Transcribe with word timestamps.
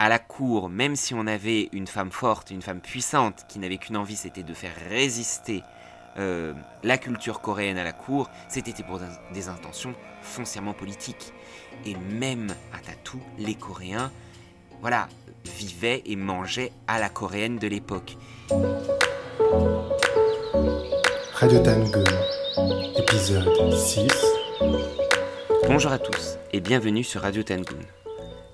à 0.00 0.08
la 0.08 0.18
cour, 0.18 0.70
même 0.70 0.96
si 0.96 1.12
on 1.12 1.26
avait 1.26 1.68
une 1.72 1.86
femme 1.86 2.10
forte, 2.10 2.50
une 2.50 2.62
femme 2.62 2.80
puissante, 2.80 3.44
qui 3.50 3.58
n'avait 3.58 3.76
qu'une 3.76 3.98
envie, 3.98 4.16
c'était 4.16 4.42
de 4.42 4.54
faire 4.54 4.72
résister 4.88 5.62
euh, 6.18 6.54
la 6.82 6.96
culture 6.96 7.42
coréenne 7.42 7.76
à 7.76 7.84
la 7.84 7.92
cour, 7.92 8.30
c'était 8.48 8.82
pour 8.82 8.98
des 9.34 9.48
intentions 9.48 9.94
foncièrement 10.22 10.72
politiques. 10.72 11.34
Et 11.84 11.94
même 11.96 12.48
à 12.72 12.78
Tatou, 12.78 13.20
les 13.36 13.54
Coréens, 13.54 14.10
voilà, 14.80 15.06
vivaient 15.44 16.02
et 16.06 16.16
mangeaient 16.16 16.72
à 16.88 16.98
la 16.98 17.10
coréenne 17.10 17.58
de 17.58 17.66
l'époque. 17.66 18.16
Radio 21.34 21.58
Tangoon, 21.58 22.04
épisode 22.96 23.74
6. 23.74 24.08
Bonjour 25.66 25.92
à 25.92 25.98
tous 25.98 26.38
et 26.54 26.60
bienvenue 26.60 27.04
sur 27.04 27.20
Radio 27.20 27.42
Tangoon, 27.42 27.84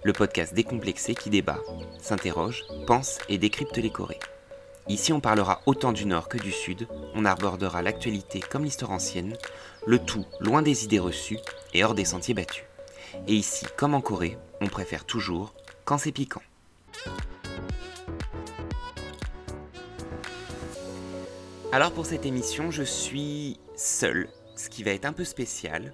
le 0.06 0.12
podcast 0.12 0.54
décomplexé 0.54 1.16
qui 1.16 1.30
débat, 1.30 1.58
s'interroge, 2.00 2.64
pense 2.86 3.18
et 3.28 3.38
décrypte 3.38 3.76
les 3.76 3.90
Corées. 3.90 4.20
Ici, 4.86 5.12
on 5.12 5.18
parlera 5.18 5.62
autant 5.66 5.90
du 5.90 6.06
Nord 6.06 6.28
que 6.28 6.38
du 6.38 6.52
Sud, 6.52 6.86
on 7.16 7.24
abordera 7.24 7.82
l'actualité 7.82 8.38
comme 8.38 8.62
l'histoire 8.62 8.92
ancienne, 8.92 9.36
le 9.84 9.98
tout 9.98 10.24
loin 10.38 10.62
des 10.62 10.84
idées 10.84 11.00
reçues 11.00 11.40
et 11.74 11.82
hors 11.82 11.96
des 11.96 12.04
sentiers 12.04 12.34
battus. 12.34 12.62
Et 13.26 13.34
ici, 13.34 13.66
comme 13.76 13.94
en 13.94 14.00
Corée, 14.00 14.38
on 14.60 14.68
préfère 14.68 15.04
toujours 15.04 15.52
quand 15.84 15.98
c'est 15.98 16.12
piquant. 16.12 16.42
Alors 21.72 21.90
pour 21.90 22.06
cette 22.06 22.26
émission, 22.26 22.70
je 22.70 22.84
suis 22.84 23.58
seul, 23.74 24.28
ce 24.54 24.68
qui 24.68 24.84
va 24.84 24.92
être 24.92 25.04
un 25.04 25.12
peu 25.12 25.24
spécial. 25.24 25.92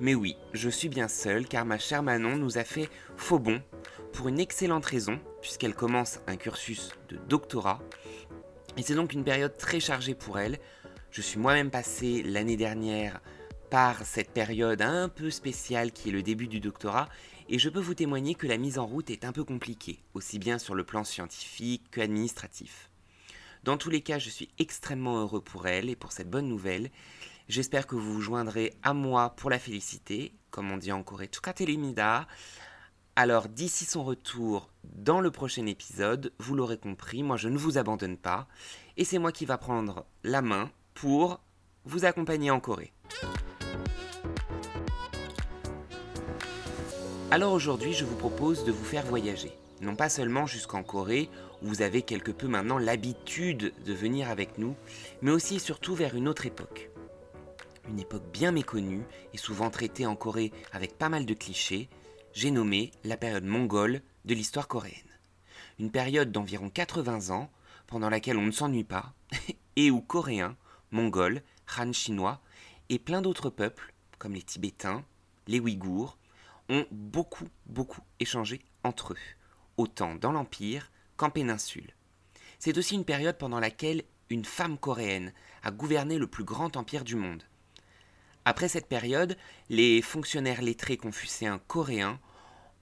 Mais 0.00 0.14
oui, 0.14 0.36
je 0.54 0.70
suis 0.70 0.88
bien 0.88 1.08
seul 1.08 1.46
car 1.46 1.66
ma 1.66 1.78
chère 1.78 2.02
Manon 2.02 2.36
nous 2.36 2.56
a 2.56 2.64
fait 2.64 2.88
faux 3.18 3.38
bon 3.38 3.62
pour 4.14 4.28
une 4.28 4.40
excellente 4.40 4.86
raison, 4.86 5.20
puisqu'elle 5.42 5.74
commence 5.74 6.20
un 6.26 6.36
cursus 6.36 6.92
de 7.10 7.16
doctorat. 7.28 7.82
Et 8.78 8.82
c'est 8.82 8.94
donc 8.94 9.12
une 9.12 9.24
période 9.24 9.58
très 9.58 9.78
chargée 9.78 10.14
pour 10.14 10.38
elle. 10.38 10.58
Je 11.10 11.20
suis 11.20 11.38
moi-même 11.38 11.70
passé 11.70 12.22
l'année 12.22 12.56
dernière 12.56 13.20
par 13.68 14.04
cette 14.06 14.30
période 14.30 14.80
un 14.80 15.10
peu 15.10 15.30
spéciale 15.30 15.92
qui 15.92 16.08
est 16.08 16.12
le 16.12 16.22
début 16.22 16.48
du 16.48 16.60
doctorat, 16.60 17.08
et 17.50 17.58
je 17.58 17.68
peux 17.68 17.78
vous 17.78 17.94
témoigner 17.94 18.34
que 18.34 18.46
la 18.46 18.56
mise 18.56 18.78
en 18.78 18.86
route 18.86 19.10
est 19.10 19.24
un 19.26 19.32
peu 19.32 19.44
compliquée, 19.44 20.02
aussi 20.14 20.38
bien 20.38 20.58
sur 20.58 20.74
le 20.74 20.82
plan 20.82 21.04
scientifique 21.04 21.90
qu'administratif. 21.90 22.90
Dans 23.62 23.76
tous 23.76 23.90
les 23.90 24.00
cas, 24.00 24.18
je 24.18 24.30
suis 24.30 24.48
extrêmement 24.58 25.20
heureux 25.20 25.42
pour 25.42 25.66
elle 25.66 25.90
et 25.90 25.96
pour 25.96 26.12
cette 26.12 26.30
bonne 26.30 26.48
nouvelle. 26.48 26.90
J'espère 27.50 27.88
que 27.88 27.96
vous 27.96 28.12
vous 28.12 28.20
joindrez 28.20 28.74
à 28.84 28.94
moi 28.94 29.30
pour 29.30 29.50
la 29.50 29.58
féliciter, 29.58 30.32
comme 30.52 30.70
on 30.70 30.76
dit 30.76 30.92
en 30.92 31.02
Corée, 31.02 31.26
Tukatelimida. 31.26 32.28
Alors 33.16 33.48
d'ici 33.48 33.84
son 33.86 34.04
retour 34.04 34.70
dans 34.84 35.20
le 35.20 35.32
prochain 35.32 35.66
épisode, 35.66 36.32
vous 36.38 36.54
l'aurez 36.54 36.78
compris, 36.78 37.24
moi 37.24 37.36
je 37.36 37.48
ne 37.48 37.58
vous 37.58 37.76
abandonne 37.76 38.16
pas, 38.16 38.46
et 38.96 39.04
c'est 39.04 39.18
moi 39.18 39.32
qui 39.32 39.46
va 39.46 39.58
prendre 39.58 40.06
la 40.22 40.42
main 40.42 40.70
pour 40.94 41.40
vous 41.86 42.04
accompagner 42.04 42.52
en 42.52 42.60
Corée. 42.60 42.92
Alors 47.32 47.52
aujourd'hui, 47.52 47.94
je 47.94 48.04
vous 48.04 48.16
propose 48.16 48.62
de 48.62 48.70
vous 48.70 48.84
faire 48.84 49.06
voyager. 49.06 49.50
Non 49.80 49.96
pas 49.96 50.08
seulement 50.08 50.46
jusqu'en 50.46 50.84
Corée, 50.84 51.28
où 51.62 51.66
vous 51.66 51.82
avez 51.82 52.02
quelque 52.02 52.30
peu 52.30 52.46
maintenant 52.46 52.78
l'habitude 52.78 53.72
de 53.84 53.92
venir 53.92 54.30
avec 54.30 54.56
nous, 54.56 54.76
mais 55.20 55.32
aussi 55.32 55.56
et 55.56 55.58
surtout 55.58 55.96
vers 55.96 56.14
une 56.14 56.28
autre 56.28 56.46
époque. 56.46 56.89
Une 57.90 57.98
époque 57.98 58.30
bien 58.32 58.52
méconnue 58.52 59.02
et 59.34 59.36
souvent 59.36 59.68
traitée 59.68 60.06
en 60.06 60.14
Corée 60.14 60.52
avec 60.70 60.96
pas 60.96 61.08
mal 61.08 61.26
de 61.26 61.34
clichés, 61.34 61.88
j'ai 62.32 62.52
nommé 62.52 62.92
la 63.02 63.16
période 63.16 63.42
mongole 63.42 64.02
de 64.24 64.32
l'histoire 64.32 64.68
coréenne. 64.68 64.94
Une 65.80 65.90
période 65.90 66.30
d'environ 66.30 66.70
80 66.70 67.34
ans, 67.34 67.50
pendant 67.88 68.08
laquelle 68.08 68.36
on 68.36 68.46
ne 68.46 68.52
s'ennuie 68.52 68.84
pas, 68.84 69.12
et 69.76 69.90
où 69.90 70.00
Coréens, 70.00 70.56
Mongols, 70.92 71.42
Han 71.76 71.92
chinois 71.92 72.40
et 72.90 73.00
plein 73.00 73.22
d'autres 73.22 73.50
peuples, 73.50 73.92
comme 74.20 74.34
les 74.34 74.42
Tibétains, 74.42 75.04
les 75.48 75.58
Ouïghours, 75.58 76.16
ont 76.68 76.86
beaucoup, 76.92 77.48
beaucoup 77.66 78.02
échangé 78.20 78.60
entre 78.84 79.14
eux, 79.14 79.36
autant 79.76 80.14
dans 80.14 80.30
l'Empire 80.30 80.92
qu'en 81.16 81.30
péninsule. 81.30 81.92
C'est 82.60 82.78
aussi 82.78 82.94
une 82.94 83.04
période 83.04 83.36
pendant 83.36 83.58
laquelle 83.58 84.04
une 84.28 84.44
femme 84.44 84.78
coréenne 84.78 85.32
a 85.64 85.72
gouverné 85.72 86.18
le 86.18 86.28
plus 86.28 86.44
grand 86.44 86.76
empire 86.76 87.02
du 87.02 87.16
monde. 87.16 87.42
Après 88.44 88.68
cette 88.68 88.86
période, 88.86 89.36
les 89.68 90.00
fonctionnaires 90.00 90.62
lettrés 90.62 90.96
confucéens 90.96 91.60
coréens 91.66 92.18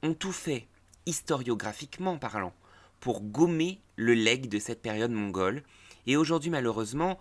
ont 0.03 0.15
tout 0.15 0.33
fait, 0.33 0.69
historiographiquement 1.07 2.19
parlant, 2.19 2.55
pour 3.01 3.23
gommer 3.23 3.81
le 3.97 4.15
legs 4.15 4.49
de 4.49 4.59
cette 4.59 4.83
période 4.83 5.11
mongole, 5.11 5.63
et 6.07 6.17
aujourd'hui 6.17 6.51
malheureusement, 6.51 7.19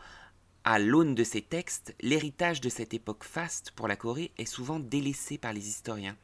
à 0.64 0.80
l'aune 0.80 1.16
de 1.16 1.24
ces 1.24 1.42
textes, 1.42 1.96
l'héritage 2.02 2.62
de 2.62 2.70
cette 2.70 2.94
époque 2.94 3.24
faste 3.24 3.72
pour 3.72 3.88
la 3.88 3.96
Corée 3.96 4.32
est 4.38 4.46
souvent 4.46 4.80
délaissé 4.80 5.38
par 5.38 5.54
les 5.54 5.68
historiens, 5.68 6.18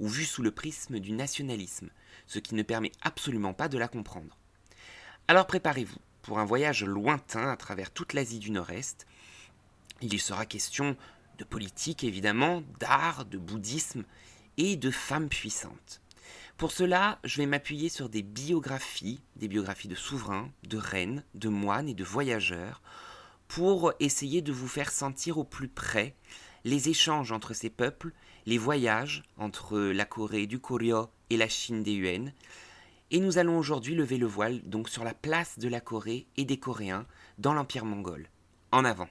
ou 0.00 0.08
vu 0.08 0.24
sous 0.24 0.42
le 0.42 0.50
prisme 0.50 0.98
du 0.98 1.12
nationalisme, 1.12 1.90
ce 2.26 2.38
qui 2.38 2.54
ne 2.54 2.62
permet 2.62 2.92
absolument 3.02 3.52
pas 3.52 3.68
de 3.68 3.78
la 3.78 3.88
comprendre. 3.88 4.36
Alors 5.28 5.46
préparez-vous 5.46 5.98
pour 6.22 6.38
un 6.38 6.44
voyage 6.44 6.84
lointain 6.84 7.48
à 7.48 7.56
travers 7.56 7.90
toute 7.90 8.14
l'Asie 8.14 8.38
du 8.38 8.50
Nord-Est. 8.50 9.06
Il 10.00 10.12
y 10.14 10.18
sera 10.18 10.46
question 10.46 10.96
de 11.40 11.44
politique 11.44 12.04
évidemment, 12.04 12.62
d'art, 12.78 13.24
de 13.24 13.38
bouddhisme 13.38 14.04
et 14.58 14.76
de 14.76 14.90
femmes 14.90 15.30
puissantes. 15.30 16.02
Pour 16.58 16.70
cela, 16.70 17.18
je 17.24 17.38
vais 17.38 17.46
m'appuyer 17.46 17.88
sur 17.88 18.10
des 18.10 18.22
biographies, 18.22 19.22
des 19.36 19.48
biographies 19.48 19.88
de 19.88 19.94
souverains, 19.94 20.50
de 20.64 20.76
reines, 20.76 21.24
de 21.34 21.48
moines 21.48 21.88
et 21.88 21.94
de 21.94 22.04
voyageurs, 22.04 22.82
pour 23.48 23.94
essayer 24.00 24.42
de 24.42 24.52
vous 24.52 24.68
faire 24.68 24.92
sentir 24.92 25.38
au 25.38 25.44
plus 25.44 25.68
près 25.68 26.14
les 26.64 26.90
échanges 26.90 27.32
entre 27.32 27.54
ces 27.54 27.70
peuples, 27.70 28.12
les 28.44 28.58
voyages 28.58 29.22
entre 29.38 29.78
la 29.78 30.04
Corée 30.04 30.46
du 30.46 30.58
Koryo 30.58 31.08
et 31.30 31.38
la 31.38 31.48
Chine 31.48 31.82
des 31.82 31.94
Yuan. 31.94 32.34
Et 33.10 33.18
nous 33.18 33.38
allons 33.38 33.56
aujourd'hui 33.56 33.94
lever 33.94 34.18
le 34.18 34.26
voile 34.26 34.60
donc 34.68 34.90
sur 34.90 35.04
la 35.04 35.14
place 35.14 35.58
de 35.58 35.68
la 35.68 35.80
Corée 35.80 36.26
et 36.36 36.44
des 36.44 36.58
Coréens 36.58 37.06
dans 37.38 37.54
l'Empire 37.54 37.86
mongol. 37.86 38.28
En 38.72 38.84
avant. 38.84 39.08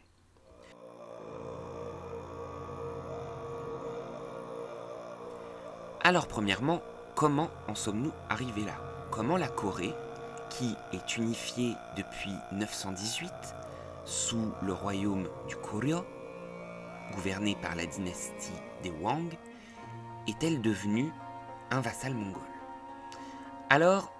Alors 6.01 6.27
premièrement, 6.27 6.81
comment 7.13 7.49
en 7.67 7.75
sommes-nous 7.75 8.13
arrivés 8.29 8.63
là? 8.63 8.75
Comment 9.11 9.35
la 9.35 9.49
Corée, 9.49 9.93
qui 10.49 10.75
est 10.93 11.17
unifiée 11.17 11.75
depuis 11.97 12.33
918 12.53 13.29
sous 14.05 14.53
le 14.61 14.71
royaume 14.71 15.27
du 15.49 15.57
Koryo, 15.57 16.05
gouvernée 17.13 17.57
par 17.61 17.75
la 17.75 17.85
dynastie 17.85 18.53
des 18.81 18.91
Wang, 18.91 19.37
est-elle 20.27 20.61
devenue 20.61 21.11
un 21.69 21.81
vassal 21.81 22.13
mongol? 22.13 22.41
Alors, 23.69 24.11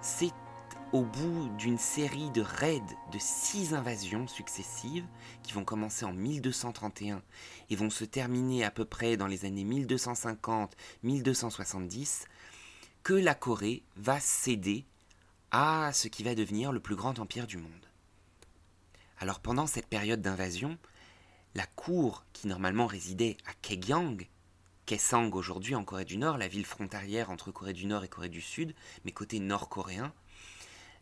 c'est 0.00 0.32
au 0.92 1.02
bout 1.02 1.48
d'une 1.56 1.78
série 1.78 2.30
de 2.30 2.40
raids 2.40 2.82
de 3.12 3.18
six 3.18 3.74
invasions 3.74 4.26
successives, 4.26 5.06
qui 5.42 5.52
vont 5.52 5.64
commencer 5.64 6.04
en 6.04 6.12
1231 6.12 7.22
et 7.68 7.76
vont 7.76 7.90
se 7.90 8.04
terminer 8.04 8.64
à 8.64 8.72
peu 8.72 8.84
près 8.84 9.16
dans 9.16 9.28
les 9.28 9.44
années 9.44 9.64
1250-1270, 9.64 12.24
que 13.04 13.14
la 13.14 13.34
Corée 13.34 13.84
va 13.96 14.18
céder 14.18 14.84
à 15.52 15.92
ce 15.92 16.08
qui 16.08 16.24
va 16.24 16.34
devenir 16.34 16.72
le 16.72 16.80
plus 16.80 16.96
grand 16.96 17.20
empire 17.20 17.46
du 17.46 17.56
monde. 17.56 17.86
Alors 19.18 19.38
pendant 19.40 19.68
cette 19.68 19.86
période 19.86 20.22
d'invasion, 20.22 20.76
la 21.54 21.66
cour 21.66 22.24
qui 22.32 22.48
normalement 22.48 22.86
résidait 22.86 23.36
à 23.46 23.52
Kaegyang, 23.62 24.26
Kaesang 24.86 25.30
aujourd'hui 25.34 25.76
en 25.76 25.84
Corée 25.84 26.04
du 26.04 26.16
Nord, 26.16 26.36
la 26.36 26.48
ville 26.48 26.66
frontalière 26.66 27.30
entre 27.30 27.52
Corée 27.52 27.74
du 27.74 27.86
Nord 27.86 28.02
et 28.02 28.08
Corée 28.08 28.28
du 28.28 28.40
Sud, 28.40 28.74
mais 29.04 29.12
côté 29.12 29.38
nord-coréen, 29.38 30.12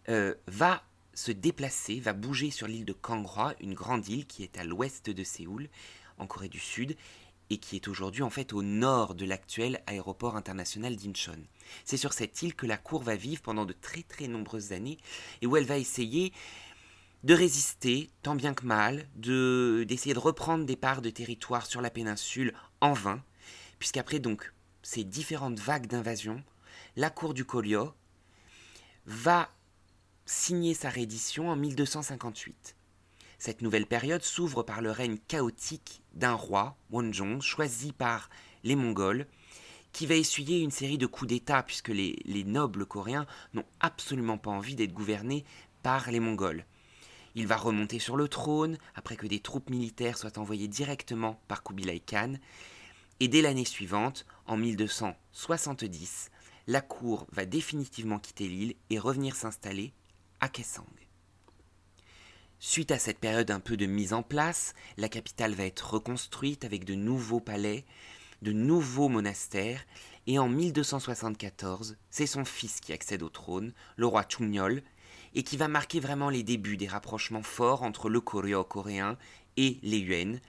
euh, 0.08 0.34
va 0.46 0.82
se 1.14 1.32
déplacer, 1.32 2.00
va 2.00 2.12
bouger 2.12 2.50
sur 2.50 2.68
l'île 2.68 2.84
de 2.84 2.92
Kanghwa, 2.92 3.54
une 3.60 3.74
grande 3.74 4.08
île 4.08 4.26
qui 4.26 4.42
est 4.42 4.56
à 4.56 4.64
l'ouest 4.64 5.10
de 5.10 5.24
Séoul, 5.24 5.68
en 6.18 6.26
Corée 6.26 6.48
du 6.48 6.60
Sud, 6.60 6.96
et 7.50 7.58
qui 7.58 7.76
est 7.76 7.88
aujourd'hui 7.88 8.22
en 8.22 8.30
fait 8.30 8.52
au 8.52 8.62
nord 8.62 9.14
de 9.14 9.24
l'actuel 9.24 9.82
aéroport 9.86 10.36
international 10.36 10.96
d'Incheon. 10.96 11.42
C'est 11.84 11.96
sur 11.96 12.12
cette 12.12 12.42
île 12.42 12.54
que 12.54 12.66
la 12.66 12.76
cour 12.76 13.02
va 13.02 13.16
vivre 13.16 13.42
pendant 13.42 13.64
de 13.64 13.72
très 13.72 14.02
très 14.02 14.28
nombreuses 14.28 14.72
années, 14.72 14.98
et 15.42 15.46
où 15.46 15.56
elle 15.56 15.64
va 15.64 15.78
essayer 15.78 16.32
de 17.24 17.34
résister 17.34 18.10
tant 18.22 18.36
bien 18.36 18.54
que 18.54 18.64
mal, 18.64 19.08
de 19.16 19.84
d'essayer 19.88 20.14
de 20.14 20.20
reprendre 20.20 20.64
des 20.64 20.76
parts 20.76 21.02
de 21.02 21.10
territoire 21.10 21.66
sur 21.66 21.80
la 21.80 21.90
péninsule 21.90 22.54
en 22.80 22.92
vain, 22.92 23.22
puisqu'après 23.78 24.20
donc 24.20 24.52
ces 24.82 25.04
différentes 25.04 25.58
vagues 25.58 25.86
d'invasion, 25.86 26.42
la 26.96 27.10
cour 27.10 27.34
du 27.34 27.44
Kolyo 27.44 27.92
va 29.06 29.50
signer 30.28 30.74
sa 30.74 30.90
reddition 30.90 31.48
en 31.48 31.56
1258. 31.56 32.76
Cette 33.38 33.62
nouvelle 33.62 33.86
période 33.86 34.22
s'ouvre 34.22 34.62
par 34.62 34.82
le 34.82 34.90
règne 34.90 35.16
chaotique 35.26 36.02
d'un 36.12 36.34
roi, 36.34 36.76
Wonjong, 36.90 37.40
choisi 37.40 37.92
par 37.92 38.28
les 38.62 38.76
Mongols, 38.76 39.26
qui 39.92 40.06
va 40.06 40.16
essuyer 40.16 40.60
une 40.60 40.70
série 40.70 40.98
de 40.98 41.06
coups 41.06 41.28
d'État, 41.28 41.62
puisque 41.62 41.88
les, 41.88 42.44
nobles 42.44 42.84
coréens 42.84 43.26
n'ont 43.54 43.64
absolument 43.80 44.36
pas 44.36 44.50
envie 44.50 44.74
d'être 44.74 44.92
gouvernés 44.92 45.44
par 45.82 46.10
les 46.10 46.20
Mongols. 46.20 46.66
Il 47.34 47.46
va 47.46 47.56
remonter 47.56 47.98
sur 47.98 48.16
le 48.16 48.28
trône, 48.28 48.76
après 48.94 49.16
que 49.16 49.26
des 49.26 49.40
troupes 49.40 49.70
militaires 49.70 50.18
soient 50.18 50.38
envoyées 50.38 50.68
directement 50.68 51.40
par 51.48 51.62
Kubilai 51.62 52.00
Khan, 52.00 52.34
et 53.20 53.28
dès 53.28 53.40
l'année 53.40 53.64
suivante, 53.64 54.26
en 54.46 54.58
1270, 54.58 56.30
la 56.66 56.82
cour 56.82 57.26
va 57.32 57.46
définitivement 57.46 58.18
quitter 58.18 58.46
l'île 58.46 58.74
et 58.90 58.98
revenir 58.98 59.34
s'installer 59.34 59.94
à 60.40 60.48
Kaesang. 60.48 60.84
Suite 62.60 62.90
à 62.90 62.98
cette 62.98 63.20
période 63.20 63.50
un 63.50 63.60
peu 63.60 63.76
de 63.76 63.86
mise 63.86 64.12
en 64.12 64.22
place, 64.22 64.74
la 64.96 65.08
capitale 65.08 65.54
va 65.54 65.64
être 65.64 65.94
reconstruite 65.94 66.64
avec 66.64 66.84
de 66.84 66.94
nouveaux 66.94 67.40
palais, 67.40 67.84
de 68.42 68.52
nouveaux 68.52 69.08
monastères, 69.08 69.84
et 70.26 70.38
en 70.38 70.48
1274, 70.48 71.96
c'est 72.10 72.26
son 72.26 72.44
fils 72.44 72.80
qui 72.80 72.92
accède 72.92 73.22
au 73.22 73.28
trône, 73.28 73.72
le 73.96 74.06
roi 74.06 74.24
Chungnol, 74.28 74.82
et 75.34 75.42
qui 75.42 75.56
va 75.56 75.68
marquer 75.68 76.00
vraiment 76.00 76.30
les 76.30 76.42
débuts 76.42 76.76
des 76.76 76.88
rapprochements 76.88 77.42
forts 77.42 77.82
entre 77.82 78.08
le 78.08 78.20
Koryo 78.20 78.64
coréen 78.64 79.16
et 79.56 79.78
les 79.82 79.98
Yuan. 79.98 80.40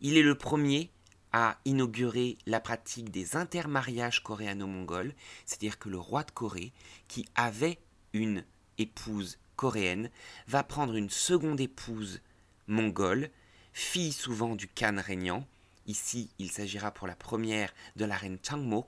Il 0.00 0.16
est 0.16 0.22
le 0.22 0.36
premier 0.36 0.90
à 1.32 1.58
inaugurer 1.64 2.38
la 2.46 2.60
pratique 2.60 3.10
des 3.10 3.36
intermariages 3.36 4.22
coréano-mongols, 4.22 5.14
c'est-à-dire 5.44 5.78
que 5.78 5.88
le 5.88 5.98
roi 5.98 6.22
de 6.22 6.30
Corée, 6.30 6.72
qui 7.06 7.26
avait 7.34 7.78
une 8.12 8.44
épouse 8.78 9.38
coréenne, 9.56 10.10
va 10.46 10.62
prendre 10.62 10.94
une 10.94 11.10
seconde 11.10 11.60
épouse 11.60 12.20
mongole, 12.66 13.30
fille 13.72 14.12
souvent 14.12 14.56
du 14.56 14.68
Khan 14.68 14.96
régnant. 14.98 15.46
Ici, 15.86 16.30
il 16.38 16.50
s'agira 16.50 16.90
pour 16.90 17.06
la 17.06 17.16
première 17.16 17.72
de 17.96 18.04
la 18.04 18.16
reine 18.16 18.38
Changmok. 18.42 18.86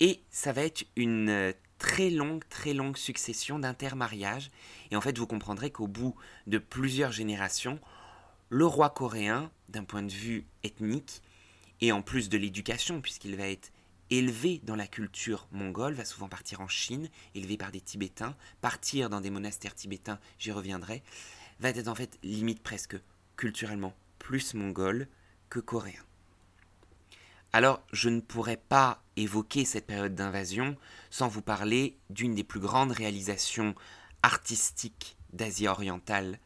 Et 0.00 0.20
ça 0.30 0.52
va 0.52 0.62
être 0.62 0.84
une 0.96 1.54
très 1.78 2.10
longue, 2.10 2.44
très 2.48 2.74
longue 2.74 2.96
succession 2.96 3.58
d'intermariages. 3.58 4.50
Et 4.90 4.96
en 4.96 5.00
fait, 5.00 5.18
vous 5.18 5.26
comprendrez 5.26 5.70
qu'au 5.70 5.88
bout 5.88 6.14
de 6.46 6.58
plusieurs 6.58 7.12
générations, 7.12 7.80
le 8.48 8.66
roi 8.66 8.90
coréen, 8.90 9.50
d'un 9.68 9.84
point 9.84 10.02
de 10.02 10.12
vue 10.12 10.46
ethnique, 10.62 11.22
et 11.80 11.90
en 11.90 12.02
plus 12.02 12.28
de 12.28 12.38
l'éducation, 12.38 13.00
puisqu'il 13.00 13.36
va 13.36 13.48
être 13.48 13.71
élevé 14.18 14.60
dans 14.64 14.76
la 14.76 14.86
culture 14.86 15.48
mongole, 15.52 15.94
va 15.94 16.04
souvent 16.04 16.28
partir 16.28 16.60
en 16.60 16.68
Chine, 16.68 17.08
élevé 17.34 17.56
par 17.56 17.72
des 17.72 17.80
Tibétains, 17.80 18.36
partir 18.60 19.08
dans 19.08 19.20
des 19.20 19.30
monastères 19.30 19.74
tibétains, 19.74 20.18
j'y 20.38 20.52
reviendrai, 20.52 21.02
va 21.60 21.70
être 21.70 21.88
en 21.88 21.94
fait 21.94 22.18
limite 22.22 22.62
presque 22.62 22.96
culturellement 23.36 23.94
plus 24.18 24.54
mongol 24.54 25.08
que 25.48 25.60
coréen. 25.60 26.02
Alors, 27.54 27.82
je 27.92 28.08
ne 28.08 28.20
pourrais 28.20 28.56
pas 28.56 29.02
évoquer 29.16 29.64
cette 29.64 29.86
période 29.86 30.14
d'invasion 30.14 30.76
sans 31.10 31.28
vous 31.28 31.42
parler 31.42 31.98
d'une 32.08 32.34
des 32.34 32.44
plus 32.44 32.60
grandes 32.60 32.92
réalisations 32.92 33.74
artistiques 34.22 35.16
d'Asie 35.32 35.68
orientale 35.68 36.38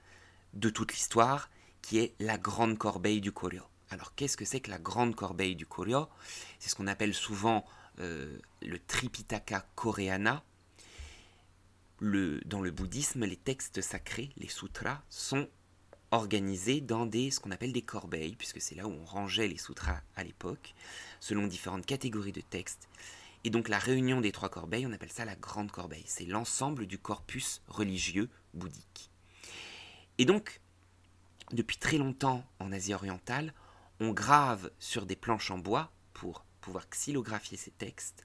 de 0.55 0.69
toute 0.69 0.93
l'histoire, 0.93 1.51
qui 1.83 1.99
est 1.99 2.15
la 2.19 2.39
Grande 2.39 2.79
Corbeille 2.79 3.21
du 3.21 3.31
Koryo. 3.31 3.63
Alors 3.91 4.15
qu'est-ce 4.15 4.37
que 4.37 4.45
c'est 4.45 4.61
que 4.61 4.71
la 4.71 4.79
grande 4.79 5.15
corbeille 5.15 5.57
du 5.57 5.67
Koryo 5.67 6.09
C'est 6.59 6.71
ce 6.71 6.75
qu'on 6.75 6.87
appelle 6.87 7.15
souvent 7.15 7.65
euh, 8.01 8.39
le 8.63 8.79
Tripitaka 8.79 9.67
Koreana. 9.75 10.43
dans 12.01 12.61
le 12.61 12.71
bouddhisme, 12.71 13.25
les 13.25 13.37
textes 13.37 13.81
sacrés, 13.81 14.31
les 14.37 14.49
sutras, 14.49 15.03
sont 15.09 15.49
organisés 16.11 16.81
dans 16.81 17.11
ce 17.11 17.41
qu'on 17.41 17.51
appelle 17.51 17.73
des 17.73 17.83
corbeilles, 17.83 18.37
puisque 18.37 18.61
c'est 18.61 18.75
là 18.75 18.87
où 18.87 18.93
on 18.93 19.05
rangeait 19.05 19.49
les 19.49 19.59
sutras 19.59 20.01
à 20.15 20.25
l'époque, 20.25 20.75
selon 21.21 21.47
différentes 21.47 21.87
catégories 21.87 22.33
de 22.33 22.41
textes. 22.41 22.89
Et 23.45 23.51
donc 23.51 23.69
la 23.69 23.79
réunion 23.79 24.21
des 24.21 24.33
trois 24.33 24.49
corbeilles, 24.49 24.87
on 24.87 24.93
appelle 24.93 25.13
ça 25.13 25.25
la 25.25 25.37
grande 25.37 25.71
corbeille. 25.71 26.05
C'est 26.07 26.25
l'ensemble 26.25 26.87
du 26.87 26.99
corpus 26.99 27.63
religieux 27.69 28.29
bouddhique. 28.55 29.11
Et 30.19 30.25
donc, 30.25 30.61
depuis 31.53 31.77
très 31.77 31.99
longtemps 31.99 32.45
en 32.59 32.73
Asie 32.73 32.95
orientale, 32.95 33.53
on 34.01 34.11
grave 34.11 34.71
sur 34.79 35.07
des 35.07 35.17
planches 35.17 35.51
en 35.51 35.59
bois 35.59 35.93
pour 36.13 36.45
pouvoir 36.61 36.89
xylographier 36.89 37.57
ces 37.57 37.71
textes 37.71 38.25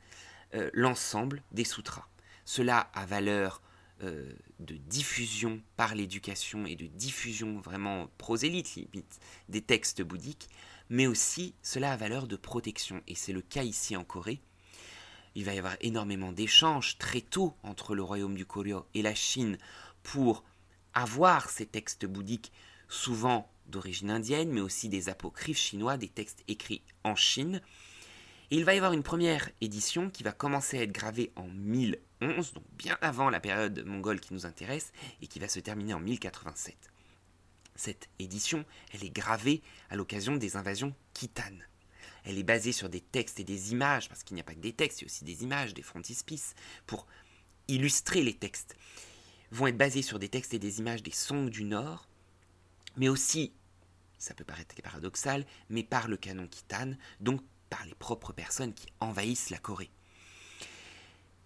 euh, 0.54 0.70
l'ensemble 0.74 1.44
des 1.52 1.64
sutras. 1.64 2.08
Cela 2.44 2.90
a 2.94 3.06
valeur 3.06 3.62
euh, 4.04 4.32
de 4.60 4.76
diffusion 4.76 5.62
par 5.78 5.96
l'éducation 5.96 6.66
et 6.66 6.76
de 6.76 6.88
diffusion 6.88 7.60
vraiment 7.60 8.10
prosélyte 8.18 8.76
limite 8.76 9.20
des 9.48 9.62
textes 9.62 10.02
bouddhiques, 10.02 10.50
mais 10.90 11.08
aussi 11.08 11.56
cela 11.62 11.94
a 11.94 11.98
valeur 11.98 12.28
de 12.28 12.36
protection. 12.36 13.02
Et 13.08 13.16
c'est 13.16 13.32
le 13.32 13.42
cas 13.42 13.64
ici 13.64 13.96
en 13.96 14.04
Corée. 14.04 14.42
Il 15.36 15.46
va 15.46 15.54
y 15.54 15.60
avoir 15.60 15.78
énormément 15.80 16.32
d'échanges 16.32 16.98
très 16.98 17.22
tôt 17.22 17.56
entre 17.64 17.96
le 17.96 18.04
royaume 18.04 18.36
du 18.36 18.46
Koryo 18.46 18.86
et 18.94 19.02
la 19.02 19.16
Chine 19.16 19.58
pour 20.04 20.44
avoir 20.94 21.50
ces 21.50 21.66
textes 21.66 22.06
bouddhiques 22.06 22.52
souvent 22.90 23.50
d'origine 23.72 24.12
indienne, 24.12 24.52
mais 24.52 24.62
aussi 24.62 24.90
des 24.90 25.10
apocryphes 25.10 25.58
chinois, 25.58 25.98
des 25.98 26.10
textes 26.10 26.44
écrits 26.48 26.84
en 27.04 27.16
Chine. 27.16 27.62
Et 28.52 28.58
il 28.58 28.66
va 28.66 28.74
y 28.74 28.78
avoir 28.78 28.94
une 28.94 29.04
première 29.04 29.50
édition 29.62 30.10
qui 30.10 30.24
va 30.24 30.34
commencer 30.34 30.78
à 30.78 30.84
être 30.84 30.92
gravée 30.92 31.32
en 31.38 31.48
1011, 31.48 32.54
donc 32.54 32.66
bien 32.78 32.98
avant 33.02 33.30
la 33.30 33.40
période 33.40 33.84
mongole 33.86 34.20
qui 34.20 34.34
nous 34.34 34.46
intéresse, 34.46 34.92
et 35.22 35.28
qui 35.28 35.40
va 35.40 35.48
se 35.48 35.60
terminer 35.60 35.94
en 35.94 36.00
1087. 36.00 36.76
Cette 37.76 38.10
édition, 38.20 38.66
elle 38.94 39.06
est 39.06 39.10
gravée 39.10 39.62
à 39.90 39.96
l'occasion 39.96 40.36
des 40.36 40.58
invasions 40.58 40.94
khitanes. 41.14 41.66
Elle 42.24 42.38
est 42.38 42.44
basée 42.44 42.74
sur 42.74 42.90
des 42.90 43.02
textes 43.02 43.40
et 43.40 43.44
des 43.44 43.72
images, 43.72 44.10
parce 44.10 44.24
qu'il 44.24 44.36
n'y 44.36 44.42
a 44.42 44.44
pas 44.44 44.54
que 44.54 44.60
des 44.60 44.74
textes, 44.74 45.02
il 45.02 45.06
y 45.06 45.06
a 45.06 45.10
aussi 45.12 45.24
des 45.24 45.44
images, 45.44 45.74
des 45.74 45.82
frontispices, 45.82 46.54
pour 46.86 47.08
illustrer 47.68 48.22
les 48.22 48.34
textes. 48.34 48.76
Vont 49.52 49.68
être 49.68 49.78
basés 49.78 50.02
sur 50.02 50.20
des 50.20 50.30
textes 50.30 50.54
et 50.54 50.60
des 50.60 50.80
images 50.80 51.04
des 51.04 51.12
Song 51.12 51.50
du 51.50 51.64
Nord, 51.64 52.08
mais 52.98 53.10
aussi 53.10 53.54
ça 54.22 54.36
peut 54.36 54.44
paraître 54.44 54.76
paradoxal, 54.82 55.46
mais 55.70 55.84
par 55.84 56.08
le 56.08 56.16
canon 56.16 56.48
Kitane, 56.48 56.98
donc 57.20 57.42
par 57.70 57.86
les 57.86 57.96
propres 57.96 58.34
personnes 58.34 58.74
qui 58.74 58.88
envahissent 59.00 59.50
la 59.50 59.58
Corée. 59.58 59.90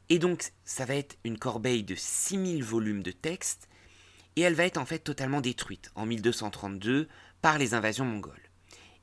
Et 0.10 0.20
donc, 0.20 0.52
ça 0.66 0.86
va 0.86 0.96
être 0.96 1.18
une 1.24 1.40
corbeille 1.40 1.84
de 1.84 1.96
6000 1.96 2.64
volumes 2.64 3.02
de 3.02 3.12
texte, 3.12 3.70
et 4.36 4.42
elle 4.42 4.56
va 4.56 4.66
être 4.66 4.78
en 4.78 4.86
fait 4.86 5.00
totalement 5.00 5.40
détruite 5.40 5.92
en 5.96 6.06
1232 6.06 7.08
par 7.42 7.58
les 7.58 7.74
invasions 7.74 8.06
mongoles. 8.06 8.50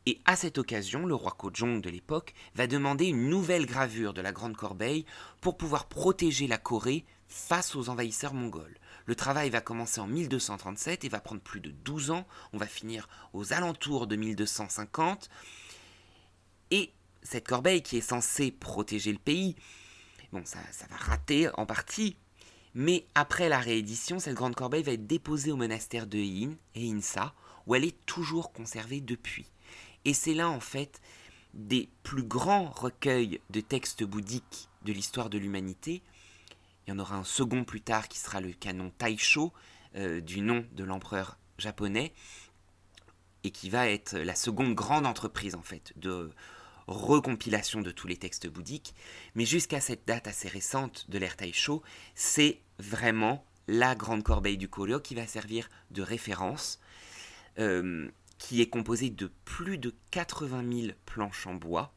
Et 0.05 0.21
à 0.27 0.37
cette 0.37 0.59
occasion, 0.59 1.07
le 1.07 1.15
roi 1.15 1.33
Kojong 1.33 1.81
de 1.81 1.89
l'époque 1.89 2.35
va 2.55 2.67
demander 2.67 3.07
une 3.07 3.31
nouvelle 3.31 3.67
gravure 3.67 4.13
de 4.13 4.21
la 4.21 4.33
Grande 4.33 4.57
Corbeille 4.57 5.07
pour 5.41 5.57
pouvoir 5.57 5.89
protéger 5.89 6.47
la 6.47 6.59
Corée 6.59 7.07
face 7.33 7.75
aux 7.75 7.89
envahisseurs 7.89 8.35
mongols. 8.35 8.77
Le 9.07 9.15
travail 9.15 9.51
va 9.51 9.61
commencer 9.61 10.01
en 10.01 10.07
1237 10.07 11.05
et 11.05 11.09
va 11.09 11.21
prendre 11.21 11.41
plus 11.41 11.61
de 11.61 11.71
12 11.71 12.11
ans. 12.11 12.27
On 12.53 12.59
va 12.59 12.67
finir 12.67 13.09
aux 13.33 13.53
alentours 13.53 14.07
de 14.07 14.17
1250. 14.17 15.29
Et 16.71 16.93
cette 17.23 17.49
corbeille 17.49 17.83
qui 17.83 17.97
est 17.97 18.03
censée 18.03 18.51
protéger 18.51 19.13
le 19.13 19.19
pays, 19.19 19.57
bon, 20.33 20.43
ça, 20.45 20.59
ça 20.71 20.87
va 20.89 20.97
rater 20.97 21.49
en 21.59 21.67
partie. 21.67 22.17
Mais 22.75 23.07
après 23.15 23.49
la 23.49 23.59
réédition, 23.59 24.19
cette 24.19 24.35
grande 24.35 24.55
corbeille 24.55 24.83
va 24.83 24.93
être 24.93 25.07
déposée 25.07 25.53
au 25.53 25.57
monastère 25.57 26.07
de 26.07 26.19
Yin 26.19 26.57
et 26.75 26.91
Insa, 26.91 27.35
où 27.67 27.75
elle 27.75 27.85
est 27.85 28.07
toujours 28.07 28.53
conservée 28.53 29.01
depuis. 29.01 29.47
Et 30.05 30.15
c'est 30.15 30.35
là, 30.35 30.49
en 30.49 30.61
fait, 30.61 31.01
des 31.55 31.89
plus 32.03 32.23
grands 32.23 32.71
recueils 32.71 33.41
de 33.51 33.61
textes 33.61 34.05
bouddhiques 34.05 34.69
de 34.85 34.93
l'histoire 34.93 35.31
de 35.31 35.39
l'humanité, 35.39 36.03
il 36.87 36.91
y 36.91 36.93
en 36.93 36.99
aura 36.99 37.17
un 37.17 37.25
second 37.25 37.65
plus 37.65 37.81
tard 37.81 38.09
qui 38.09 38.19
sera 38.19 38.41
le 38.41 38.53
canon 38.53 38.91
Taisho, 38.99 39.53
euh, 39.97 40.21
du 40.21 40.41
nom 40.41 40.65
de 40.73 40.85
l'empereur 40.85 41.39
japonais, 41.59 42.13
et 43.45 43.51
qui 43.51 43.71
va 43.71 43.89
être 43.89 44.17
la 44.17 44.35
seconde 44.35 44.75
grande 44.75 45.07
entreprise 45.07 45.55
en 45.55 45.63
fait 45.63 45.93
de 45.97 46.31
recompilation 46.87 47.81
de 47.81 47.91
tous 47.91 48.07
les 48.07 48.17
textes 48.17 48.49
bouddhiques. 48.49 48.95
Mais 49.35 49.45
jusqu'à 49.45 49.81
cette 49.81 50.07
date 50.07 50.27
assez 50.27 50.49
récente 50.49 51.09
de 51.09 51.19
l'ère 51.19 51.37
Taisho, 51.37 51.83
c'est 52.15 52.61
vraiment 52.79 53.45
la 53.69 53.95
grande 53.95 54.23
corbeille 54.23 54.59
du 54.59 54.69
Koryo 54.69 55.01
qui 55.01 55.15
va 55.15 55.27
servir 55.27 55.69
de 55.91 56.03
référence, 56.03 56.81
euh, 57.59 58.09
qui 58.39 58.61
est 58.61 58.69
composée 58.69 59.11
de 59.11 59.31
plus 59.45 59.79
de 59.79 59.95
80 60.11 60.65
000 60.83 60.93
planches 61.07 61.47
en 61.47 61.55
bois. 61.55 61.95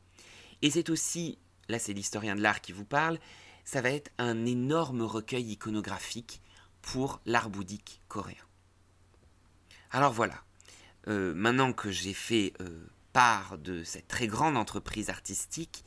Et 0.62 0.70
c'est 0.70 0.89
aussi, 0.89 1.39
là 1.70 1.80
c'est 1.80 1.94
l'historien 1.94 2.36
de 2.36 2.42
l'art 2.42 2.62
qui 2.62 2.72
vous 2.72 2.86
parle, 2.86 3.20
ça 3.66 3.82
va 3.82 3.90
être 3.90 4.12
un 4.18 4.46
énorme 4.46 5.02
recueil 5.02 5.52
iconographique 5.52 6.42
pour 6.82 7.20
l'art 7.26 7.50
bouddhique 7.50 8.00
coréen. 8.08 8.36
Alors 9.92 10.14
voilà, 10.14 10.44
euh, 11.08 11.34
maintenant 11.34 11.74
que 11.74 11.92
j'ai 11.92 12.14
fait 12.14 12.54
euh, 12.62 12.88
part 13.12 13.58
de 13.58 13.84
cette 13.84 14.08
très 14.08 14.28
grande 14.28 14.56
entreprise 14.56 15.10
artistique, 15.10 15.84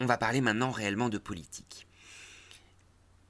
on 0.00 0.06
va 0.06 0.18
parler 0.18 0.40
maintenant 0.40 0.70
réellement 0.70 1.08
de 1.08 1.18
politique. 1.18 1.86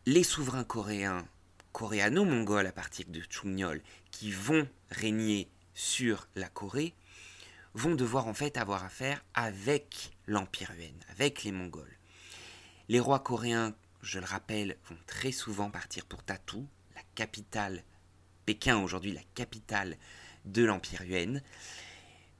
Les 0.07 0.23
souverains 0.23 0.64
coréens, 0.64 1.26
coréano-mongols 1.73 2.67
à 2.67 2.73
partir 2.73 3.07
de 3.09 3.21
Chungnol, 3.29 3.83
qui 4.11 4.31
vont 4.33 4.67
régner 4.90 5.49
sur 5.75 6.29
la 6.35 6.49
Corée, 6.49 6.95
vont 7.75 7.95
devoir 7.95 8.26
en 8.26 8.35
fait 8.35 8.57
avoir 8.57 8.85
affaire 8.85 9.23
avec 9.35 10.12
l'Empire 10.26 10.73
Yuan, 10.75 10.95
avec 11.11 11.45
les 11.45 11.52
Mongols. 11.52 12.00
Les 12.90 12.99
rois 12.99 13.20
coréens, 13.20 13.73
je 14.02 14.18
le 14.18 14.25
rappelle, 14.25 14.76
vont 14.88 14.99
très 15.06 15.30
souvent 15.30 15.70
partir 15.70 16.04
pour 16.06 16.25
Tatou, 16.25 16.66
la 16.97 17.02
capitale, 17.14 17.85
Pékin 18.47 18.78
aujourd'hui 18.82 19.12
la 19.12 19.23
capitale 19.37 19.97
de 20.44 20.64
l'Empire 20.64 21.04
Yuan. 21.04 21.40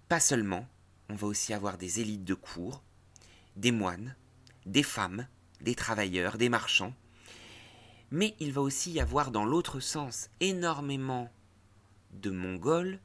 Pas 0.09 0.19
seulement, 0.19 0.67
on 1.09 1.15
va 1.15 1.29
aussi 1.29 1.55
avoir 1.55 1.79
des 1.79 2.01
élites 2.01 2.25
de 2.25 2.35
cour, 2.35 2.83
des 3.55 3.71
moines, 3.71 4.17
des 4.67 4.83
femmes, 4.83 5.29
des 5.61 5.77
travailleurs, 5.77 6.37
des 6.37 6.49
marchands. 6.49 6.95
Mais 8.11 8.35
il 8.41 8.53
va 8.53 8.61
aussi 8.61 8.91
y 8.91 8.99
avoir 8.99 9.31
dans 9.31 9.45
l'autre 9.45 9.79
sens 9.79 10.31
énormément 10.41 11.31
de 12.11 12.31
Mongols 12.31 12.99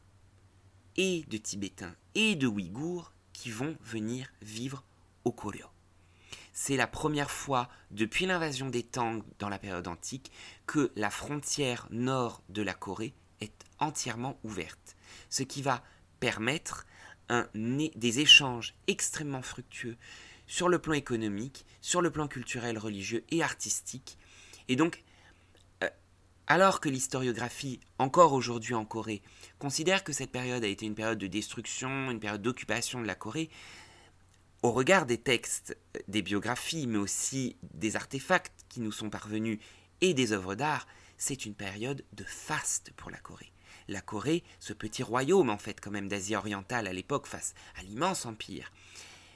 et 0.97 1.23
de 1.29 1.37
Tibétains 1.37 1.95
et 2.15 2.33
de 2.35 2.47
Ouïghours 2.47 3.13
qui 3.33 3.51
vont 3.51 3.77
venir 3.81 4.33
vivre 4.41 4.83
au 5.25 5.31
Koryo. 5.31 5.67
C'est 6.57 6.77
la 6.77 6.87
première 6.87 7.31
fois 7.31 7.67
depuis 7.91 8.25
l'invasion 8.25 8.69
des 8.69 8.81
Tang 8.81 9.21
dans 9.39 9.49
la 9.49 9.59
période 9.59 9.89
antique 9.89 10.31
que 10.65 10.89
la 10.95 11.09
frontière 11.09 11.85
nord 11.91 12.41
de 12.47 12.61
la 12.61 12.73
Corée 12.73 13.13
est 13.41 13.65
entièrement 13.79 14.39
ouverte, 14.45 14.95
ce 15.29 15.43
qui 15.43 15.61
va 15.61 15.83
permettre 16.21 16.85
des 17.55 18.19
échanges 18.21 18.73
extrêmement 18.87 19.41
fructueux 19.41 19.97
sur 20.47 20.69
le 20.69 20.79
plan 20.79 20.93
économique, 20.93 21.65
sur 21.81 22.01
le 22.01 22.09
plan 22.09 22.29
culturel, 22.29 22.77
religieux 22.77 23.25
et 23.31 23.43
artistique. 23.43 24.17
Et 24.69 24.77
donc, 24.77 25.03
euh, 25.83 25.89
alors 26.47 26.79
que 26.79 26.87
l'historiographie, 26.87 27.81
encore 27.99 28.31
aujourd'hui 28.31 28.75
en 28.75 28.85
Corée, 28.85 29.21
considère 29.59 30.05
que 30.05 30.13
cette 30.13 30.31
période 30.31 30.63
a 30.63 30.67
été 30.67 30.85
une 30.85 30.95
période 30.95 31.17
de 31.17 31.27
destruction, 31.27 32.11
une 32.11 32.19
période 32.21 32.41
d'occupation 32.41 33.01
de 33.01 33.07
la 33.07 33.15
Corée, 33.15 33.49
au 34.65 34.71
regard 34.71 35.05
des 35.05 35.19
textes, 35.19 35.77
des 36.07 36.23
biographies, 36.23 36.87
mais 36.87 36.97
aussi 36.97 37.55
des 37.61 37.95
artefacts 37.95 38.65
qui 38.67 38.81
nous 38.81 38.91
sont 38.91 39.11
parvenus 39.11 39.59
et 40.01 40.15
des 40.15 40.31
œuvres 40.31 40.55
d'art, 40.55 40.87
c'est 41.17 41.45
une 41.45 41.53
période 41.53 42.03
de 42.13 42.23
faste 42.23 42.91
pour 42.97 43.11
la 43.11 43.19
Corée. 43.19 43.51
La 43.87 44.01
Corée, 44.01 44.43
ce 44.59 44.73
petit 44.73 45.03
royaume 45.03 45.51
en 45.51 45.59
fait 45.59 45.79
quand 45.79 45.91
même 45.91 46.07
d'Asie 46.07 46.35
orientale 46.35 46.87
à 46.87 46.93
l'époque 46.93 47.27
face 47.27 47.53
à 47.75 47.83
l'immense 47.83 48.25
empire, 48.25 48.71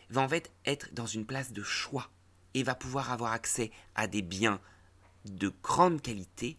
va 0.09 0.21
en 0.21 0.27
fait 0.27 0.51
être 0.65 0.91
dans 0.95 1.05
une 1.05 1.27
place 1.27 1.53
de 1.53 1.61
choix 1.61 2.09
et 2.55 2.63
va 2.63 2.73
pouvoir 2.73 3.11
avoir 3.11 3.31
accès 3.31 3.69
à 3.93 4.07
des 4.07 4.23
biens 4.23 4.59
de 5.25 5.53
grande 5.61 6.01
qualité, 6.01 6.57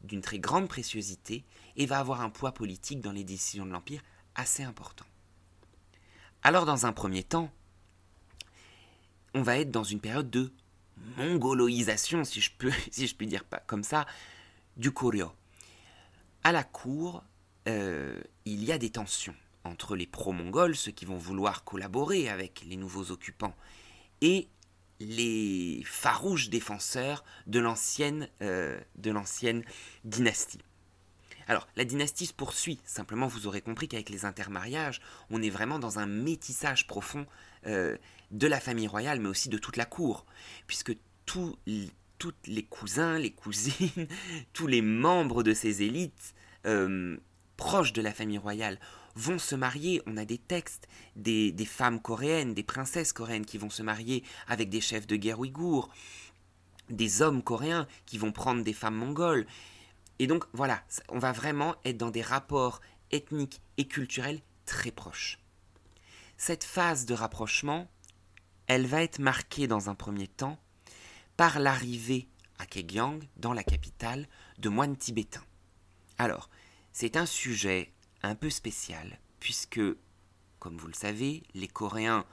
d'une 0.00 0.22
très 0.22 0.38
grande 0.38 0.68
préciosité, 0.68 1.44
et 1.76 1.84
va 1.84 1.98
avoir 1.98 2.22
un 2.22 2.30
poids 2.30 2.52
politique 2.52 3.02
dans 3.02 3.12
les 3.12 3.24
décisions 3.24 3.66
de 3.66 3.72
l'Empire 3.72 4.00
assez 4.34 4.62
important. 4.62 5.04
Alors 6.42 6.64
dans 6.64 6.86
un 6.86 6.92
premier 6.94 7.22
temps, 7.22 7.50
on 9.34 9.42
va 9.42 9.58
être 9.58 9.70
dans 9.70 9.84
une 9.84 10.00
période 10.00 10.30
de 10.30 10.52
mongoloisation, 11.16 12.24
si 12.24 12.40
je 12.40 12.50
peux, 12.56 12.72
si 12.90 13.06
je 13.06 13.14
puis 13.14 13.26
dire 13.26 13.44
pas 13.44 13.62
comme 13.66 13.84
ça, 13.84 14.06
du 14.76 14.92
Koryo. 14.92 15.32
À 16.44 16.52
la 16.52 16.64
cour, 16.64 17.24
euh, 17.68 18.20
il 18.44 18.64
y 18.64 18.72
a 18.72 18.78
des 18.78 18.90
tensions 18.90 19.34
entre 19.64 19.96
les 19.96 20.06
pro-mongols, 20.06 20.76
ceux 20.76 20.92
qui 20.92 21.04
vont 21.04 21.18
vouloir 21.18 21.64
collaborer 21.64 22.28
avec 22.28 22.64
les 22.66 22.76
nouveaux 22.76 23.10
occupants, 23.10 23.54
et 24.20 24.48
les 25.00 25.82
farouches 25.84 26.48
défenseurs 26.48 27.24
de 27.46 27.60
l'ancienne 27.60 28.28
euh, 28.42 28.80
dynastie. 30.04 30.58
Alors, 31.46 31.66
la 31.76 31.84
dynastie 31.84 32.26
se 32.26 32.34
poursuit, 32.34 32.78
simplement 32.84 33.26
vous 33.26 33.46
aurez 33.46 33.62
compris 33.62 33.88
qu'avec 33.88 34.10
les 34.10 34.24
intermariages, 34.24 35.00
on 35.30 35.40
est 35.40 35.50
vraiment 35.50 35.78
dans 35.78 35.98
un 35.98 36.06
métissage 36.06 36.86
profond 36.86 37.26
euh, 37.66 37.96
de 38.30 38.46
la 38.46 38.60
famille 38.60 38.88
royale, 38.88 39.20
mais 39.20 39.28
aussi 39.28 39.48
de 39.48 39.58
toute 39.58 39.76
la 39.76 39.84
cour, 39.84 40.26
puisque 40.66 40.96
tous 41.24 41.56
les 42.46 42.64
cousins, 42.64 43.18
les 43.18 43.32
cousines, 43.32 44.08
tous 44.52 44.66
les 44.66 44.82
membres 44.82 45.42
de 45.42 45.54
ces 45.54 45.82
élites 45.82 46.34
euh, 46.66 47.16
proches 47.56 47.92
de 47.92 48.02
la 48.02 48.12
famille 48.12 48.38
royale 48.38 48.78
vont 49.14 49.38
se 49.38 49.54
marier. 49.54 50.00
On 50.06 50.16
a 50.16 50.24
des 50.24 50.38
textes 50.38 50.88
des, 51.16 51.52
femmes 51.66 52.00
coréennes, 52.00 52.54
des 52.54 52.62
princesses 52.62 53.12
coréennes 53.12 53.46
qui 53.46 53.58
vont 53.58 53.70
se 53.70 53.82
marier 53.82 54.24
avec 54.46 54.70
des 54.70 54.80
chefs 54.80 55.06
de 55.06 55.16
guerre 55.16 55.40
ouïghours, 55.40 55.90
des 56.88 57.20
hommes 57.20 57.42
coréens 57.42 57.86
qui 58.06 58.16
vont 58.16 58.32
prendre 58.32 58.62
des 58.62 58.72
femmes 58.72 58.94
mongoles. 58.94 59.46
Et 60.18 60.26
donc 60.26 60.44
voilà, 60.52 60.82
on 61.08 61.18
va 61.18 61.32
vraiment 61.32 61.76
être 61.84 61.98
dans 61.98 62.10
des 62.10 62.22
rapports 62.22 62.80
ethniques 63.10 63.60
et 63.76 63.86
culturels 63.86 64.40
très 64.66 64.90
proches. 64.90 65.38
Cette 66.36 66.64
phase 66.64 67.04
de 67.04 67.14
rapprochement, 67.14 67.88
elle 68.68 68.86
va 68.86 69.02
être 69.02 69.18
marquée 69.18 69.66
dans 69.66 69.90
un 69.90 69.94
premier 69.94 70.28
temps 70.28 70.58
par 71.36 71.58
l'arrivée 71.58 72.28
à 72.58 72.66
Kegyang, 72.66 73.20
dans 73.36 73.52
la 73.54 73.64
capitale, 73.64 74.28
de 74.58 74.68
moines 74.68 74.96
tibétains. 74.96 75.44
Alors, 76.18 76.50
c'est 76.92 77.16
un 77.16 77.26
sujet 77.26 77.92
un 78.22 78.34
peu 78.34 78.50
spécial, 78.50 79.18
puisque, 79.40 79.80
comme 80.58 80.76
vous 80.76 80.88
le 80.88 80.94
savez, 80.94 81.42
les 81.54 81.68
Coréens, 81.68 82.26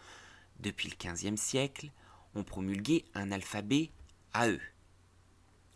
depuis 0.60 0.90
le 0.90 0.96
XVe 0.98 1.38
siècle, 1.38 1.92
ont 2.34 2.44
promulgué 2.44 3.06
un 3.14 3.32
alphabet 3.32 3.92
à 4.34 4.50
eux. 4.50 4.62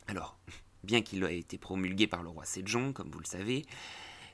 Alors, 0.07 0.37
bien 0.83 1.01
qu'il 1.01 1.23
ait 1.23 1.39
été 1.39 1.57
promulgué 1.57 2.07
par 2.07 2.23
le 2.23 2.29
roi 2.29 2.45
Sejong, 2.45 2.91
comme 2.91 3.11
vous 3.11 3.19
le 3.19 3.25
savez, 3.25 3.65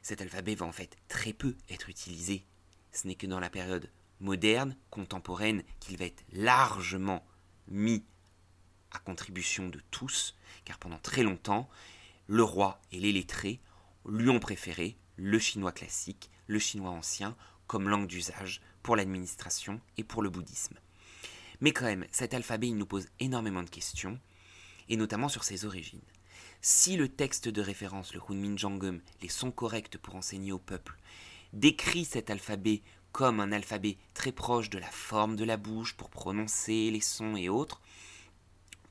cet 0.01 0.22
alphabet 0.22 0.55
va 0.55 0.65
en 0.65 0.72
fait 0.72 0.96
très 1.08 1.34
peu 1.34 1.55
être 1.70 1.89
utilisé. 1.89 2.46
Ce 2.94 3.08
n'est 3.08 3.15
que 3.15 3.27
dans 3.27 3.39
la 3.39 3.50
période 3.50 3.89
moderne, 4.20 4.76
contemporaine, 4.90 5.64
qu'il 5.80 5.98
va 5.98 6.06
être 6.06 6.24
largement 6.32 7.26
mis 7.68 8.04
à 8.92 9.00
contribution 9.00 9.68
de 9.70 9.82
tous, 9.92 10.36
car 10.64 10.78
pendant 10.78 11.00
très 11.00 11.24
longtemps, 11.24 11.70
le 12.28 12.44
roi 12.44 12.82
et 12.92 13.00
les 13.00 13.12
lettrés 13.12 13.60
lui 14.08 14.30
ont 14.30 14.40
préféré 14.40 14.98
le 15.18 15.40
chinois 15.40 15.72
classique, 15.72 16.30
le 16.48 16.60
chinois 16.60 16.92
ancien, 16.92 17.36
comme 17.68 17.90
langue 17.90 18.08
d'usage 18.08 18.62
pour 18.84 18.96
l'administration 18.96 19.82
et 19.98 20.04
pour 20.04 20.22
le 20.22 20.30
bouddhisme. 20.30 20.78
Mais 21.62 21.72
quand 21.72 21.86
même, 21.86 22.06
cet 22.12 22.34
alphabet, 22.34 22.68
il 22.68 22.78
nous 22.78 22.86
pose 22.86 23.08
énormément 23.20 23.64
de 23.64 23.70
questions, 23.70 24.20
et 24.90 24.98
notamment 24.98 25.30
sur 25.30 25.44
ses 25.44 25.66
origines. 25.66 26.02
Si 26.62 26.96
le 26.96 27.10
texte 27.10 27.48
de 27.48 27.62
référence, 27.62 28.14
le 28.14 28.22
Hunmin 28.30 28.58
Jeongeum, 28.58 29.02
les 29.22 29.30
sons 29.30 29.52
corrects 29.52 29.98
pour 29.98 30.16
enseigner 30.16 30.52
au 30.52 30.60
peuple, 30.60 30.98
décrit 31.54 32.06
cet 32.06 32.30
alphabet 32.30 32.82
comme 33.16 33.40
un 33.40 33.54
alphabet 33.54 33.96
très 34.14 34.34
proche 34.34 34.70
de 34.70 34.78
la 34.78 34.92
forme 34.92 35.38
de 35.38 35.46
la 35.46 35.56
bouche 35.56 35.94
pour 35.94 36.10
prononcer 36.10 36.92
les 36.92 37.00
sons 37.00 37.38
et 37.38 37.48
autres, 37.48 37.80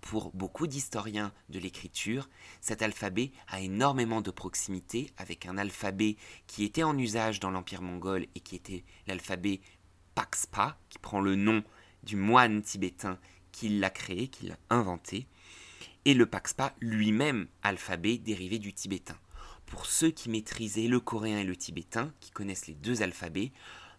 pour 0.00 0.30
beaucoup 0.32 0.66
d'historiens 0.66 1.30
de 1.50 1.58
l'écriture, 1.58 2.30
cet 2.62 2.80
alphabet 2.80 3.32
a 3.48 3.60
énormément 3.60 4.22
de 4.22 4.30
proximité 4.30 5.10
avec 5.18 5.44
un 5.44 5.58
alphabet 5.58 6.16
qui 6.46 6.64
était 6.64 6.84
en 6.84 6.96
usage 6.96 7.38
dans 7.38 7.50
l'Empire 7.50 7.82
mongol 7.82 8.26
et 8.34 8.40
qui 8.40 8.56
était 8.56 8.82
l'alphabet 9.06 9.60
Paxpa, 10.14 10.78
qui 10.88 10.98
prend 10.98 11.20
le 11.20 11.36
nom 11.36 11.62
du 12.02 12.16
moine 12.16 12.62
tibétain 12.62 13.18
qui 13.52 13.68
l'a 13.68 13.90
créé, 13.90 14.28
qui 14.28 14.46
l'a 14.46 14.56
inventé, 14.70 15.26
et 16.06 16.14
le 16.14 16.24
Paxpa 16.24 16.74
lui-même, 16.80 17.46
alphabet 17.62 18.16
dérivé 18.16 18.58
du 18.58 18.72
tibétain. 18.72 19.18
Pour 19.66 19.84
ceux 19.84 20.10
qui 20.10 20.30
maîtrisaient 20.30 20.88
le 20.88 21.00
coréen 21.00 21.40
et 21.40 21.44
le 21.44 21.56
tibétain, 21.56 22.10
qui 22.20 22.30
connaissent 22.30 22.68
les 22.68 22.74
deux 22.74 23.02
alphabets, 23.02 23.52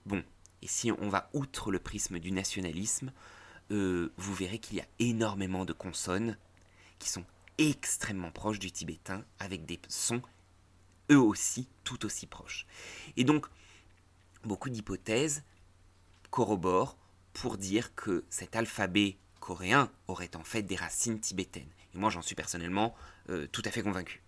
bon, 0.05 0.23
et 0.61 0.67
si 0.67 0.91
on 0.91 1.09
va 1.09 1.29
outre 1.33 1.71
le 1.71 1.79
prisme 1.79 2.19
du 2.19 2.31
nationalisme, 2.31 3.11
euh, 3.71 4.11
vous 4.17 4.33
verrez 4.33 4.59
qu'il 4.59 4.77
y 4.77 4.81
a 4.81 4.87
énormément 4.99 5.65
de 5.65 5.73
consonnes 5.73 6.37
qui 6.99 7.09
sont 7.09 7.25
extrêmement 7.57 8.31
proches 8.31 8.59
du 8.59 8.71
tibétain, 8.71 9.23
avec 9.39 9.65
des 9.65 9.79
sons 9.87 10.21
eux 11.11 11.19
aussi 11.19 11.67
tout 11.83 12.05
aussi 12.05 12.25
proches. 12.25 12.65
Et 13.17 13.23
donc, 13.23 13.45
beaucoup 14.43 14.69
d'hypothèses 14.69 15.43
corroborent 16.31 16.97
pour 17.33 17.57
dire 17.57 17.93
que 17.95 18.23
cet 18.29 18.55
alphabet 18.55 19.17
coréen 19.39 19.91
aurait 20.07 20.35
en 20.35 20.43
fait 20.43 20.63
des 20.63 20.75
racines 20.75 21.19
tibétaines. 21.19 21.69
Et 21.93 21.97
moi, 21.97 22.09
j'en 22.09 22.21
suis 22.21 22.35
personnellement 22.35 22.95
euh, 23.29 23.47
tout 23.51 23.61
à 23.65 23.71
fait 23.71 23.83
convaincu. 23.83 24.21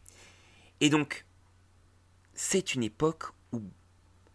Et 0.79 0.89
donc, 0.89 1.25
c'est 2.33 2.75
une 2.75 2.83
époque 2.83 3.25
où 3.51 3.61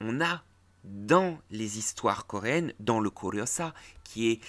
on 0.00 0.20
a 0.20 0.42
dans 0.84 1.38
les 1.50 1.78
histoires 1.78 2.26
coréennes, 2.26 2.72
dans 2.80 3.00
le 3.00 3.10
Koryosa, 3.10 3.74
qui 4.04 4.30
est 4.30 4.40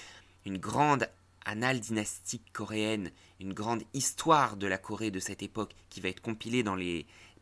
une 0.45 0.57
grande 0.57 1.07
annale 1.45 1.79
dynastique 1.79 2.51
coréenne, 2.53 3.11
une 3.39 3.53
grande 3.53 3.83
histoire 3.93 4.57
de 4.57 4.67
la 4.67 4.77
Corée 4.77 5.11
de 5.11 5.19
cette 5.19 5.43
époque 5.43 5.75
qui 5.89 6.01
va 6.01 6.09
être 6.09 6.21
compilée 6.21 6.63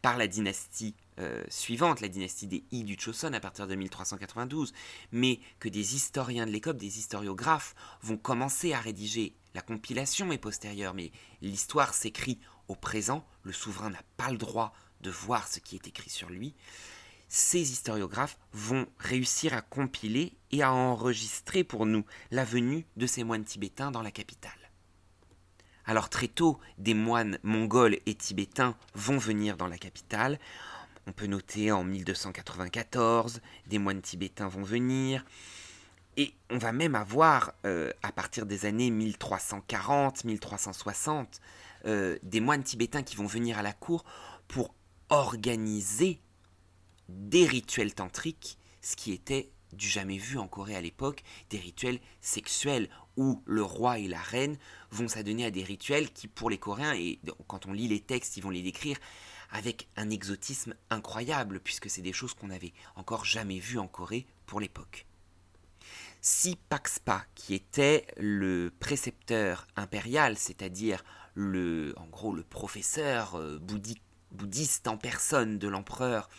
par 0.02 0.18
la 0.18 0.28
dynastie 0.28 0.96
euh, 1.20 1.44
suivante, 1.50 2.02
la 2.02 2.08
dynastie 2.08 2.48
des 2.48 2.64
Yi 2.72 2.84
du 2.84 2.98
Choson 3.00 3.34
à 3.34 3.40
partir 3.40 3.68
de 3.68 3.76
1392, 3.76 4.74
mais 5.12 5.40
que 5.60 5.70
des 5.70 5.96
historiens 5.96 6.46
de 6.46 6.52
l'époque, 6.52 6.78
des 6.78 6.98
historiographes 6.98 7.76
vont 8.02 8.18
commencer 8.18 8.74
à 8.74 8.80
rédiger. 8.80 9.36
La 9.54 9.62
compilation 9.62 10.32
est 10.32 10.38
postérieure, 10.38 10.94
mais 10.94 11.12
l'histoire 11.42 11.94
s'écrit 11.94 12.40
au 12.68 12.76
présent, 12.76 13.26
le 13.44 13.52
souverain 13.52 13.90
n'a 13.90 14.04
pas 14.18 14.32
le 14.32 14.38
droit 14.38 14.74
de 15.02 15.12
voir 15.12 15.48
ce 15.48 15.60
qui 15.60 15.76
est 15.76 15.88
écrit 15.88 16.10
sur 16.10 16.30
lui. 16.30 16.56
Ces 17.34 17.72
historiographes 17.72 18.38
vont 18.52 18.86
réussir 19.00 19.54
à 19.54 19.62
compiler 19.62 20.34
et 20.52 20.64
à 20.64 20.74
enregistrer 20.74 21.64
pour 21.64 21.86
nous 21.86 22.04
la 22.30 22.44
venue 22.44 22.86
de 22.98 23.08
ces 23.08 23.24
moines 23.24 23.46
tibétains 23.46 23.90
dans 23.90 24.02
la 24.02 24.12
capitale. 24.12 24.52
Alors 25.86 26.10
très 26.10 26.28
tôt, 26.28 26.60
des 26.78 26.94
moines 26.94 27.40
mongols 27.42 28.00
et 28.06 28.16
tibétains 28.16 28.76
vont 28.96 29.18
venir 29.18 29.56
dans 29.56 29.70
la 29.70 29.78
capitale. 29.78 30.40
On 31.08 31.14
peut 31.14 31.26
noter 31.26 31.72
en 31.72 31.86
1294, 31.86 33.40
des 33.68 33.80
moines 33.80 34.02
tibétains 34.02 34.50
vont 34.50 34.64
venir. 34.64 35.24
Et 36.18 36.34
on 36.50 36.58
va 36.58 36.74
même 36.74 36.96
avoir, 36.96 37.54
euh, 37.66 37.94
à 38.04 38.12
partir 38.12 38.46
des 38.46 38.66
années 38.66 38.92
1340, 38.92 40.26
1360, 40.26 41.40
euh, 41.86 42.20
des 42.24 42.42
moines 42.42 42.64
tibétains 42.64 43.04
qui 43.04 43.16
vont 43.16 43.26
venir 43.26 43.58
à 43.58 43.62
la 43.62 43.72
cour 43.72 44.04
pour 44.50 44.76
organiser 45.08 46.20
des 47.12 47.46
rituels 47.46 47.94
tantriques, 47.94 48.58
ce 48.82 48.96
qui 48.96 49.12
était 49.12 49.52
du 49.74 49.88
jamais 49.88 50.18
vu 50.18 50.38
en 50.38 50.48
Corée 50.48 50.76
à 50.76 50.82
l'époque, 50.82 51.24
des 51.50 51.58
rituels 51.58 52.00
sexuels 52.20 52.90
où 53.18 53.42
le 53.46 53.64
roi 53.64 54.00
et 54.00 54.08
la 54.08 54.20
reine 54.20 54.58
vont 54.92 55.08
s'adonner 55.08 55.46
à 55.46 55.52
des 55.52 55.64
rituels 55.64 56.12
qui, 56.12 56.28
pour 56.28 56.50
les 56.50 56.58
Coréens, 56.58 56.94
et 56.94 57.20
quand 57.48 57.66
on 57.66 57.74
lit 57.74 57.88
les 57.88 58.02
textes, 58.02 58.38
ils 58.38 58.44
vont 58.44 58.50
les 58.50 58.62
décrire 58.62 58.98
avec 59.52 59.90
un 59.98 60.10
exotisme 60.10 60.76
incroyable, 60.90 61.60
puisque 61.60 61.90
c'est 61.90 62.02
des 62.02 62.14
choses 62.14 62.34
qu'on 62.34 62.48
n'avait 62.48 62.74
encore 62.96 63.26
jamais 63.26 63.60
vues 63.60 63.80
en 63.80 63.88
Corée 63.88 64.26
pour 64.46 64.60
l'époque. 64.60 65.06
Si 66.22 66.56
Paxpa, 66.70 67.26
qui 67.36 67.56
était 67.56 68.06
le 68.18 68.72
précepteur 68.80 69.68
impérial, 69.76 70.38
c'est-à-dire 70.38 71.04
le, 71.34 71.94
en 71.98 72.08
gros 72.08 72.34
le 72.34 72.44
professeur 72.44 73.36
euh, 73.36 73.60
bouddhiste 74.32 74.88
en 74.88 74.98
personne 74.98 75.58
de 75.58 75.68
l'empereur, 75.68 76.30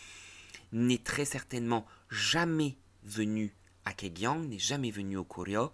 n'est 0.73 0.97
très 0.97 1.25
certainement 1.25 1.85
jamais 2.09 2.77
venu 3.03 3.55
à 3.85 3.93
Kegyang, 3.93 4.47
n'est 4.49 4.59
jamais 4.59 4.91
venu 4.91 5.17
au 5.17 5.23
Koryo, 5.23 5.71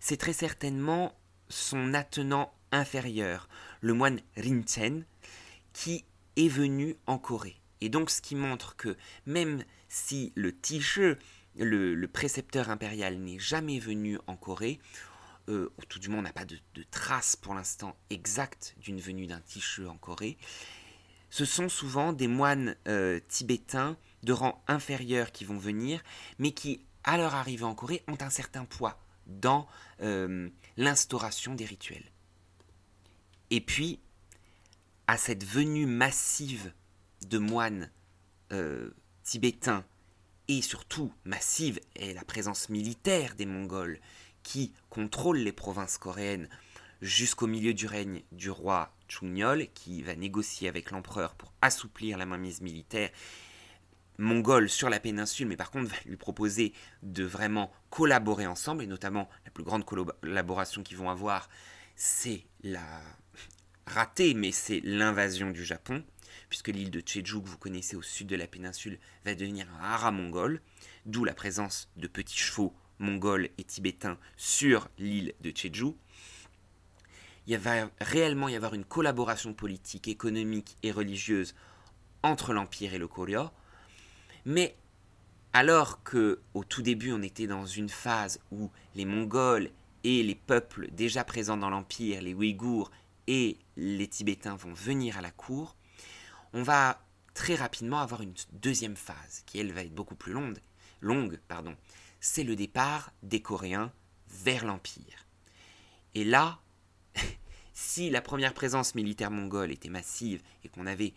c'est 0.00 0.16
très 0.16 0.32
certainement 0.32 1.16
son 1.48 1.94
attenant 1.94 2.52
inférieur, 2.72 3.48
le 3.80 3.94
moine 3.94 4.20
Rinchen, 4.36 5.04
qui 5.72 6.04
est 6.36 6.48
venu 6.48 6.96
en 7.06 7.18
Corée. 7.18 7.56
Et 7.80 7.88
donc 7.88 8.10
ce 8.10 8.20
qui 8.20 8.34
montre 8.34 8.76
que 8.76 8.96
même 9.26 9.64
si 9.88 10.32
le 10.34 10.56
Tiche, 10.56 11.00
le, 11.56 12.06
précepteur 12.06 12.70
impérial, 12.70 13.18
n'est 13.18 13.38
jamais 13.38 13.78
venu 13.78 14.18
en 14.26 14.36
Corée, 14.36 14.80
euh, 15.48 15.70
ou 15.78 15.84
tout 15.84 15.98
du 15.98 16.08
moins 16.08 16.20
on 16.20 16.22
n'a 16.22 16.32
pas 16.32 16.46
de, 16.46 16.58
traces 16.90 17.36
pour 17.36 17.54
l'instant 17.54 17.96
exactes 18.10 18.74
d'une 18.78 19.00
venue 19.00 19.26
d'un 19.26 19.40
Tiche 19.40 19.80
en 19.86 19.96
Corée, 19.96 20.36
ce 21.30 21.44
sont 21.44 21.68
souvent 21.68 22.12
des 22.12 22.28
moines 22.28 22.76
euh, 22.88 23.20
tibétains 23.28 23.96
de 24.24 24.32
rang 24.32 24.62
inférieur 24.66 25.32
qui 25.32 25.44
vont 25.44 25.58
venir, 25.58 26.02
mais 26.38 26.52
qui, 26.52 26.84
à 27.04 27.16
leur 27.16 27.34
arrivée 27.34 27.64
en 27.64 27.74
Corée, 27.74 28.02
ont 28.08 28.18
un 28.20 28.30
certain 28.30 28.64
poids 28.64 28.98
dans 29.26 29.66
euh, 30.00 30.48
l'instauration 30.76 31.54
des 31.54 31.64
rituels. 31.64 32.10
Et 33.50 33.60
puis, 33.60 34.00
à 35.06 35.16
cette 35.16 35.44
venue 35.44 35.86
massive 35.86 36.72
de 37.26 37.38
moines 37.38 37.90
euh, 38.52 38.90
tibétains, 39.22 39.84
et 40.48 40.60
surtout 40.60 41.12
massive 41.24 41.80
est 41.96 42.12
la 42.12 42.24
présence 42.24 42.68
militaire 42.68 43.34
des 43.34 43.46
Mongols 43.46 43.98
qui 44.42 44.74
contrôlent 44.90 45.38
les 45.38 45.52
provinces 45.52 45.96
coréennes 45.96 46.48
jusqu'au 47.00 47.46
milieu 47.46 47.74
du 47.74 47.86
règne 47.86 48.22
du 48.32 48.50
roi 48.50 48.94
Chungnol, 49.08 49.68
qui 49.74 50.02
va 50.02 50.14
négocier 50.14 50.68
avec 50.68 50.90
l'empereur 50.90 51.34
pour 51.34 51.52
assouplir 51.62 52.18
la 52.18 52.26
mainmise 52.26 52.60
militaire 52.60 53.10
mongole 54.18 54.68
sur 54.68 54.90
la 54.90 55.00
péninsule, 55.00 55.48
mais 55.48 55.56
par 55.56 55.70
contre 55.70 55.90
va 55.90 55.96
lui 56.06 56.16
proposer 56.16 56.72
de 57.02 57.24
vraiment 57.24 57.72
collaborer 57.90 58.46
ensemble, 58.46 58.82
et 58.82 58.86
notamment 58.86 59.28
la 59.44 59.50
plus 59.50 59.64
grande 59.64 59.84
collaboration 59.84 60.82
qu'ils 60.82 60.96
vont 60.96 61.10
avoir, 61.10 61.48
c'est 61.96 62.44
la 62.62 63.00
ratée, 63.86 64.34
mais 64.34 64.52
c'est 64.52 64.80
l'invasion 64.84 65.50
du 65.50 65.64
Japon, 65.64 66.04
puisque 66.48 66.68
l'île 66.68 66.90
de 66.90 67.02
Jeju, 67.04 67.42
que 67.42 67.48
vous 67.48 67.58
connaissez 67.58 67.96
au 67.96 68.02
sud 68.02 68.26
de 68.26 68.36
la 68.36 68.46
péninsule, 68.46 68.98
va 69.24 69.34
devenir 69.34 69.66
un 69.74 69.84
hara 69.84 70.10
mongol, 70.10 70.60
d'où 71.06 71.24
la 71.24 71.34
présence 71.34 71.88
de 71.96 72.06
petits 72.06 72.38
chevaux 72.38 72.74
mongols 72.98 73.50
et 73.58 73.64
tibétains 73.64 74.18
sur 74.36 74.88
l'île 74.98 75.34
de 75.40 75.52
Jeju. 75.54 75.92
Il 77.46 77.58
va 77.58 77.90
réellement 78.00 78.48
y 78.48 78.56
avoir 78.56 78.74
une 78.74 78.84
collaboration 78.84 79.52
politique, 79.52 80.08
économique 80.08 80.76
et 80.82 80.92
religieuse 80.92 81.54
entre 82.22 82.54
l'Empire 82.54 82.94
et 82.94 82.98
le 82.98 83.06
Koryo, 83.06 83.50
mais 84.44 84.76
alors 85.52 86.02
que 86.02 86.40
au 86.52 86.64
tout 86.64 86.82
début 86.82 87.12
on 87.12 87.22
était 87.22 87.46
dans 87.46 87.66
une 87.66 87.88
phase 87.88 88.40
où 88.50 88.70
les 88.94 89.04
Mongols 89.04 89.70
et 90.02 90.22
les 90.22 90.34
peuples 90.34 90.90
déjà 90.92 91.24
présents 91.24 91.56
dans 91.56 91.70
l'empire, 91.70 92.20
les 92.20 92.34
Ouïghours 92.34 92.90
et 93.26 93.58
les 93.76 94.08
Tibétains 94.08 94.56
vont 94.56 94.74
venir 94.74 95.16
à 95.16 95.22
la 95.22 95.30
cour, 95.30 95.76
on 96.52 96.62
va 96.62 97.00
très 97.32 97.54
rapidement 97.54 98.00
avoir 98.00 98.20
une 98.20 98.34
deuxième 98.52 98.96
phase 98.96 99.42
qui 99.46 99.58
elle 99.58 99.72
va 99.72 99.82
être 99.82 99.94
beaucoup 99.94 100.14
plus 100.14 100.32
longue, 100.32 100.58
longue 101.00 101.38
pardon. 101.48 101.74
C'est 102.20 102.44
le 102.44 102.56
départ 102.56 103.12
des 103.22 103.42
Coréens 103.42 103.92
vers 104.28 104.64
l'empire. 104.64 105.26
Et 106.14 106.24
là, 106.24 106.60
si 107.72 108.10
la 108.10 108.22
première 108.22 108.54
présence 108.54 108.94
militaire 108.94 109.30
mongole 109.30 109.72
était 109.72 109.88
massive 109.88 110.42
et 110.64 110.68
qu'on 110.68 110.86
avait 110.86 111.14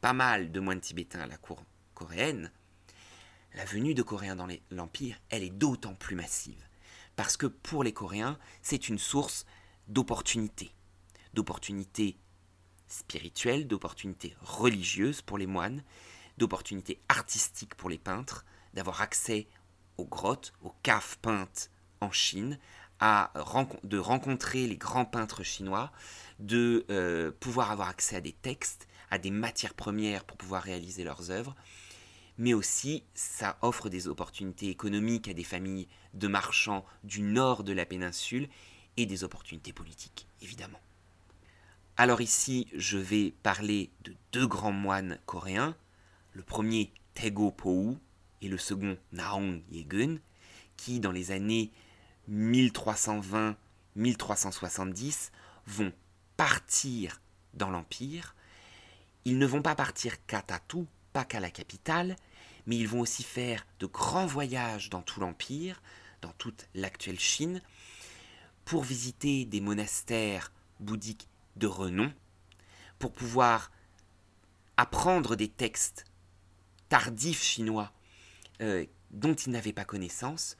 pas 0.00 0.12
mal 0.12 0.50
de 0.50 0.60
moines 0.60 0.80
tibétains 0.80 1.20
à 1.20 1.26
la 1.26 1.36
cour 1.36 1.62
coréenne, 1.94 2.50
la 3.54 3.64
venue 3.64 3.94
de 3.94 4.02
Coréens 4.02 4.36
dans 4.36 4.48
l'Empire, 4.70 5.16
elle 5.28 5.42
est 5.42 5.50
d'autant 5.50 5.94
plus 5.94 6.16
massive. 6.16 6.62
Parce 7.16 7.36
que 7.36 7.46
pour 7.46 7.84
les 7.84 7.92
Coréens, 7.92 8.38
c'est 8.62 8.88
une 8.88 8.98
source 8.98 9.44
d'opportunités. 9.88 10.72
D'opportunités 11.34 12.16
spirituelles, 12.88 13.66
d'opportunités 13.66 14.36
religieuses 14.40 15.22
pour 15.22 15.38
les 15.38 15.46
moines, 15.46 15.82
d'opportunités 16.38 17.00
artistiques 17.08 17.74
pour 17.74 17.90
les 17.90 17.98
peintres, 17.98 18.44
d'avoir 18.74 19.02
accès 19.02 19.46
aux 19.98 20.06
grottes, 20.06 20.52
aux 20.62 20.74
caves 20.82 21.18
peintes 21.18 21.70
en 22.00 22.10
Chine, 22.10 22.58
de 23.00 23.98
rencontrer 23.98 24.66
les 24.66 24.76
grands 24.76 25.04
peintres 25.04 25.42
chinois, 25.42 25.92
de 26.38 26.86
euh, 26.90 27.32
pouvoir 27.40 27.70
avoir 27.70 27.88
accès 27.88 28.16
à 28.16 28.20
des 28.20 28.32
textes, 28.32 28.86
à 29.10 29.18
des 29.18 29.30
matières 29.30 29.74
premières 29.74 30.24
pour 30.24 30.36
pouvoir 30.36 30.62
réaliser 30.62 31.04
leurs 31.04 31.30
œuvres 31.30 31.54
mais 32.38 32.54
aussi 32.54 33.04
ça 33.14 33.58
offre 33.62 33.88
des 33.88 34.08
opportunités 34.08 34.68
économiques 34.68 35.28
à 35.28 35.34
des 35.34 35.44
familles 35.44 35.86
de 36.14 36.28
marchands 36.28 36.84
du 37.04 37.22
nord 37.22 37.64
de 37.64 37.72
la 37.72 37.86
péninsule 37.86 38.48
et 38.96 39.06
des 39.06 39.24
opportunités 39.24 39.72
politiques, 39.72 40.26
évidemment. 40.40 40.78
Alors 41.96 42.20
ici, 42.20 42.68
je 42.74 42.98
vais 42.98 43.32
parler 43.42 43.90
de 44.04 44.14
deux 44.32 44.46
grands 44.46 44.72
moines 44.72 45.18
coréens, 45.26 45.74
le 46.32 46.42
premier 46.42 46.92
Tego 47.14 47.50
Pou 47.50 47.98
et 48.40 48.48
le 48.48 48.58
second 48.58 48.96
Naong 49.12 49.62
Yegun, 49.70 50.18
qui 50.76 51.00
dans 51.00 51.12
les 51.12 51.30
années 51.30 51.70
1320-1370 52.30 55.30
vont 55.66 55.92
partir 56.36 57.20
dans 57.54 57.70
l'Empire. 57.70 58.36
Ils 59.24 59.38
ne 59.38 59.46
vont 59.46 59.62
pas 59.62 59.74
partir 59.74 60.26
qu'à 60.26 60.42
pas 61.12 61.24
qu'à 61.24 61.40
la 61.40 61.50
capitale, 61.50 62.16
mais 62.66 62.76
ils 62.76 62.88
vont 62.88 63.00
aussi 63.00 63.22
faire 63.22 63.66
de 63.80 63.86
grands 63.86 64.26
voyages 64.26 64.90
dans 64.90 65.02
tout 65.02 65.20
l'Empire, 65.20 65.82
dans 66.20 66.32
toute 66.38 66.68
l'actuelle 66.74 67.20
Chine, 67.20 67.60
pour 68.64 68.82
visiter 68.82 69.44
des 69.44 69.60
monastères 69.60 70.52
bouddhiques 70.80 71.28
de 71.56 71.66
renom, 71.66 72.12
pour 72.98 73.12
pouvoir 73.12 73.70
apprendre 74.76 75.36
des 75.36 75.48
textes 75.48 76.04
tardifs 76.88 77.42
chinois 77.42 77.92
euh, 78.60 78.86
dont 79.10 79.34
ils 79.34 79.50
n'avaient 79.50 79.72
pas 79.72 79.84
connaissance, 79.84 80.56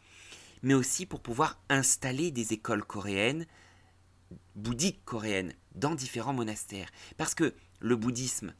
mais 0.62 0.74
aussi 0.74 1.06
pour 1.06 1.20
pouvoir 1.20 1.60
installer 1.68 2.30
des 2.30 2.52
écoles 2.52 2.84
coréennes, 2.84 3.46
bouddhiques 4.54 5.04
coréennes, 5.04 5.54
dans 5.74 5.94
différents 5.94 6.34
monastères. 6.34 6.90
Parce 7.16 7.34
que 7.34 7.54
le 7.80 7.96
bouddhisme 7.96 8.54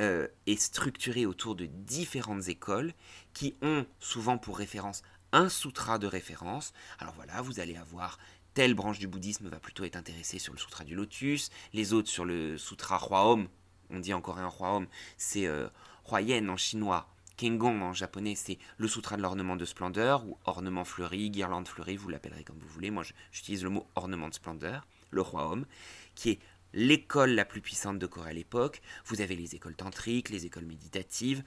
euh, 0.00 0.26
est 0.46 0.60
structuré 0.60 1.26
autour 1.26 1.54
de 1.54 1.66
différentes 1.66 2.48
écoles 2.48 2.92
qui 3.32 3.54
ont 3.62 3.86
souvent 4.00 4.38
pour 4.38 4.58
référence 4.58 5.02
un 5.32 5.48
sutra 5.48 5.98
de 5.98 6.06
référence. 6.06 6.72
Alors 6.98 7.14
voilà, 7.14 7.42
vous 7.42 7.60
allez 7.60 7.76
avoir 7.76 8.18
telle 8.54 8.74
branche 8.74 9.00
du 9.00 9.08
bouddhisme 9.08 9.48
va 9.48 9.58
plutôt 9.58 9.84
être 9.84 9.96
intéressée 9.96 10.38
sur 10.38 10.52
le 10.52 10.58
sutra 10.58 10.84
du 10.84 10.94
lotus, 10.94 11.50
les 11.72 11.92
autres 11.92 12.08
sur 12.08 12.24
le 12.24 12.56
sutra 12.56 13.04
Hwaom, 13.04 13.48
on 13.90 13.98
dit 13.98 14.14
encore 14.14 14.38
un 14.38 14.48
Hwaom, 14.48 14.86
c'est 15.16 15.46
euh, 15.46 15.68
en 16.10 16.56
chinois, 16.56 17.08
Kengong 17.36 17.82
en 17.82 17.92
japonais, 17.92 18.36
c'est 18.36 18.58
le 18.76 18.86
sutra 18.86 19.16
de 19.16 19.22
l'ornement 19.22 19.56
de 19.56 19.64
splendeur, 19.64 20.24
ou 20.24 20.38
ornement 20.44 20.84
fleuri, 20.84 21.30
guirlande 21.30 21.66
fleurie, 21.66 21.96
vous 21.96 22.08
l'appellerez 22.08 22.44
comme 22.44 22.58
vous 22.58 22.68
voulez. 22.68 22.92
Moi, 22.92 23.02
j'utilise 23.32 23.64
le 23.64 23.70
mot 23.70 23.86
ornement 23.96 24.28
de 24.28 24.34
splendeur, 24.34 24.86
le 25.10 25.22
Hwaom, 25.22 25.66
qui 26.14 26.30
est 26.30 26.38
l'école 26.74 27.30
la 27.30 27.44
plus 27.44 27.60
puissante 27.62 27.98
de 27.98 28.06
Corée 28.06 28.30
à 28.30 28.34
l'époque. 28.34 28.82
Vous 29.06 29.20
avez 29.22 29.36
les 29.36 29.54
écoles 29.54 29.76
tantriques, 29.76 30.28
les 30.28 30.44
écoles 30.44 30.66
méditatives. 30.66 31.42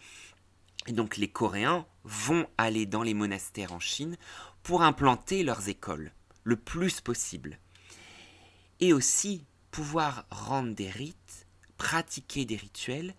Et 0.87 0.93
donc 0.93 1.17
les 1.17 1.27
Coréens 1.27 1.85
vont 2.05 2.47
aller 2.57 2.85
dans 2.85 3.03
les 3.03 3.13
monastères 3.13 3.73
en 3.73 3.79
Chine 3.79 4.17
pour 4.63 4.81
implanter 4.81 5.43
leurs 5.43 5.67
écoles 5.69 6.11
le 6.43 6.55
plus 6.55 7.01
possible. 7.01 7.59
Et 8.79 8.93
aussi 8.93 9.45
pouvoir 9.69 10.25
rendre 10.31 10.73
des 10.73 10.89
rites, 10.89 11.45
pratiquer 11.77 12.45
des 12.45 12.55
rituels 12.55 13.13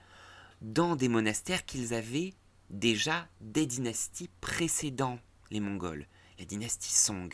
dans 0.63 0.97
des 0.97 1.09
monastères 1.09 1.65
qu'ils 1.67 1.95
avaient 1.95 2.33
déjà 2.71 3.29
des 3.41 3.67
dynasties 3.67 4.31
précédant 4.41 5.19
les 5.51 5.61
Mongols, 5.61 6.07
la 6.39 6.45
dynastie 6.45 6.93
Song. 6.93 7.33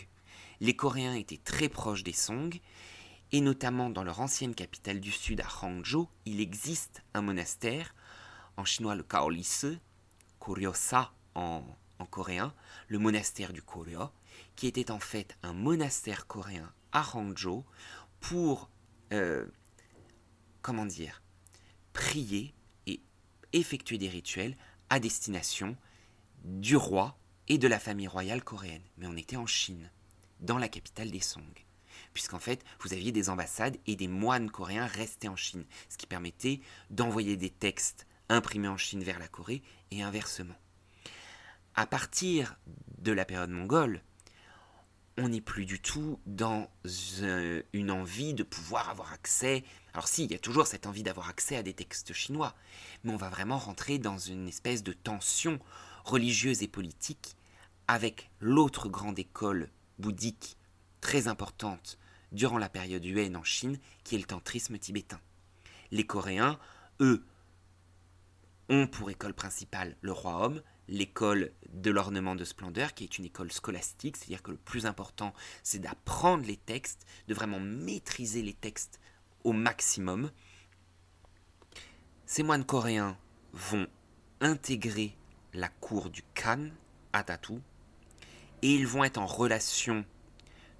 Les 0.61 0.75
Coréens 0.75 1.15
étaient 1.15 1.41
très 1.43 1.69
proches 1.69 2.05
des 2.05 2.13
Song, 2.13 2.59
et 3.35 3.40
notamment 3.40 3.90
dans 3.90 4.05
leur 4.05 4.20
ancienne 4.20 4.55
capitale 4.55 5.01
du 5.01 5.11
sud 5.11 5.40
à 5.40 5.49
Hangzhou, 5.61 6.09
il 6.25 6.40
existe 6.40 7.03
un 7.14 7.20
monastère, 7.20 7.92
en 8.57 8.64
chinois 8.64 8.94
le 8.94 9.03
Kaolise, 9.03 9.81
Koryosa 10.38 11.12
en, 11.35 11.64
en 11.99 12.07
coréen, 12.07 12.55
le 12.87 13.01
monastère 13.01 13.53
du 13.53 13.61
Koryo, 13.61 14.09
qui 14.55 14.68
était 14.68 14.92
en 14.92 15.01
fait 15.01 15.37
un 15.42 15.53
monastère 15.53 16.29
coréen 16.29 16.73
à 16.92 17.05
Hangzhou 17.12 17.64
pour, 18.20 18.70
euh, 19.12 19.44
comment 20.62 20.87
dire, 20.87 21.20
prier 21.92 22.55
et 22.87 23.01
effectuer 23.53 23.99
des 23.99 24.09
rituels 24.09 24.57
à 24.90 25.01
destination 25.01 25.77
du 26.44 26.77
roi 26.77 27.18
et 27.49 27.59
de 27.59 27.66
la 27.66 27.81
famille 27.81 28.07
royale 28.07 28.44
coréenne. 28.44 28.85
Mais 28.97 29.09
on 29.09 29.16
était 29.16 29.35
en 29.35 29.47
Chine, 29.47 29.90
dans 30.38 30.59
la 30.59 30.68
capitale 30.68 31.11
des 31.11 31.18
Song. 31.18 31.42
Puisqu'en 32.14 32.38
fait, 32.38 32.64
vous 32.81 32.94
aviez 32.94 33.12
des 33.12 33.29
ambassades 33.29 33.77
et 33.87 33.96
des 33.96 34.09
moines 34.09 34.50
coréens 34.50 34.87
restés 34.87 35.29
en 35.29 35.37
Chine, 35.37 35.64
ce 35.88 35.98
qui 35.98 36.07
permettait 36.07 36.61
d'envoyer 36.90 37.37
des 37.37 37.50
textes 37.50 38.07
imprimés 38.29 38.68
en 38.68 38.77
Chine 38.77 39.03
vers 39.03 39.18
la 39.18 39.29
Corée 39.29 39.62
et 39.90 40.03
inversement. 40.03 40.55
À 41.74 41.87
partir 41.87 42.57
de 42.98 43.12
la 43.12 43.24
période 43.24 43.50
mongole, 43.50 44.00
on 45.16 45.29
n'est 45.29 45.40
plus 45.40 45.66
du 45.66 45.81
tout 45.81 46.18
dans 46.27 46.68
euh, 47.22 47.62
une 47.72 47.90
envie 47.90 48.35
de 48.35 48.42
pouvoir 48.42 48.90
avoir 48.90 49.12
accès. 49.12 49.64
Alors 49.92 50.09
si, 50.09 50.24
il 50.24 50.33
y 50.33 50.35
a 50.35 50.40
toujours 50.40 50.66
cette 50.66 50.87
envie 50.87 51.03
d'avoir 51.03 51.29
accès 51.29 51.57
à 51.57 51.62
des 51.62 51.74
textes 51.74 52.12
chinois, 52.12 52.55
mais 53.03 53.12
on 53.12 53.16
va 53.16 53.29
vraiment 53.29 53.59
rentrer 53.59 53.98
dans 53.98 54.18
une 54.18 54.48
espèce 54.48 54.83
de 54.83 54.92
tension 54.92 55.59
religieuse 56.05 56.62
et 56.62 56.68
politique 56.68 57.37
avec 57.87 58.31
l'autre 58.40 58.88
grande 58.88 59.18
école 59.18 59.70
bouddhique 59.98 60.57
très 61.00 61.29
importante 61.29 61.98
durant 62.35 62.59
la 62.59 62.68
période 62.68 63.05
Yuan 63.05 63.37
en 63.37 63.44
Chine, 63.44 63.79
qui 64.03 64.16
est 64.16 64.18
le 64.18 64.25
tantrisme 64.25 64.79
tibétain. 64.79 65.20
Les 65.90 66.05
Coréens, 66.05 66.59
eux, 67.01 67.25
ont 68.68 68.87
pour 68.87 69.11
école 69.11 69.35
principale 69.35 69.97
le 70.01 70.12
roi 70.12 70.44
homme, 70.44 70.62
l'école 70.88 71.53
de 71.73 71.90
l'ornement 71.90 72.35
de 72.35 72.44
splendeur, 72.44 72.92
qui 72.92 73.05
est 73.05 73.18
une 73.18 73.25
école 73.25 73.53
scolastique, 73.53 74.16
c'est-à-dire 74.16 74.42
que 74.42 74.51
le 74.51 74.57
plus 74.57 74.87
important, 74.87 75.33
c'est 75.62 75.79
d'apprendre 75.79 76.44
les 76.44 76.57
textes, 76.57 77.07
de 77.29 77.35
vraiment 77.35 77.61
maîtriser 77.61 78.42
les 78.42 78.53
textes 78.53 79.01
au 79.44 79.53
maximum. 79.53 80.31
Ces 82.27 82.42
moines 82.42 82.64
coréens 82.64 83.16
vont 83.53 83.87
intégrer 84.40 85.16
la 85.53 85.68
cour 85.68 86.11
du 86.11 86.23
Khan 86.35 86.70
à 87.12 87.25
et 88.62 88.75
ils 88.75 88.87
vont 88.87 89.05
être 89.05 89.18
en 89.18 89.27
relation 89.27 90.05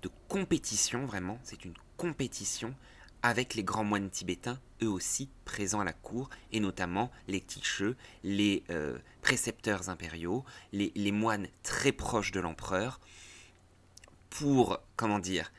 de 0.05 0.11
compétition, 0.29 1.07
vraiment, 1.07 1.38
c'est 1.43 1.64
une 1.64 1.73
compétition 1.97 2.75
avec 3.23 3.55
les 3.55 3.64
grands 3.64 3.85
moines 3.85 4.11
tibétains, 4.11 4.61
eux 4.83 4.88
aussi 4.88 5.31
présents 5.47 5.81
à 5.81 5.85
la 5.85 5.95
cour, 5.95 6.29
et 6.53 6.61
notamment 6.61 7.11
les 7.27 7.40
ticheux, 7.40 7.97
les 8.23 8.64
euh, 8.69 8.99
précepteurs 9.23 9.88
impériaux, 9.88 10.45
les, 10.73 11.12
moines 11.12 11.49
très 11.62 11.90
proches 11.90 12.33
de 12.33 12.40
l'empereur, 12.40 13.01
pour, 14.29 14.79
comment 14.97 15.19
dire, 15.19 15.51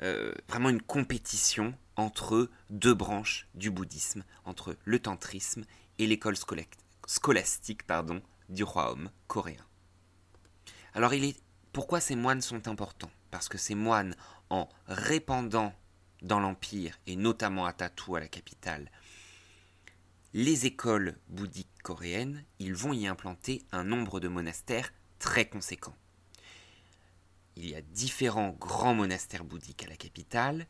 euh, 0.00 0.34
vraiment 0.48 0.70
une 0.70 0.82
compétition 0.82 1.72
entre 1.94 2.50
deux 2.70 2.94
branches 2.94 3.46
du 3.54 3.70
bouddhisme, 3.70 4.24
entre 4.44 4.76
le 4.84 4.98
tantrisme 4.98 5.64
et 6.00 6.08
l'école 6.08 6.36
scolastique 7.06 7.86
pardon, 7.86 8.20
du 8.48 8.64
royaume 8.64 9.10
coréen. 9.28 9.64
Alors 10.92 11.14
il 11.14 11.22
est, 11.22 11.40
pourquoi 11.72 12.00
ces 12.00 12.16
moines 12.16 12.40
sont 12.40 12.66
importants? 12.66 13.12
Parce 13.32 13.48
que 13.48 13.58
ces 13.58 13.74
moines, 13.74 14.14
en 14.50 14.68
répandant 14.86 15.74
dans 16.20 16.38
l'Empire, 16.38 17.00
et 17.06 17.16
notamment 17.16 17.64
à 17.64 17.72
Tatou, 17.72 18.14
à 18.14 18.20
la 18.20 18.28
capitale, 18.28 18.90
les 20.34 20.66
écoles 20.66 21.18
bouddhiques 21.28 21.82
coréennes, 21.82 22.44
ils 22.58 22.74
vont 22.74 22.92
y 22.92 23.06
implanter 23.06 23.64
un 23.72 23.84
nombre 23.84 24.20
de 24.20 24.28
monastères 24.28 24.92
très 25.18 25.48
conséquent. 25.48 25.96
Il 27.56 27.66
y 27.66 27.74
a 27.74 27.80
différents 27.80 28.50
grands 28.50 28.94
monastères 28.94 29.44
bouddhiques 29.44 29.84
à 29.84 29.88
la 29.88 29.96
capitale. 29.96 30.66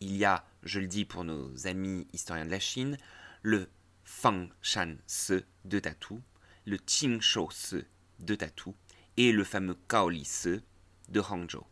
Il 0.00 0.14
y 0.14 0.26
a, 0.26 0.44
je 0.62 0.80
le 0.80 0.86
dis 0.86 1.06
pour 1.06 1.24
nos 1.24 1.66
amis 1.66 2.06
historiens 2.12 2.44
de 2.44 2.50
la 2.50 2.60
Chine, 2.60 2.98
le 3.40 3.70
Fangshan 4.04 4.96
Se 5.06 5.42
de 5.64 5.78
Tatou, 5.78 6.20
le 6.66 6.76
Qingshou 6.76 7.50
Se 7.50 7.82
de 8.18 8.34
Tatou 8.34 8.74
et 9.16 9.32
le 9.32 9.44
fameux 9.44 9.78
Kaoli 9.88 10.26
Se 10.26 10.60
de 11.08 11.20
Hangzhou. 11.20 11.64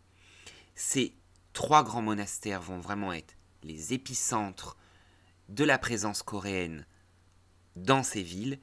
Ces 0.74 1.14
trois 1.52 1.84
grands 1.84 2.02
monastères 2.02 2.62
vont 2.62 2.78
vraiment 2.78 3.12
être 3.12 3.34
les 3.62 3.92
épicentres 3.92 4.76
de 5.48 5.64
la 5.64 5.78
présence 5.78 6.22
coréenne 6.22 6.86
dans 7.76 8.02
ces 8.02 8.22
villes. 8.22 8.58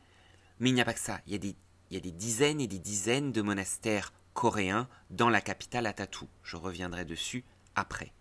Mais 0.59 0.69
il 0.69 0.73
n'y 0.73 0.81
a 0.81 0.85
pas 0.85 0.93
que 0.93 0.99
ça. 0.99 1.21
Il 1.27 1.33
y, 1.33 1.35
a 1.35 1.99
des, 1.99 2.11
dizaines 2.11 2.61
et 2.61 2.67
des 2.67 2.79
dizaines 2.79 3.31
de 3.31 3.41
monastères 3.41 4.13
coréens 4.33 4.87
dans 5.09 5.29
la 5.29 5.41
capitale 5.41 5.85
à 5.85 5.93
Tatou. 5.93 6.27
Je 6.43 6.57
reviendrai 6.57 7.05
dessus 7.05 7.45
après. 7.75 8.11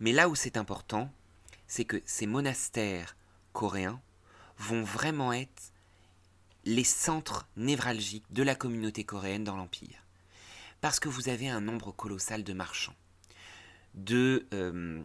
Mais 0.00 0.12
là 0.12 0.28
où 0.28 0.34
c'est 0.34 0.56
important, 0.56 1.10
c'est 1.66 1.84
que 1.84 2.02
ces 2.04 2.26
monastères 2.26 3.16
coréens 3.52 4.00
vont 4.58 4.82
vraiment 4.82 5.32
être 5.32 5.72
les 6.64 6.84
centres 6.84 7.48
névralgiques 7.56 8.30
de 8.30 8.42
la 8.42 8.54
communauté 8.54 9.04
coréenne 9.04 9.44
dans 9.44 9.56
l'Empire. 9.56 10.01
Parce 10.82 10.98
que 10.98 11.08
vous 11.08 11.28
avez 11.28 11.48
un 11.48 11.60
nombre 11.60 11.92
colossal 11.92 12.42
de 12.42 12.52
marchands 12.52 12.96
de 13.94 14.48
euh, 14.52 15.00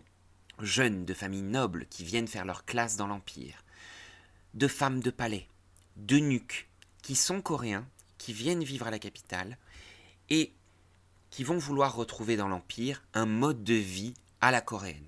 jeunes 0.59 1.05
de 1.05 1.13
familles 1.13 1.43
nobles 1.43 1.85
qui 1.85 2.03
viennent 2.03 2.27
faire 2.27 2.45
leur 2.45 2.65
classe 2.65 2.97
dans 2.97 3.05
l'Empire, 3.05 3.63
de 4.55 4.67
femmes 4.67 5.01
de 5.01 5.11
palais, 5.11 5.47
de 5.95 6.17
nuques 6.17 6.67
qui 7.03 7.15
sont 7.15 7.41
coréens, 7.41 7.87
qui 8.17 8.33
viennent 8.33 8.63
vivre 8.63 8.87
à 8.87 8.91
la 8.91 8.97
capitale 8.97 9.57
et 10.31 10.51
qui 11.29 11.43
vont 11.43 11.59
vouloir 11.59 11.95
retrouver 11.95 12.37
dans 12.37 12.47
l'Empire 12.47 13.03
un 13.13 13.27
mode 13.27 13.63
de 13.63 13.75
vie 13.75 14.15
à 14.41 14.49
la 14.49 14.61
coréenne. 14.61 15.05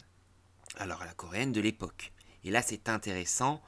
Alors 0.77 1.01
à 1.01 1.05
la 1.05 1.15
coréenne 1.15 1.51
de 1.51 1.61
l'époque. 1.61 2.13
Et 2.43 2.51
là 2.51 2.61
c'est 2.61 2.89
intéressant 2.89 3.59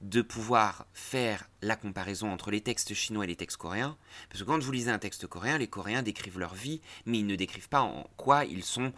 de 0.00 0.22
pouvoir 0.22 0.86
faire 0.92 1.48
la 1.62 1.76
comparaison 1.76 2.30
entre 2.30 2.50
les 2.50 2.60
textes 2.60 2.94
chinois 2.94 3.24
et 3.24 3.28
les 3.28 3.36
textes 3.36 3.56
coréens, 3.56 3.96
parce 4.28 4.40
que 4.42 4.46
quand 4.46 4.62
vous 4.62 4.72
lisez 4.72 4.90
un 4.90 4.98
texte 4.98 5.26
coréen, 5.26 5.58
les 5.58 5.68
Coréens 5.68 6.02
décrivent 6.02 6.38
leur 6.38 6.54
vie, 6.54 6.80
mais 7.06 7.18
ils 7.18 7.26
ne 7.26 7.36
décrivent 7.36 7.68
pas 7.68 7.82
en 7.82 8.08
quoi 8.16 8.44
ils 8.44 8.64
sont 8.64 8.92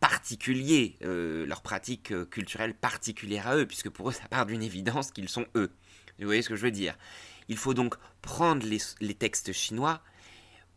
particuliers, 0.00 0.96
euh, 1.02 1.46
leur 1.46 1.60
pratique 1.60 2.10
euh, 2.10 2.24
culturelle 2.24 2.74
particulière 2.74 3.46
à 3.46 3.56
eux, 3.56 3.66
puisque 3.66 3.90
pour 3.90 4.08
eux, 4.08 4.12
ça 4.12 4.26
part 4.28 4.46
d'une 4.46 4.62
évidence 4.62 5.12
qu'ils 5.12 5.28
sont 5.28 5.46
eux. 5.54 5.70
Vous 6.18 6.26
voyez 6.26 6.42
ce 6.42 6.48
que 6.48 6.56
je 6.56 6.62
veux 6.62 6.70
dire? 6.70 6.96
Il 7.48 7.56
faut 7.56 7.74
donc 7.74 7.96
prendre 8.22 8.66
les, 8.66 9.14
textes 9.14 9.52
chinois 9.52 10.00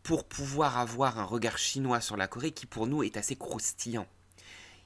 pour 0.01 0.27
pouvoir 0.27 0.77
avoir 0.77 1.19
un 1.19 1.23
regard 1.23 1.57
chinois 1.57 2.01
sur 2.01 2.17
la 2.17 2.27
Corée 2.27 2.51
qui, 2.51 2.65
pour 2.65 2.87
nous, 2.87 3.03
est 3.03 3.17
assez 3.17 3.35
croustillant. 3.35 4.07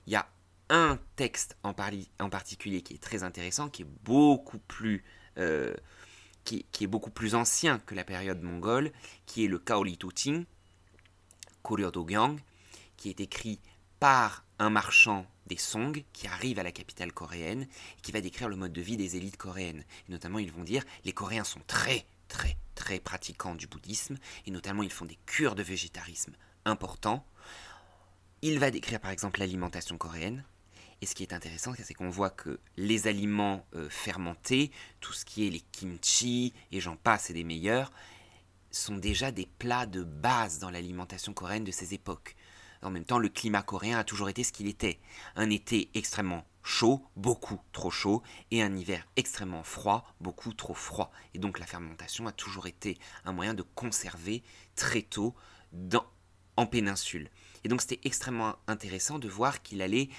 Il 0.06 0.14
y 0.14 0.16
a 0.16 0.28
un 0.70 1.00
texte 1.16 1.58
en, 1.64 1.74
particulier 1.74 2.82
qui 2.82 2.96
est 2.96 3.02
très 3.02 3.24
intéressant, 3.24 3.70
qui 3.70 3.84
est 3.84 3.90
beaucoup 4.04 4.60
plus... 4.60 5.04
Euh, 5.38 5.74
qui, 6.44 6.66
est 6.80 6.88
beaucoup 6.88 7.10
plus 7.10 7.36
ancien 7.36 7.78
que 7.80 7.94
la 7.94 8.06
période 8.06 8.42
mongole, 8.42 8.94
qui 9.26 9.44
est 9.44 9.50
le 9.50 9.60
Kaoli 9.60 9.98
Tuting, 9.98 10.46
Koryo 11.62 11.92
Dogyang, 11.92 12.40
qui 12.96 13.10
est 13.10 13.20
écrit 13.20 13.60
par 14.00 14.46
un 14.60 14.70
marchand 14.70 15.26
des 15.48 15.58
Song 15.58 16.04
qui 16.14 16.28
arrive 16.28 16.60
à 16.60 16.64
la 16.64 16.72
capitale 16.72 17.12
coréenne 17.12 17.64
et 17.64 18.02
qui 18.02 18.12
va 18.12 18.22
décrire 18.22 18.50
le 18.50 18.56
mode 18.56 18.74
de 18.74 18.82
vie 18.82 18.98
des 18.98 19.18
élites 19.18 19.38
coréennes. 19.38 19.84
Et 20.08 20.12
notamment, 20.12 20.40
ils 20.40 20.52
vont 20.52 20.64
dire 20.64 20.84
les 21.04 21.14
Coréens 21.14 21.44
sont 21.44 21.62
très, 21.68 22.06
très, 22.28 22.58
très 22.76 23.00
pratiquants 23.00 23.56
du 23.56 23.68
bouddhisme 23.68 24.18
et 24.46 24.52
notamment, 24.52 24.84
ils 24.84 24.92
font 24.92 25.06
des 25.06 25.20
cures 25.26 25.56
de 25.56 25.64
végétarisme 25.64 26.34
importants. 26.66 27.26
Il 28.42 28.60
va 28.60 28.72
décrire 28.72 29.00
par 29.00 29.12
exemple 29.12 29.40
l'alimentation 29.40 29.98
coréenne. 29.98 30.44
Et 31.02 31.06
ce 31.06 31.14
qui 31.14 31.24
est 31.24 31.34
intéressant, 31.34 31.74
c'est 31.82 31.94
qu'on 31.94 32.10
voit 32.10 32.30
que 32.30 32.60
les 32.76 33.08
aliments 33.08 33.66
euh, 33.76 33.90
fermentés, 33.90 34.72
tout 35.00 35.14
ce 35.14 35.26
qui 35.26 35.46
est 35.46 35.52
les 35.52 35.60
kimchi 35.60 36.54
et 36.72 36.80
j'en 36.80 36.96
passe 36.96 37.30
et 37.30 37.34
des 37.34 37.44
meilleurs, 37.44 37.92
sont 38.72 38.98
déjà 38.98 39.32
des 39.32 39.48
plats 39.60 39.86
de 39.86 40.04
base 40.04 40.60
dans 40.60 40.70
l'alimentation 40.70 41.34
coréenne 41.34 41.64
de 41.64 41.72
ces 41.72 41.94
époques. 41.94 42.36
En 42.82 42.92
même 42.92 43.06
temps, 43.06 43.20
le 43.20 43.30
climat 43.30 43.64
coréen 43.64 43.98
a 43.98 44.04
toujours 44.04 44.30
été 44.30 44.44
ce 44.44 44.52
qu'il 44.52 44.68
était. 44.68 45.00
Un 45.36 45.50
été 45.50 45.90
extrêmement 45.94 46.46
chaud, 46.64 47.04
beaucoup 47.16 47.60
trop 47.72 47.90
chaud, 47.90 48.22
et 48.52 48.62
un 48.62 48.76
hiver 48.76 49.08
extrêmement 49.16 49.64
froid, 49.64 50.06
beaucoup 50.20 50.54
trop 50.54 50.74
froid. 50.74 51.12
Et 51.34 51.40
donc 51.40 51.60
la 51.60 51.66
fermentation 51.66 52.28
a 52.28 52.32
toujours 52.32 52.68
été 52.68 52.98
un 53.26 53.32
moyen 53.32 53.54
de 53.54 53.64
conserver 53.64 54.44
très 54.76 55.02
tôt 55.02 55.34
en 56.56 56.66
péninsule. 56.66 57.30
Et 57.64 57.70
donc 57.70 57.82
c'était 57.82 58.02
extrêmement 58.04 58.58
intéressant 58.68 59.18
de 59.18 59.30
voir 59.30 59.62
qu'il 59.62 59.82
allait, 59.82 60.10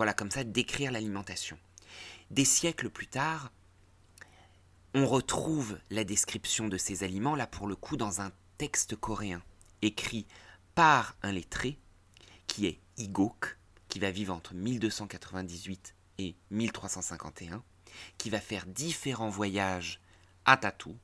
voilà, 0.00 0.14
comme 0.14 0.30
ça, 0.30 0.44
décrire 0.44 0.92
l'alimentation. 0.92 1.58
Des 2.30 2.46
siècles 2.46 2.88
plus 2.88 3.06
tard, 3.06 3.52
on 4.94 5.06
retrouve 5.06 5.78
la 5.90 6.04
description 6.04 6.68
de 6.68 6.78
ces 6.78 7.04
aliments, 7.04 7.34
là 7.34 7.46
pour 7.46 7.66
le 7.66 7.76
coup, 7.76 7.98
dans 7.98 8.22
un 8.22 8.32
texte 8.56 8.96
coréen, 8.96 9.42
écrit 9.82 10.26
par 10.74 11.16
un 11.22 11.32
lettré, 11.32 11.78
qui 12.46 12.64
est 12.64 12.80
Igok, 12.96 13.58
qui 13.88 13.98
va 13.98 14.10
vivre 14.10 14.32
entre 14.32 14.54
1298 14.54 15.94
et 16.16 16.34
1351, 16.50 17.62
qui 18.16 18.30
va 18.30 18.40
faire 18.40 18.64
différents 18.64 19.28
voyages 19.28 20.00
à 20.46 20.56
Tatou, 20.56 20.96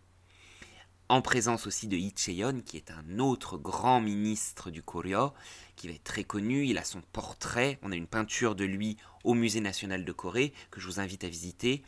en 1.09 1.23
présence 1.23 1.67
aussi 1.67 1.87
de 1.87 1.97
Lee 1.97 2.13
qui 2.13 2.77
est 2.77 2.91
un 2.91 3.19
autre 3.19 3.59
grand 3.59 4.01
ministre 4.01 4.71
du 4.71 4.83
Koryo, 4.83 5.33
qui 5.77 5.89
va 5.89 5.95
être 5.95 6.05
très 6.05 6.25
connu. 6.25 6.67
Il 6.67 6.79
a 6.79 6.85
son 6.85 7.01
portrait. 7.13 7.79
On 7.83 7.93
a 7.93 7.97
une 7.97 8.07
peinture 8.07 8.55
de 8.55 8.65
lui 8.65 8.97
au 9.25 9.35
Musée 9.35 9.61
national 9.61 10.05
de 10.05 10.13
Corée 10.13 10.53
que 10.71 10.81
je 10.81 10.87
vous 10.87 11.01
invite 11.01 11.25
à 11.25 11.29
visiter. 11.29 11.83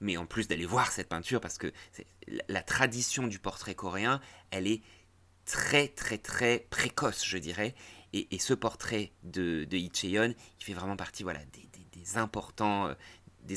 Mais 0.00 0.16
en 0.16 0.26
plus 0.26 0.48
d'aller 0.48 0.66
voir 0.66 0.90
cette 0.90 1.08
peinture, 1.08 1.40
parce 1.40 1.58
que 1.58 1.72
la 2.48 2.62
tradition 2.62 3.26
du 3.26 3.38
portrait 3.38 3.74
coréen, 3.74 4.20
elle 4.50 4.66
est 4.66 4.82
très 5.44 5.88
très 5.88 6.18
très 6.18 6.66
précoce, 6.70 7.24
je 7.24 7.38
dirais. 7.38 7.74
Et, 8.12 8.38
ce 8.38 8.54
portrait 8.54 9.10
de, 9.24 9.64
de 9.64 9.76
il 9.76 9.90
fait 10.60 10.72
vraiment 10.72 10.96
partie 10.96 11.24
voilà, 11.24 11.40
des, 11.52 12.18
euh, 12.20 12.94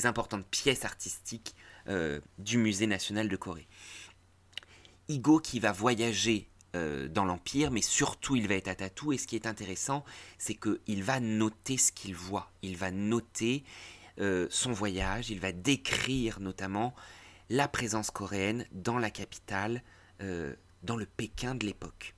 importantes 0.04 0.46
pièces 0.48 0.84
artistiques 0.84 1.54
euh, 1.86 2.20
du 2.38 2.58
Musée 2.58 2.88
national 2.88 3.28
de 3.28 3.36
Corée. 3.36 3.67
Igo 5.08 5.40
qui 5.40 5.60
va 5.60 5.72
voyager 5.72 6.48
euh, 6.76 7.08
dans 7.08 7.24
l'Empire, 7.24 7.70
mais 7.70 7.82
surtout 7.82 8.36
il 8.36 8.48
va 8.48 8.54
être 8.54 8.68
à 8.68 8.74
Tatou. 8.74 9.12
Et 9.12 9.18
ce 9.18 9.26
qui 9.26 9.36
est 9.36 9.46
intéressant, 9.46 10.04
c'est 10.38 10.54
qu'il 10.54 11.02
va 11.02 11.20
noter 11.20 11.76
ce 11.76 11.92
qu'il 11.92 12.14
voit. 12.14 12.50
Il 12.62 12.76
va 12.76 12.90
noter 12.90 13.64
son 14.50 14.72
voyage, 14.72 15.30
il 15.30 15.38
va 15.38 15.52
décrire 15.52 16.40
notamment 16.40 16.92
la 17.50 17.68
présence 17.68 18.10
coréenne 18.10 18.66
dans 18.72 18.98
la 18.98 19.10
capitale, 19.10 19.80
dans 20.18 20.96
le 20.96 21.06
Pékin 21.06 21.54
de 21.54 21.64
l'époque. 21.64 22.16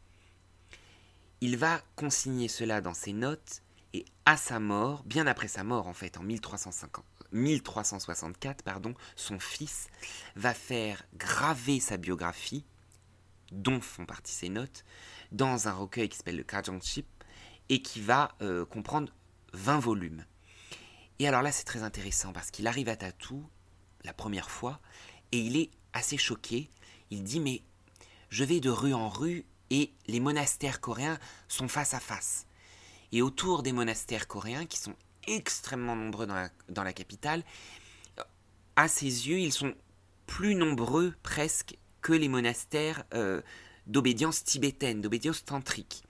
Il 1.43 1.59
va 1.59 1.83
consigner 1.97 2.49
cela 2.49 2.81
dans 2.81 2.95
ses 2.95 3.13
notes 3.13 3.61
et 3.93 4.07
à 4.27 4.37
sa 4.37 4.61
mort, 4.61 5.03
bien 5.05 5.27
après 5.27 5.49
sa 5.49 5.65
mort 5.65 5.87
en 5.87 5.95
fait, 5.95 6.19
en 6.19 6.23
1364, 6.23 8.63
pardon, 8.63 8.95
son 9.17 9.39
fils 9.39 9.89
va 10.37 10.53
faire 10.55 11.03
graver 11.15 11.81
sa 11.81 11.97
biographie, 11.97 12.65
dont 13.51 13.81
font 13.81 14.07
partie 14.07 14.33
ses 14.33 14.49
notes, 14.49 14.85
dans 15.33 15.69
un 15.69 15.73
recueil 15.73 16.09
qui 16.09 16.17
s'appelle 16.17 16.37
le 16.37 16.81
Chip 16.81 17.07
et 17.69 17.83
qui 17.83 18.01
va 18.01 18.35
euh, 18.43 18.65
comprendre 18.65 19.13
20 19.53 19.79
volumes. 19.79 20.25
Et 21.19 21.29
alors 21.29 21.43
là, 21.43 21.53
c'est 21.53 21.65
très 21.65 21.83
intéressant 21.83 22.33
parce 22.33 22.51
qu'il 22.51 22.67
arrive 22.67 22.89
à 22.89 22.97
Tatou 22.97 23.47
la 24.05 24.13
première 24.13 24.51
fois 24.51 24.81
et 25.33 25.39
il 25.39 25.57
est 25.57 25.71
assez 25.93 26.17
choqué. 26.17 26.71
Il 27.11 27.23
dit 27.23 27.41
Mais 27.41 27.63
je 28.31 28.45
vais 28.45 28.61
de 28.61 28.71
rue 28.71 28.95
en 28.95 29.09
rue 29.09 29.45
et 29.71 29.93
les 30.07 30.21
monastères 30.21 30.81
coréens 30.81 31.19
sont 31.49 31.69
face 31.69 31.95
à 31.95 32.01
face. 32.01 32.47
Et 33.13 33.23
autour 33.23 33.63
des 33.63 33.73
monastères 33.73 34.29
coréens, 34.29 34.67
qui 34.67 34.79
sont 34.79 34.95
extrêmement 35.27 35.97
nombreux 35.97 36.27
dans 36.27 36.85
la, 36.85 36.93
capitale, 36.93 37.43
à 38.77 38.89
ses 38.89 39.29
yeux, 39.29 39.39
ils 39.39 39.53
sont 39.53 39.75
plus 40.27 40.55
nombreux 40.55 41.15
presque 41.23 41.77
que 42.03 42.13
les 42.13 42.29
monastères 42.29 43.05
euh, 43.15 43.43
d'obédience 43.87 44.45
tibétaine, 44.45 45.01
d'obédience 45.01 45.45
tantrique. 45.45 46.03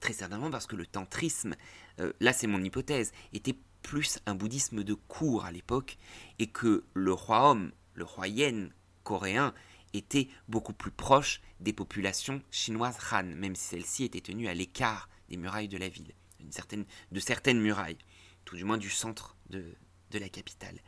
Très 0.00 0.12
certainement 0.12 0.50
parce 0.50 0.66
que 0.66 0.76
le 0.76 0.86
tantrisme, 0.86 1.56
euh, 2.00 2.12
là 2.20 2.32
c'est 2.32 2.46
mon 2.46 2.62
hypothèse, 2.62 3.12
était 3.32 3.56
plus 3.82 4.18
un 4.26 4.34
bouddhisme 4.34 4.84
de 4.84 4.94
cour 4.94 5.44
à 5.44 5.52
l'époque, 5.52 5.98
et 6.38 6.48
que 6.48 6.84
le 6.94 7.12
roi 7.12 7.50
homme, 7.50 7.72
le 7.94 8.04
roi 8.04 8.28
yen 8.28 8.72
coréen, 9.02 9.54
était 9.94 10.28
beaucoup 10.48 10.72
plus 10.72 10.90
proche 10.90 11.40
des 11.60 11.72
populations 11.72 12.42
chinoises 12.50 12.98
Han, 13.10 13.24
même 13.24 13.56
si 13.56 13.68
celles-ci 13.68 14.04
étaient 14.04 14.20
tenues 14.20 14.48
à 14.48 14.54
l'écart 14.54 15.08
des 15.28 15.36
murailles 15.36 15.68
de 15.68 15.78
la 15.78 15.88
ville, 15.88 16.12
de 16.40 17.20
certaines 17.20 17.60
murailles, 17.60 17.98
tout 18.44 18.56
du 18.56 18.64
moins 18.64 18.78
du 18.78 18.90
centre 18.90 19.36
de, 19.48 19.64
de 20.10 20.18
la 20.18 20.28
capitale. 20.28 20.78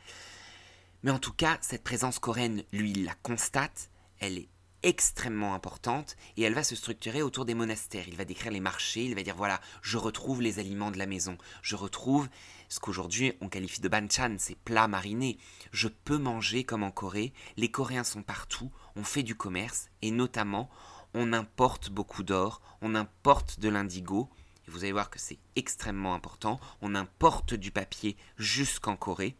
Mais 1.03 1.11
en 1.11 1.19
tout 1.19 1.33
cas, 1.33 1.57
cette 1.61 1.83
présence 1.83 2.19
coréenne, 2.19 2.63
lui, 2.71 2.93
la 2.93 3.15
constate, 3.15 3.89
elle 4.21 4.37
est 4.37 4.49
extrêmement 4.83 5.53
importante 5.53 6.15
et 6.37 6.43
elle 6.43 6.53
va 6.53 6.63
se 6.63 6.75
structurer 6.75 7.21
autour 7.21 7.45
des 7.45 7.53
monastères. 7.53 8.07
Il 8.07 8.15
va 8.15 8.25
décrire 8.25 8.51
les 8.51 8.59
marchés, 8.59 9.03
il 9.03 9.15
va 9.15 9.23
dire 9.23 9.35
voilà, 9.35 9.59
je 9.81 9.97
retrouve 9.97 10.41
les 10.41 10.59
aliments 10.59 10.91
de 10.91 10.97
la 10.97 11.05
maison, 11.05 11.37
je 11.61 11.75
retrouve 11.75 12.29
ce 12.69 12.79
qu'aujourd'hui 12.79 13.33
on 13.41 13.49
qualifie 13.49 13.81
de 13.81 13.89
banchan, 13.89 14.35
ces 14.39 14.55
plats 14.55 14.87
marinés. 14.87 15.37
Je 15.71 15.87
peux 15.87 16.17
manger 16.17 16.63
comme 16.63 16.83
en 16.83 16.91
Corée, 16.91 17.33
les 17.57 17.69
Coréens 17.69 18.03
sont 18.03 18.23
partout, 18.23 18.71
on 18.95 19.03
fait 19.03 19.23
du 19.23 19.35
commerce 19.35 19.89
et 20.01 20.11
notamment 20.11 20.69
on 21.13 21.33
importe 21.33 21.89
beaucoup 21.89 22.23
d'or, 22.23 22.61
on 22.81 22.95
importe 22.95 23.59
de 23.59 23.69
l'indigo. 23.69 24.29
Et 24.67 24.71
vous 24.71 24.83
allez 24.83 24.93
voir 24.93 25.09
que 25.09 25.19
c'est 25.19 25.39
extrêmement 25.55 26.13
important. 26.13 26.59
On 26.81 26.95
importe 26.95 27.53
du 27.53 27.71
papier 27.71 28.15
jusqu'en 28.37 28.95
Corée. 28.95 29.35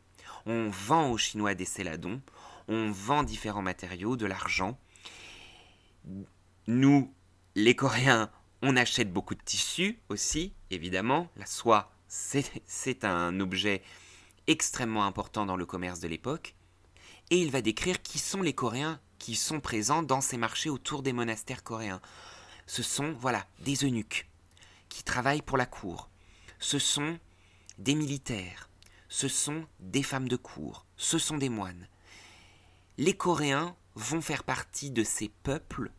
On 0.45 0.69
vend 0.69 1.11
aux 1.11 1.17
Chinois 1.17 1.53
des 1.53 1.65
céladons. 1.65 2.21
On 2.67 2.91
vend 2.91 3.23
différents 3.23 3.61
matériaux, 3.61 4.15
de 4.15 4.25
l'argent. 4.25 4.77
Nous, 6.67 7.13
les 7.55 7.75
Coréens, 7.75 8.31
on 8.61 8.75
achète 8.75 9.11
beaucoup 9.11 9.35
de 9.35 9.41
tissus 9.43 9.99
aussi, 10.09 10.53
évidemment. 10.69 11.29
La 11.35 11.45
soie, 11.45 11.91
c'est 12.07 13.05
un 13.05 13.39
objet 13.39 13.81
extrêmement 14.47 15.05
important 15.05 15.45
dans 15.45 15.57
le 15.57 15.65
commerce 15.65 15.99
de 15.99 16.07
l'époque. 16.07 16.55
Et 17.29 17.37
il 17.37 17.51
va 17.51 17.61
décrire 17.61 18.01
qui 18.01 18.19
sont 18.19 18.41
les 18.41 18.53
Coréens 18.53 18.99
qui 19.21 19.35
sont 19.35 19.59
présents 19.59 20.01
dans 20.01 20.19
ces 20.19 20.35
marchés 20.35 20.71
autour 20.71 21.03
des 21.03 21.13
monastères 21.13 21.63
coréens. 21.63 22.01
Ce 22.65 22.81
sont, 22.81 23.13
voilà, 23.19 23.45
des 23.59 23.85
eunuques 23.85 24.27
qui 24.89 25.03
travaillent 25.03 25.43
pour 25.43 25.57
la 25.57 25.67
cour. 25.67 26.09
Ce 26.57 26.79
sont 26.79 27.19
des 27.77 27.93
militaires. 27.93 28.67
Ce 29.09 29.27
sont 29.27 29.67
des 29.79 30.01
femmes 30.01 30.27
de 30.27 30.37
cour. 30.37 30.87
Ce 30.97 31.19
sont 31.19 31.37
des 31.37 31.49
moines. 31.49 31.87
Les 33.01 33.15
Coréens 33.15 33.75
vont 33.95 34.21
faire 34.21 34.43
partie 34.43 34.91
de 34.91 35.03
ces 35.03 35.27
peuples 35.27 35.91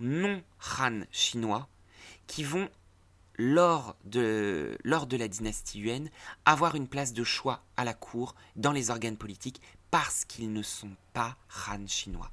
non 0.00 0.42
Han 0.78 1.02
chinois 1.10 1.68
qui 2.26 2.44
vont, 2.44 2.70
lors 3.36 3.94
de, 4.06 4.78
la 4.82 5.28
dynastie 5.28 5.80
Yuan, 5.80 6.08
avoir 6.46 6.74
une 6.74 6.88
place 6.88 7.12
de 7.12 7.24
choix 7.24 7.62
à 7.76 7.84
la 7.84 7.92
cour, 7.92 8.34
dans 8.56 8.72
les 8.72 8.88
organes 8.88 9.18
politiques, 9.18 9.60
parce 9.90 10.24
qu'ils 10.24 10.50
ne 10.50 10.62
sont 10.62 10.96
pas 11.12 11.36
Han 11.68 11.86
chinois. 11.86 12.30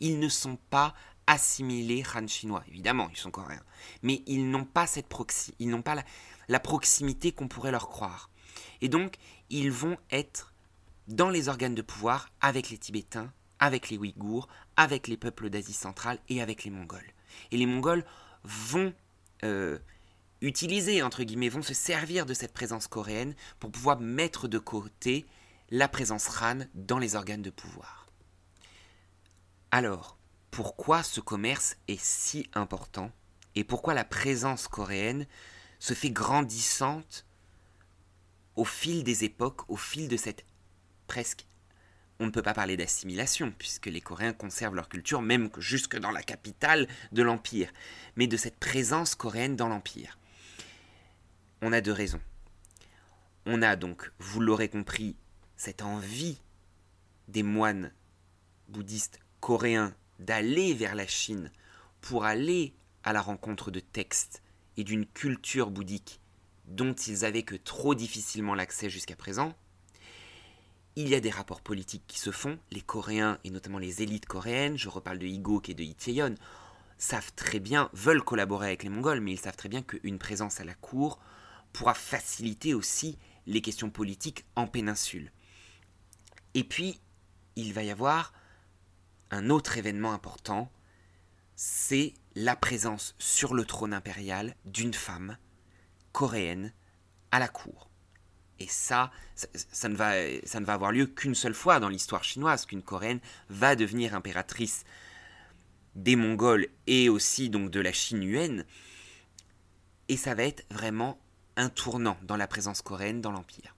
Ils 0.00 0.18
ne 0.20 0.30
sont 0.30 0.56
pas 0.70 0.94
assimilés 1.26 2.02
Han 2.14 2.26
chinois, 2.26 2.64
évidemment, 2.68 3.10
ils 3.10 3.18
sont 3.18 3.30
coréens, 3.30 3.62
mais 4.00 4.22
ils 4.26 4.48
n'ont 4.48 4.64
pas 4.64 4.86
la 6.48 6.60
proximité 6.60 7.32
qu'on 7.32 7.48
pourrait 7.48 7.72
leur 7.72 7.90
croire. 7.90 8.30
Et 8.80 8.88
donc, 8.88 9.16
ils 9.50 9.70
vont 9.70 9.98
être 10.10 10.53
dans 11.08 11.30
les 11.30 11.48
organes 11.48 11.74
de 11.74 11.82
pouvoir 11.82 12.28
avec 12.40 12.70
les 12.70 12.78
Tibétains, 12.78 13.32
avec 13.58 13.90
les 13.90 13.98
Ouïghours, 13.98 14.48
avec 14.76 15.08
les 15.08 15.16
peuples 15.16 15.50
d'Asie 15.50 15.72
centrale 15.72 16.18
et 16.28 16.42
avec 16.42 16.64
les 16.64 16.70
Mongols. 16.70 17.12
Et 17.50 17.56
les 17.56 17.66
Mongols 17.66 18.04
vont 18.44 18.92
euh, 19.44 19.78
utiliser, 20.40 21.02
entre 21.02 21.22
guillemets, 21.22 21.48
vont 21.48 21.62
se 21.62 21.74
servir 21.74 22.26
de 22.26 22.34
cette 22.34 22.52
présence 22.52 22.86
coréenne 22.86 23.34
pour 23.58 23.70
pouvoir 23.70 24.00
mettre 24.00 24.48
de 24.48 24.58
côté 24.58 25.26
la 25.70 25.88
présence 25.88 26.28
Han 26.40 26.66
dans 26.74 26.98
les 26.98 27.16
organes 27.16 27.42
de 27.42 27.50
pouvoir. 27.50 28.06
Alors, 29.70 30.18
pourquoi 30.50 31.02
ce 31.02 31.20
commerce 31.20 31.76
est 31.88 32.00
si 32.00 32.48
important 32.54 33.10
et 33.54 33.64
pourquoi 33.64 33.94
la 33.94 34.04
présence 34.04 34.68
coréenne 34.68 35.26
se 35.78 35.94
fait 35.94 36.10
grandissante 36.10 37.26
au 38.56 38.64
fil 38.64 39.02
des 39.02 39.24
époques, 39.24 39.68
au 39.68 39.76
fil 39.76 40.08
de 40.08 40.16
cette 40.16 40.44
presque 41.06 41.46
on 42.20 42.26
ne 42.26 42.30
peut 42.30 42.42
pas 42.42 42.54
parler 42.54 42.76
d'assimilation, 42.76 43.52
puisque 43.58 43.86
les 43.86 44.00
Coréens 44.00 44.32
conservent 44.32 44.76
leur 44.76 44.88
culture, 44.88 45.20
même 45.20 45.50
jusque 45.58 45.98
dans 45.98 46.10
la 46.10 46.22
capitale 46.22 46.86
de 47.12 47.22
l'Empire, 47.22 47.72
mais 48.16 48.26
de 48.26 48.36
cette 48.36 48.58
présence 48.58 49.14
coréenne 49.14 49.56
dans 49.56 49.68
l'Empire. 49.68 50.18
On 51.60 51.72
a 51.72 51.80
deux 51.80 51.92
raisons. 51.92 52.20
On 53.46 53.62
a 53.62 53.76
donc, 53.76 54.12
vous 54.18 54.40
l'aurez 54.40 54.68
compris, 54.68 55.16
cette 55.56 55.82
envie 55.82 56.40
des 57.28 57.42
moines 57.42 57.92
bouddhistes 58.68 59.20
coréens 59.40 59.94
d'aller 60.18 60.72
vers 60.72 60.94
la 60.94 61.06
Chine 61.06 61.50
pour 62.00 62.24
aller 62.24 62.74
à 63.02 63.12
la 63.12 63.20
rencontre 63.20 63.70
de 63.70 63.80
textes 63.80 64.42
et 64.76 64.84
d'une 64.84 65.06
culture 65.06 65.70
bouddhique 65.70 66.20
dont 66.66 66.94
ils 66.94 67.24
avaient 67.24 67.42
que 67.42 67.56
trop 67.56 67.94
difficilement 67.94 68.54
l'accès 68.54 68.88
jusqu'à 68.88 69.16
présent. 69.16 69.54
Il 70.96 71.08
y 71.08 71.16
a 71.16 71.20
des 71.20 71.30
rapports 71.30 71.60
politiques 71.60 72.04
qui 72.06 72.20
se 72.20 72.30
font. 72.30 72.58
Les 72.70 72.80
Coréens, 72.80 73.38
et 73.42 73.50
notamment 73.50 73.78
les 73.78 74.02
élites 74.02 74.26
coréennes, 74.26 74.78
je 74.78 74.88
reparle 74.88 75.18
de 75.18 75.26
Higok 75.26 75.68
et 75.68 75.74
de 75.74 75.82
Itaeyon, 75.82 76.36
savent 76.98 77.32
très 77.34 77.58
bien, 77.58 77.90
veulent 77.92 78.22
collaborer 78.22 78.68
avec 78.68 78.84
les 78.84 78.90
Mongols, 78.90 79.20
mais 79.20 79.32
ils 79.32 79.40
savent 79.40 79.56
très 79.56 79.68
bien 79.68 79.82
qu'une 79.82 80.18
présence 80.18 80.60
à 80.60 80.64
la 80.64 80.74
cour 80.74 81.18
pourra 81.72 81.94
faciliter 81.94 82.74
aussi 82.74 83.18
les 83.46 83.60
questions 83.60 83.90
politiques 83.90 84.44
en 84.54 84.68
péninsule. 84.68 85.32
Et 86.54 86.62
puis, 86.62 87.00
il 87.56 87.72
va 87.72 87.82
y 87.82 87.90
avoir 87.90 88.32
un 89.32 89.50
autre 89.50 89.76
événement 89.76 90.12
important, 90.12 90.70
c'est 91.56 92.14
la 92.36 92.54
présence 92.54 93.16
sur 93.18 93.54
le 93.54 93.64
trône 93.64 93.92
impérial 93.92 94.54
d'une 94.64 94.94
femme 94.94 95.38
coréenne 96.12 96.72
à 97.32 97.40
la 97.40 97.48
cour. 97.48 97.90
Et 98.64 98.68
ça, 98.68 99.10
ça, 99.34 99.90
ne, 99.90 99.94
va, 99.94 100.14
ça 100.46 100.58
ne 100.58 100.64
va 100.64 100.72
avoir 100.72 100.90
lieu 100.90 101.04
qu'une 101.04 101.34
seule 101.34 101.52
fois 101.52 101.80
dans 101.80 101.90
l'histoire 101.90 102.24
chinoise, 102.24 102.64
qu'une 102.64 102.82
coréenne 102.82 103.20
va 103.50 103.76
devenir 103.76 104.14
impératrice 104.14 104.84
des 105.96 106.16
Mongols 106.16 106.68
et 106.86 107.10
aussi 107.10 107.50
donc 107.50 107.70
de 107.70 107.80
la 107.80 107.92
Chine 107.92 108.26
huenne. 108.26 108.64
Et 110.08 110.16
ça 110.16 110.34
va 110.34 110.44
être 110.44 110.64
vraiment 110.70 111.20
un 111.56 111.68
tournant 111.68 112.16
dans 112.22 112.38
la 112.38 112.46
présence 112.46 112.80
coréenne 112.80 113.20
dans 113.20 113.32
l'Empire. 113.32 113.76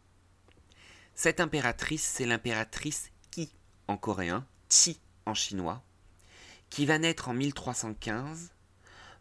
Cette 1.16 1.40
impératrice, 1.40 2.05
c'est 2.05 2.25
l'impératrice 2.25 3.11
Qi 3.33 3.51
en 3.88 3.96
coréen, 3.96 4.46
Qi 4.68 5.01
en 5.25 5.35
chinois, 5.35 5.83
qui 6.70 6.87
va 6.87 7.01
naître 7.01 7.29
en 7.29 7.35
1315, 7.35 8.53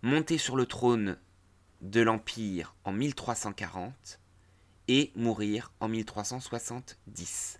monter 0.03 0.37
sur 0.37 0.57
le 0.57 0.67
trône 0.67 1.17
de 1.81 2.01
l'Empire 2.01 2.75
en 2.83 2.91
1340 2.91 4.19
et 4.87 5.11
mourir 5.15 5.71
en 5.79 5.87
1370, 5.87 7.59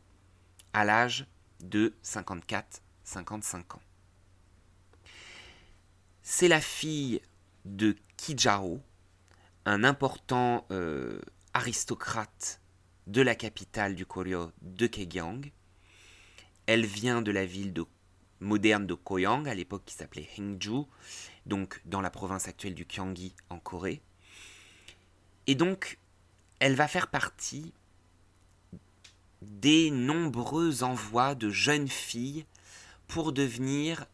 à 0.73 0.85
l'âge 0.85 1.27
de 1.61 1.93
54-55 2.03 3.75
ans. 3.75 3.81
C'est 6.21 6.47
la 6.47 6.61
fille 6.61 7.21
de 7.65 7.95
Kijao, 8.17 8.81
un 9.65 9.83
important 9.83 10.65
euh, 10.71 11.19
aristocrate 11.53 12.61
de 13.07 13.21
la 13.21 13.35
capitale 13.35 13.95
du 13.95 14.05
Koryo 14.05 14.51
de 14.61 14.87
Kegyang. 14.87 15.51
Elle 16.65 16.85
vient 16.85 17.21
de 17.21 17.31
la 17.31 17.45
ville 17.45 17.73
de, 17.73 17.85
moderne 18.39 18.87
de 18.87 18.93
Koyang, 18.93 19.47
à 19.47 19.53
l'époque 19.53 19.83
qui 19.85 19.93
s'appelait 19.95 20.27
Hengju, 20.37 20.83
donc 21.45 21.81
dans 21.85 22.01
la 22.01 22.09
province 22.09 22.47
actuelle 22.47 22.75
du 22.75 22.85
Gyeonggi 22.87 23.35
en 23.49 23.59
Corée. 23.59 24.01
Et 25.47 25.55
donc, 25.55 25.99
elle 26.59 26.75
va 26.75 26.87
faire 26.87 27.07
partie 27.07 27.73
des 29.41 29.91
nombreux 29.91 30.83
envois 30.83 31.35
de 31.35 31.49
jeunes 31.49 31.87
filles 31.87 32.45
pour 33.07 33.31
devenir 33.31 34.05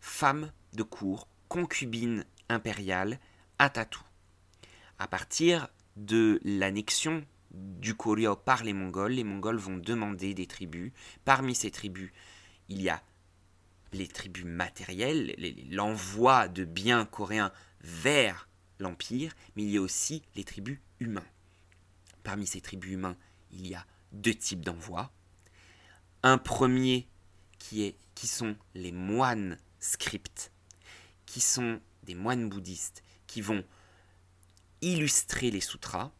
femmes 0.00 0.52
de 0.74 0.82
cour, 0.82 1.28
concubines 1.48 2.24
impériales 2.48 3.18
à 3.58 3.70
Tatou. 3.70 4.02
À 4.98 5.08
partir 5.08 5.68
de 5.96 6.40
l'annexion 6.44 7.24
du 7.50 7.94
Koryo 7.94 8.36
par 8.36 8.64
les 8.64 8.72
Mongols, 8.72 9.12
les 9.12 9.24
Mongols 9.24 9.56
vont 9.56 9.78
demander 9.78 10.34
des 10.34 10.46
tribus. 10.46 10.92
Parmi 11.24 11.54
ces 11.54 11.70
tribus, 11.70 12.10
il 12.68 12.82
y 12.82 12.90
a 12.90 13.02
les 13.92 14.08
tribus 14.08 14.44
matérielles, 14.44 15.34
l'envoi 15.70 16.48
de 16.48 16.64
biens 16.64 17.06
coréens 17.06 17.52
vers 17.80 18.48
l'Empire, 18.78 19.32
mais 19.54 19.62
il 19.62 19.70
y 19.70 19.78
a 19.78 19.80
aussi 19.82 20.22
les 20.34 20.44
tribus 20.44 20.78
humains. 21.00 21.24
Parmi 22.26 22.44
ces 22.44 22.60
tribus 22.60 22.90
humains, 22.90 23.16
il 23.52 23.68
y 23.68 23.76
a 23.76 23.86
deux 24.10 24.34
types 24.34 24.64
d'envois. 24.64 25.12
Un 26.24 26.38
premier 26.38 27.06
qui, 27.60 27.94
sont 28.24 28.56
les 28.74 28.90
moines 28.90 29.56
scripts, 29.78 30.50
qui 31.24 31.40
sont 31.40 31.80
des 32.02 32.16
moines 32.16 32.48
bouddhistes 32.48 33.04
qui 33.28 33.42
vont 33.42 33.62
illustrer 34.80 35.52
les 35.52 35.60
sutras, 35.60 36.10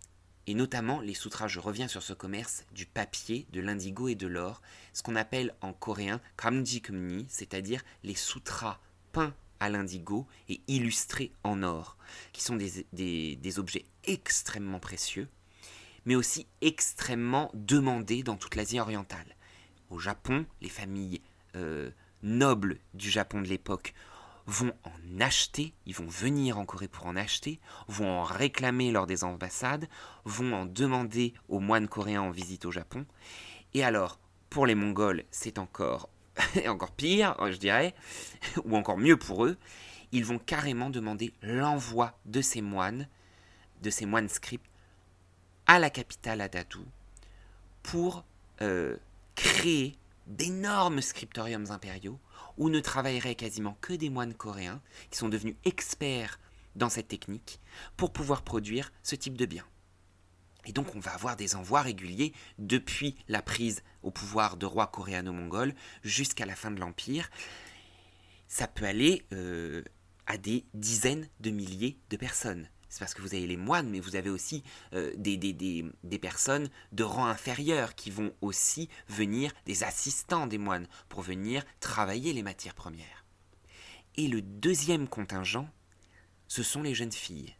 et 0.47 0.55
notamment 0.55 1.01
les 1.01 1.13
sutras, 1.13 1.49
je 1.49 1.59
reviens 1.59 1.89
sur 1.89 2.05
ce 2.05 2.13
commerce, 2.13 2.65
du 2.71 2.87
papier, 2.87 3.49
de 3.51 3.61
l'indigo 3.61 4.07
et 4.07 4.15
de 4.15 4.29
l'or, 4.29 4.63
ce 4.93 5.03
qu'on 5.03 5.17
appelle 5.17 5.57
en 5.61 5.73
coréen 5.73 6.21
kamji 6.37 6.83
kumni, 6.83 7.27
c'est-à-dire 7.29 7.83
les 8.05 8.15
sutras 8.15 8.79
peints 9.11 9.35
à 9.59 9.71
l'indigo 9.71 10.29
et 10.49 10.61
illustrés 10.69 11.33
en 11.43 11.65
or, 11.65 11.97
qui 12.33 12.45
sont 12.45 12.55
des, 12.55 13.59
objets 13.59 13.87
extrêmement 14.05 14.79
précieux, 14.79 15.29
mais 16.07 16.15
aussi 16.15 16.47
extrêmement 16.63 17.51
demandés 17.53 18.23
dans 18.23 18.37
toute 18.37 18.55
l'Asie 18.55 18.81
orientale. 18.81 19.37
Au 19.91 19.99
Japon, 19.99 20.47
les 20.63 20.69
familles 20.69 21.21
euh, 21.55 21.91
nobles 22.23 22.79
du 22.95 23.11
Japon 23.11 23.43
de 23.43 23.49
l'époque 23.49 23.93
vont 24.47 24.73
en 24.85 25.21
acheter, 25.21 25.75
ils 25.87 25.95
vont 25.95 26.07
venir 26.07 26.59
en 26.59 26.65
Corée 26.65 26.89
pour 26.89 27.07
en 27.07 27.17
acheter, 27.17 27.61
vont 27.89 28.09
en 28.09 28.23
réclamer 28.23 28.93
lors 28.93 29.07
des 29.07 29.25
ambassades, 29.25 29.89
vont 30.25 30.53
en 30.55 30.67
demander 30.67 31.35
aux 31.49 31.59
moines 31.59 31.89
coréens 31.89 32.23
en 32.23 32.31
visite 32.31 32.65
au 32.65 32.71
Japon. 32.71 33.05
Et 33.75 33.85
alors, 33.85 34.21
pour 34.49 34.67
les 34.67 34.77
Mongols, 34.77 35.25
c'est 35.31 35.59
encore, 35.59 36.09
encore 36.69 36.93
pire, 36.93 37.37
je 37.51 37.57
dirais, 37.57 37.95
ou 38.65 38.77
encore 38.77 38.99
mieux 38.99 39.17
pour 39.17 39.45
eux, 39.45 39.57
ils 40.13 40.25
vont 40.25 40.39
carrément 40.39 40.91
demander 40.91 41.33
l'envoi 41.43 42.17
de 42.25 42.41
ces 42.41 42.63
moines, 42.63 43.09
de 43.83 43.91
ces 43.91 44.07
moines 44.07 44.29
scripts, 44.29 44.71
à 45.67 45.79
la 45.79 45.91
capitale 45.91 46.41
à 46.41 46.49
pour 47.83 48.25
euh, 48.63 48.97
créer 49.35 49.97
d'énormes 50.27 51.01
scriptoriums 51.01 51.71
impériaux 51.71 52.19
où 52.57 52.69
ne 52.69 52.81
travailleraient 52.81 53.35
quasiment 53.35 53.77
que 53.81 53.93
des 53.93 54.11
moines 54.11 54.35
coréens 54.35 54.81
qui 55.11 55.19
sont 55.19 55.29
devenus 55.29 55.57
experts 55.65 56.41
dans 56.75 56.89
cette 56.89 57.09
technique 57.09 57.61
pour 57.97 58.13
pouvoir 58.13 58.43
produire 58.43 58.93
ce 59.03 59.15
type 59.15 59.37
de 59.37 59.47
biens. 59.47 59.67
Et 60.65 60.73
donc 60.73 60.95
on 60.97 61.01
va 61.01 61.13
avoir 61.13 61.37
des 61.37 61.55
envois 61.55 61.83
réguliers 61.83 62.33
depuis 62.59 63.15
la 63.29 63.41
prise 63.41 63.83
au 64.03 64.11
pouvoir 64.11 64.57
de 64.57 64.67
rois 64.67 64.89
coréano-mongols 64.89 65.75
jusqu'à 66.03 66.45
la 66.45 66.57
fin 66.57 66.71
de 66.71 66.81
l'Empire. 66.81 67.31
Ça 68.49 68.67
peut 68.67 68.85
aller 68.85 69.25
euh, 69.33 69.83
à 70.27 70.39
des 70.39 70.65
dizaines 70.75 71.29
de 71.41 71.51
milliers 71.51 71.99
de 72.11 72.17
personnes 72.17 72.69
parce 72.99 73.15
que 73.15 73.23
vous 73.23 73.35
avez 73.35 73.47
les 73.47 73.57
moines, 73.57 73.89
mais 73.89 74.01
vous 74.01 74.17
avez 74.17 74.31
aussi 74.31 74.63
euh, 74.95 75.13
des, 75.17 76.19
personnes 76.21 76.69
de 76.93 77.05
rang 77.05 77.27
inférieur 77.27 77.95
qui 77.95 78.11
vont 78.11 78.33
aussi 78.41 78.89
venir, 79.09 79.53
des 79.67 79.85
assistants 79.85 80.47
des 80.47 80.59
moines, 80.59 80.87
pour 81.09 81.23
venir 81.23 81.65
travailler 81.81 82.33
les 82.33 82.43
matières 82.43 82.75
premières. 82.75 83.25
Et 84.17 84.29
le 84.29 84.41
deuxième 84.41 85.09
contingent, 85.09 85.69
ce 86.49 86.63
sont 86.63 86.83
les 86.83 86.95
jeunes 86.95 87.13
filles, 87.13 87.55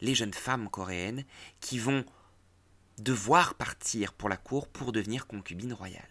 les 0.00 0.14
jeunes 0.14 0.34
femmes 0.34 0.68
coréennes 0.68 1.24
qui 1.60 1.78
vont 1.78 2.04
devoir 2.98 3.54
partir 3.54 4.12
pour 4.12 4.28
la 4.28 4.36
cour 4.36 4.68
pour 4.68 4.92
devenir 4.92 5.26
concubines 5.26 5.72
royales. 5.72 6.02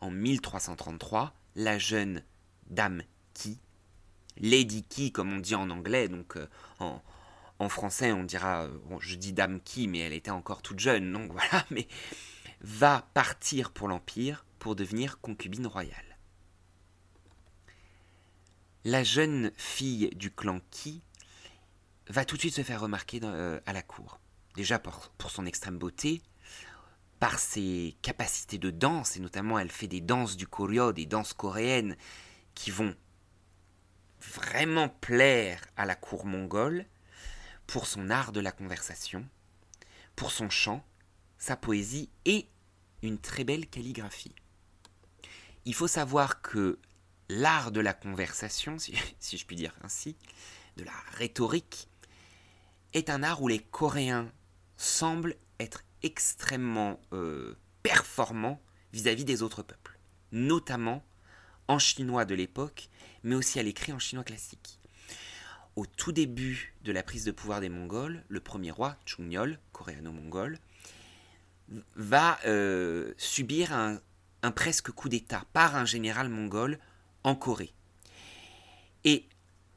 En 0.00 0.10
1333, 0.10 1.34
la 1.54 1.78
jeune 1.78 2.22
dame 2.68 3.02
Ki, 3.34 3.58
Lady 4.38 4.82
Ki 4.82 5.12
comme 5.12 5.32
on 5.32 5.38
dit 5.38 5.54
en 5.54 5.70
anglais, 5.70 6.08
donc 6.08 6.36
euh, 6.36 6.48
en, 6.80 7.02
en 7.58 7.68
français, 7.68 8.12
on 8.12 8.24
dira, 8.24 8.64
euh, 8.64 8.78
je 9.00 9.14
dis 9.16 9.32
dame 9.32 9.60
qui, 9.60 9.88
mais 9.88 10.00
elle 10.00 10.12
était 10.12 10.30
encore 10.30 10.62
toute 10.62 10.78
jeune, 10.78 11.12
donc 11.12 11.32
voilà, 11.32 11.64
mais 11.70 11.88
va 12.60 13.08
partir 13.14 13.70
pour 13.70 13.88
l'Empire 13.88 14.44
pour 14.58 14.76
devenir 14.76 15.20
concubine 15.20 15.66
royale. 15.66 16.18
La 18.84 19.02
jeune 19.02 19.50
fille 19.56 20.10
du 20.14 20.30
clan 20.30 20.60
Ki 20.70 21.02
va 22.08 22.24
tout 22.24 22.36
de 22.36 22.40
suite 22.40 22.54
se 22.54 22.62
faire 22.62 22.80
remarquer 22.80 23.20
euh, 23.22 23.60
à 23.66 23.72
la 23.72 23.82
cour. 23.82 24.20
Déjà 24.54 24.78
pour, 24.78 25.10
pour, 25.18 25.30
son 25.30 25.44
extrême 25.44 25.76
beauté, 25.76 26.22
par 27.18 27.38
ses 27.38 27.96
capacités 28.02 28.58
de 28.58 28.70
danse, 28.70 29.16
et 29.16 29.20
notamment 29.20 29.58
elle 29.58 29.70
fait 29.70 29.88
des 29.88 30.00
danses 30.00 30.36
du 30.36 30.46
Koryo, 30.46 30.92
des 30.92 31.06
danses 31.06 31.32
coréennes, 31.32 31.96
qui 32.54 32.70
vont 32.70 32.94
vraiment 34.20 34.88
plaire 34.88 35.64
à 35.76 35.84
la 35.84 35.94
cour 35.94 36.24
mongole, 36.24 36.86
pour 37.66 37.86
son 37.86 38.10
art 38.10 38.32
de 38.32 38.40
la 38.40 38.52
conversation, 38.52 39.26
pour 40.14 40.30
son 40.30 40.50
chant, 40.50 40.84
sa 41.38 41.56
poésie 41.56 42.10
et 42.24 42.48
une 43.02 43.18
très 43.18 43.44
belle 43.44 43.66
calligraphie. 43.68 44.34
Il 45.64 45.74
faut 45.74 45.88
savoir 45.88 46.42
que 46.42 46.78
l'art 47.28 47.72
de 47.72 47.80
la 47.80 47.92
conversation, 47.92 48.78
si, 48.78 48.96
je 49.36 49.44
puis 49.44 49.56
dire 49.56 49.74
ainsi, 49.82 50.16
de 50.76 50.84
la 50.84 50.92
rhétorique, 51.12 51.88
est 52.92 53.10
un 53.10 53.22
art 53.22 53.42
où 53.42 53.48
les 53.48 53.58
Coréens 53.58 54.30
semblent 54.76 55.36
être 55.58 55.82
extrêmement 56.02 57.00
euh, 57.12 57.58
performants 57.82 58.60
vis-à-vis 58.92 59.24
des 59.24 59.42
autres 59.42 59.62
peuples, 59.62 59.98
notamment 60.32 61.04
en 61.68 61.78
chinois 61.78 62.24
de 62.24 62.34
l'époque, 62.34 62.88
mais 63.22 63.34
aussi 63.34 63.58
à 63.58 63.62
l'écrit 63.62 63.92
en 63.92 63.98
chinois 63.98 64.24
classique 64.24 64.75
au 65.76 65.84
tout 65.84 66.12
début 66.12 66.74
de 66.82 66.92
la 66.92 67.02
prise 67.02 67.24
de 67.24 67.30
pouvoir 67.30 67.60
des 67.60 67.68
Mongols, 67.68 68.24
le 68.28 68.40
premier 68.40 68.70
roi, 68.70 68.96
Chungnol, 69.04 69.58
coréano-mongol, 69.72 70.58
va 71.94 72.38
euh, 72.46 73.12
subir 73.18 73.72
un, 73.72 74.00
presque 74.52 74.90
coup 74.90 75.08
d'État 75.08 75.44
par 75.52 75.76
un 75.76 75.84
général 75.84 76.28
mongol 76.28 76.78
en 77.24 77.34
Corée. 77.34 77.72
Et 79.04 79.26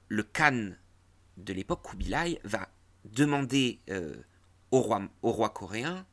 le 0.07 0.23
Khan 0.23 0.71
de 1.37 1.53
l'époque, 1.53 1.83
Kubilai, 1.83 2.39
va 2.43 2.69
demander 3.05 3.79
euh, 3.89 4.15
au, 4.71 4.81
roi, 4.81 5.49
coréen, 5.49 6.05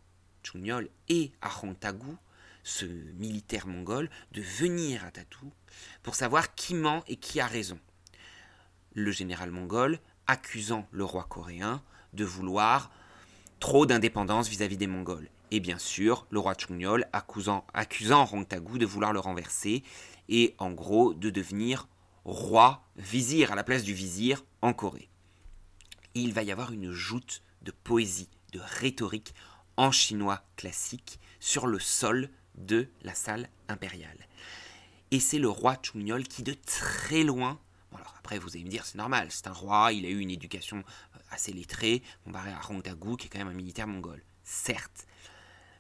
et 1.08 1.32
à 1.42 1.50
Hongtagu, 1.62 2.16
ce 2.62 2.86
militaire 2.86 3.66
mongol, 3.66 4.08
de 4.32 4.40
venir 4.40 5.04
à 5.04 5.10
Tatou 5.10 5.52
pour 6.02 6.14
savoir 6.14 6.54
qui 6.54 6.74
ment 6.74 7.04
et 7.08 7.16
qui 7.16 7.40
a 7.40 7.46
raison. 7.46 7.78
Le 8.96 9.12
général 9.12 9.50
mongol 9.50 10.00
accusant 10.26 10.88
le 10.90 11.04
roi 11.04 11.24
coréen 11.24 11.82
de 12.14 12.24
vouloir 12.24 12.90
trop 13.60 13.84
d'indépendance 13.84 14.48
vis-à-vis 14.48 14.78
des 14.78 14.86
Mongols. 14.86 15.28
Et 15.50 15.60
bien 15.60 15.76
sûr, 15.76 16.26
le 16.30 16.38
roi 16.38 16.54
Chungnol 16.54 17.06
accusant, 17.12 17.66
accusant 17.74 18.24
Rongtagu 18.24 18.78
de 18.78 18.86
vouloir 18.86 19.12
le 19.12 19.20
renverser 19.20 19.82
et 20.30 20.54
en 20.56 20.70
gros 20.70 21.12
de 21.12 21.28
devenir 21.28 21.88
roi, 22.24 22.88
vizir 22.96 23.52
à 23.52 23.54
la 23.54 23.64
place 23.64 23.82
du 23.82 23.92
vizir 23.92 24.46
en 24.62 24.72
Corée. 24.72 25.10
Il 26.14 26.32
va 26.32 26.42
y 26.42 26.50
avoir 26.50 26.72
une 26.72 26.90
joute 26.90 27.42
de 27.60 27.72
poésie, 27.72 28.30
de 28.52 28.60
rhétorique 28.60 29.34
en 29.76 29.90
chinois 29.90 30.42
classique 30.56 31.20
sur 31.38 31.66
le 31.66 31.80
sol 31.80 32.30
de 32.54 32.88
la 33.02 33.14
salle 33.14 33.50
impériale. 33.68 34.26
Et 35.10 35.20
c'est 35.20 35.38
le 35.38 35.50
roi 35.50 35.76
Chungnol 35.82 36.24
qui 36.24 36.42
de 36.42 36.54
très 36.54 37.24
loin, 37.24 37.60
alors 37.96 38.14
après 38.18 38.38
vous 38.38 38.50
allez 38.50 38.64
me 38.64 38.70
dire 38.70 38.84
c'est 38.84 38.98
normal, 38.98 39.28
c'est 39.30 39.46
un 39.46 39.52
roi, 39.52 39.92
il 39.92 40.06
a 40.06 40.08
eu 40.08 40.18
une 40.18 40.30
éducation 40.30 40.78
euh, 40.78 41.18
assez 41.30 41.52
lettrée, 41.52 42.02
comparé 42.24 42.50
à 42.50 42.60
Rongtagu 42.60 43.16
qui 43.16 43.26
est 43.26 43.30
quand 43.30 43.38
même 43.38 43.48
un 43.48 43.54
militaire 43.54 43.86
mongol, 43.86 44.22
certes. 44.44 45.06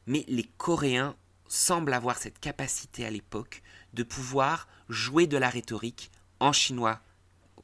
Mais 0.06 0.24
les 0.28 0.44
Coréens 0.44 1.16
semblent 1.48 1.94
avoir 1.94 2.18
cette 2.18 2.38
capacité 2.38 3.04
à 3.04 3.10
l'époque 3.10 3.62
de 3.94 4.02
pouvoir 4.02 4.68
jouer 4.88 5.26
de 5.26 5.36
la 5.36 5.48
rhétorique 5.48 6.10
en 6.40 6.52
chinois, 6.52 7.00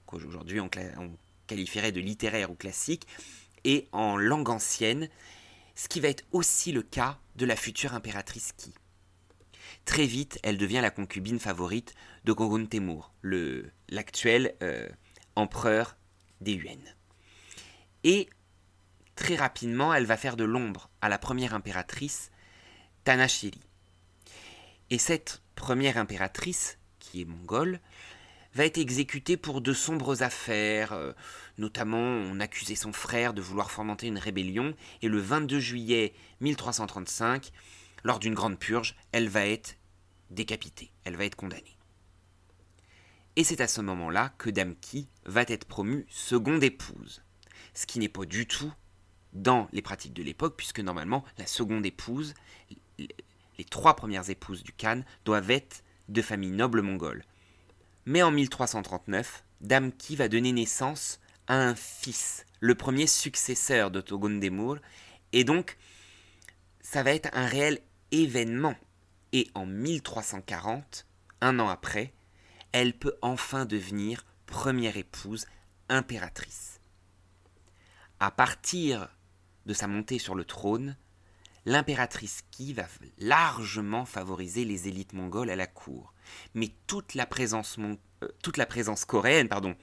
qu'aujourd'hui 0.07 0.61
on, 0.61 0.70
on 0.98 1.16
qualifierait 1.46 1.92
de 1.92 2.00
littéraire 2.00 2.50
ou 2.50 2.55
classique, 2.55 3.07
et 3.64 3.88
en 3.92 4.16
langue 4.16 4.50
ancienne, 4.50 5.09
ce 5.74 5.88
qui 5.88 6.00
va 6.00 6.09
être 6.09 6.24
aussi 6.32 6.72
le 6.72 6.82
cas 6.82 7.18
de 7.36 7.46
la 7.46 7.57
future 7.57 7.94
impératrice 7.94 8.53
Qi. 8.57 8.72
Très 9.85 10.07
vite, 10.07 10.39
elle 10.43 10.59
devient 10.59 10.80
la 10.80 10.91
concubine 10.91 11.39
favorite 11.39 11.95
de 12.24 12.33
Gogun 12.33 12.66
Temur, 12.66 13.12
l'actuel 13.89 14.55
euh, 14.62 14.89
empereur 15.35 15.97
des 16.41 16.53
Yuan. 16.53 16.78
Et 18.05 18.28
très 19.16 19.37
rapidement, 19.37 19.93
elle 19.93 20.07
va 20.07 20.16
faire 20.16 20.37
de 20.37 20.45
l'ombre 20.45 20.89
à 21.01 21.09
la 21.09 21.18
première 21.18 21.55
impératrice, 21.55 22.30
Tanashiri. 23.05 23.61
Et 24.91 24.99
cette 24.99 25.43
première 25.57 25.97
impératrice, 25.97 26.78
qui 26.99 27.22
est 27.22 27.24
mongole, 27.24 27.80
va 28.55 28.64
être 28.64 28.78
exécutée 28.78 29.37
pour 29.37 29.61
de 29.61 29.72
sombres 29.72 30.22
affaires. 30.22 30.93
Euh, 30.93 31.12
notamment, 31.59 31.99
on 31.99 32.41
accusait 32.41 32.74
son 32.74 32.93
frère 32.93 33.35
de 33.35 33.41
vouloir 33.41 33.70
fomenter 33.70 34.07
une 34.07 34.18
rébellion, 34.18 34.74
et 35.01 35.09
le 35.09 35.18
22 35.18 35.59
juillet 35.59 36.12
1335, 36.41 37.51
lors 38.05 38.18
d'une 38.18 38.34
grande 38.34 38.59
purge, 38.59 38.96
elle 39.12 39.28
va 39.28 39.46
être 39.46 39.76
décapitée, 40.30 40.90
elle 41.05 41.16
va 41.16 41.24
être 41.24 41.36
condamnée. 41.36 41.76
Et 43.36 43.44
c'est 43.44 43.61
à 43.61 43.68
ce 43.68 43.80
moment-là 43.80 44.34
que 44.38 44.50
Damki 44.50 45.09
va 45.24 45.42
être 45.42 45.64
promue 45.64 46.07
seconde 46.11 46.62
épouse, 46.62 47.22
ce 47.74 47.86
qui 47.86 47.98
n'est 47.98 48.09
pas 48.09 48.26
du 48.26 48.46
tout 48.46 48.72
dans 49.32 49.68
les 49.72 49.80
pratiques 49.80 50.12
de 50.12 50.22
l'époque, 50.22 50.57
puisque 50.57 50.80
normalement 50.80 51.24
la 51.38 51.46
seconde 51.46 51.86
épouse, 51.86 52.34
les 52.98 53.64
trois 53.70 53.96
premières 53.96 54.28
épouses 54.28 54.62
du 54.62 54.72
Khan, 54.72 55.03
doivent 55.24 55.50
être 55.50 55.82
de 56.09 56.20
famille 56.20 56.50
noble 56.50 56.82
mongole. 56.82 57.24
Mais 58.05 58.22
en 58.22 58.30
1339, 58.30 59.44
Damki 59.62 60.16
va 60.16 60.28
donner 60.28 60.53
naissance 60.53 61.20
à 61.46 61.55
un 61.55 61.74
fils, 61.74 62.44
le 62.61 62.74
premier 62.74 63.07
successeur 63.07 63.90
de 63.90 64.00
Demur, 64.00 64.78
et 65.32 65.44
donc 65.44 65.78
ça 66.80 67.03
va 67.03 67.12
être 67.12 67.30
un 67.32 67.46
réel 67.46 67.80
événement. 68.12 68.76
Et 69.32 69.50
en 69.54 69.66
1340, 69.66 71.06
un 71.40 71.58
an 71.58 71.68
après, 71.68 72.12
elle 72.72 72.96
peut 72.96 73.16
enfin 73.22 73.64
devenir 73.64 74.24
première 74.46 74.96
épouse 74.96 75.46
impératrice. 75.88 76.80
À 78.20 78.30
partir 78.30 79.08
de 79.66 79.74
sa 79.74 79.88
montée 79.88 80.18
sur 80.18 80.34
le 80.34 80.44
trône, 80.44 80.96
l'impératrice 81.64 82.42
Qi 82.50 82.72
va 82.72 82.86
largement 83.18 84.04
favoriser 84.04 84.64
les 84.64 84.88
élites 84.88 85.12
mongoles 85.12 85.50
à 85.50 85.56
la 85.56 85.66
cour. 85.66 86.14
Mais 86.54 86.70
toute 86.86 87.14
la 87.14 87.26
présence, 87.26 87.78
euh, 87.78 89.04
coréenne 89.06 89.48
pardon, 89.48 89.74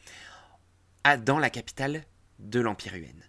a 1.04 1.18
dans 1.18 1.40
la 1.40 1.50
capitale 1.50 2.06
de 2.40 2.60
l'Empire 2.60 2.96
Yuan. 2.96 3.24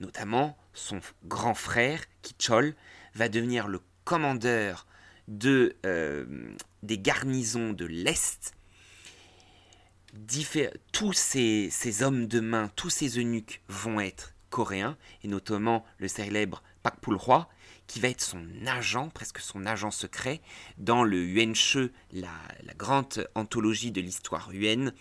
Notamment, 0.00 0.56
son 0.72 1.00
grand 1.24 1.54
frère, 1.54 2.00
Kichol, 2.22 2.74
va 3.14 3.28
devenir 3.28 3.68
le 3.68 3.80
commandeur 4.04 4.86
de, 5.28 5.76
euh, 5.86 6.54
des 6.82 6.98
garnisons 6.98 7.72
de 7.72 7.84
l'Est. 7.84 8.54
Tous 10.92 11.12
ces, 11.14 12.02
hommes 12.02 12.26
de 12.26 12.40
main, 12.40 12.70
tous 12.76 12.90
ces 12.90 13.18
eunuques 13.18 13.62
vont 13.68 13.98
être 14.00 14.34
coréens, 14.50 14.98
et 15.22 15.28
notamment 15.28 15.84
le 15.98 16.08
célèbre 16.08 16.62
Pakpulhwa, 16.82 17.48
qui 17.86 18.00
va 18.00 18.08
être 18.08 18.20
son 18.20 18.46
agent, 18.66 19.08
presque 19.10 19.38
son 19.38 19.64
agent 19.64 19.90
secret, 19.90 20.42
dans 20.76 21.04
le 21.04 21.24
Yuan 21.26 21.54
la, 22.12 22.28
la 22.62 22.74
grande 22.74 23.26
anthologie 23.34 23.90
de 23.90 24.00
l'histoire 24.00 24.52
yuan. 24.52 24.92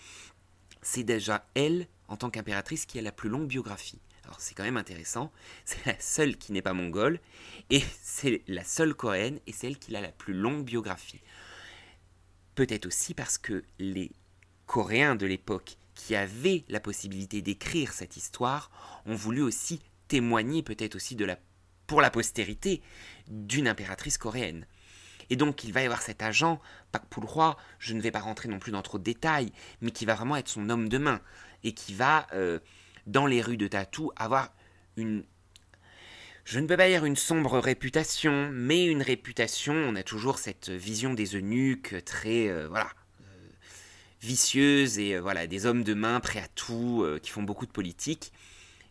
C'est 0.82 1.04
déjà 1.04 1.46
elle, 1.56 1.88
en 2.08 2.18
tant 2.18 2.30
qu'impératrice, 2.30 2.86
qui 2.86 2.98
a 2.98 3.02
la 3.02 3.12
plus 3.12 3.30
longue 3.30 3.48
biographie. 3.48 4.00
Alors 4.32 4.40
c'est 4.40 4.56
quand 4.56 4.64
même 4.64 4.78
intéressant, 4.78 5.30
c'est 5.66 5.86
la 5.86 6.00
seule 6.00 6.38
qui 6.38 6.54
n'est 6.54 6.62
pas 6.62 6.72
mongole, 6.72 7.20
et 7.70 7.84
c'est 8.02 8.44
la 8.48 8.64
seule 8.64 8.94
coréenne, 8.94 9.42
et 9.46 9.52
c'est 9.52 9.68
elle 9.68 9.78
qui 9.78 9.94
a 9.94 10.00
la 10.00 10.14
plus 10.14 10.34
longue 10.34 10.64
biographie. 10.64 11.20
Peut-être 12.56 12.86
aussi 12.86 13.14
parce 13.14 13.38
que 13.38 13.66
les 13.78 14.10
Coréens 14.68 15.16
de 15.16 15.26
l'époque 15.26 15.76
qui 15.96 16.16
avaient 16.16 16.64
la 16.70 16.80
possibilité 16.80 17.42
d'écrire 17.42 17.92
cette 17.92 18.16
histoire 18.16 18.72
ont 19.06 19.16
voulu 19.16 19.42
aussi 19.42 19.82
témoigner 20.08 20.64
peut-être 20.64 20.96
aussi 20.96 21.18
pour 21.86 22.00
la 22.00 22.10
postérité 22.10 22.82
d'une 23.28 23.68
impératrice 23.68 24.18
coréenne. 24.18 24.66
Et 25.30 25.36
donc 25.36 25.66
il 25.66 25.74
va 25.74 25.82
y 25.82 25.86
avoir 25.86 26.02
cet 26.02 26.22
agent, 26.22 26.62
Pak 26.94 27.04
Roi, 27.18 27.58
je 27.80 27.94
ne 27.94 28.02
vais 28.02 28.12
pas 28.12 28.22
rentrer 28.22 28.48
non 28.48 28.60
plus 28.60 28.72
dans 28.72 28.82
trop 28.82 28.98
de 28.98 29.04
détails, 29.04 29.52
mais 29.82 29.92
qui 29.92 30.06
va 30.06 30.16
vraiment 30.16 30.38
être 30.38 30.48
son 30.48 30.70
homme 30.70 30.88
de 30.88 30.98
main, 30.98 31.20
et 31.66 31.74
qui 31.74 31.94
va, 31.94 32.28
euh, 32.32 32.60
dans 33.08 33.26
les 33.26 33.42
rues 33.42 33.58
de 33.58 33.68
Tatou, 33.68 34.12
avoir 34.16 34.54
une... 34.98 35.24
Je 36.44 36.60
ne 36.60 36.68
peux 36.68 36.78
pas 36.78 36.88
dire 36.88 37.06
une 37.06 37.16
sombre 37.16 37.60
réputation, 37.60 38.50
mais 38.52 38.86
une 38.86 39.02
réputation, 39.02 39.74
on 39.74 39.96
a 39.96 40.04
toujours 40.04 40.40
cette 40.40 40.70
vision 40.70 41.14
des 41.14 41.36
eunuques 41.36 42.04
très... 42.04 42.48
Euh, 42.50 42.68
voilà 42.68 42.90
euh, 43.22 43.50
vicieuse 44.22 44.98
et 45.00 45.20
voilà 45.20 45.48
des 45.48 45.66
hommes 45.66 45.84
de 45.84 45.94
main 45.94 46.20
prêts 46.20 46.42
à 46.42 46.48
tout, 46.50 47.06
qui 47.22 47.30
font 47.30 47.44
beaucoup 47.44 47.66
de 47.66 47.72
politique. 47.72 48.32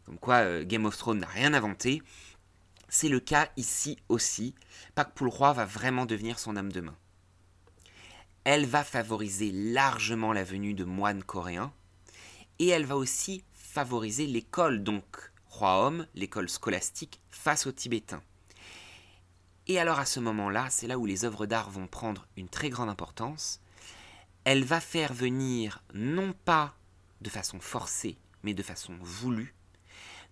Comme 0.06 0.18
quoi 0.18 0.64
Game 0.64 0.86
of 0.86 0.96
Thrones 0.96 1.20
n'a 1.20 1.28
rien 1.28 1.54
inventé. 1.54 2.02
C'est 2.88 3.08
le 3.08 3.20
cas 3.20 3.48
ici 3.56 3.98
aussi. 4.08 4.54
Pak 4.96 5.16
Roi 5.20 5.52
va 5.52 5.64
vraiment 5.64 6.06
devenir 6.06 6.40
son 6.40 6.56
âme 6.56 6.72
de 6.72 6.80
main. 6.80 6.96
Elle 8.42 8.66
va 8.66 8.82
favoriser 8.82 9.52
largement 9.52 10.32
la 10.32 10.42
venue 10.42 10.74
de 10.74 10.84
moines 10.84 11.22
coréens 11.22 11.72
et 12.58 12.68
elle 12.68 12.86
va 12.86 12.96
aussi 12.96 13.44
favoriser 13.80 14.26
l'école, 14.26 14.82
donc 14.82 15.32
Roi-Homme, 15.46 16.06
l'école 16.14 16.50
scolastique, 16.50 17.18
face 17.30 17.66
aux 17.66 17.72
Tibétains. 17.72 18.22
Et 19.68 19.78
alors 19.78 19.98
à 19.98 20.04
ce 20.04 20.20
moment-là, 20.20 20.66
c'est 20.68 20.86
là 20.86 20.98
où 20.98 21.06
les 21.06 21.24
œuvres 21.24 21.46
d'art 21.46 21.70
vont 21.70 21.86
prendre 21.86 22.26
une 22.36 22.50
très 22.50 22.68
grande 22.68 22.90
importance. 22.90 23.58
Elle 24.44 24.64
va 24.64 24.80
faire 24.80 25.14
venir, 25.14 25.82
non 25.94 26.34
pas 26.44 26.74
de 27.22 27.30
façon 27.30 27.58
forcée, 27.58 28.18
mais 28.42 28.52
de 28.52 28.62
façon 28.62 28.98
voulue, 29.00 29.54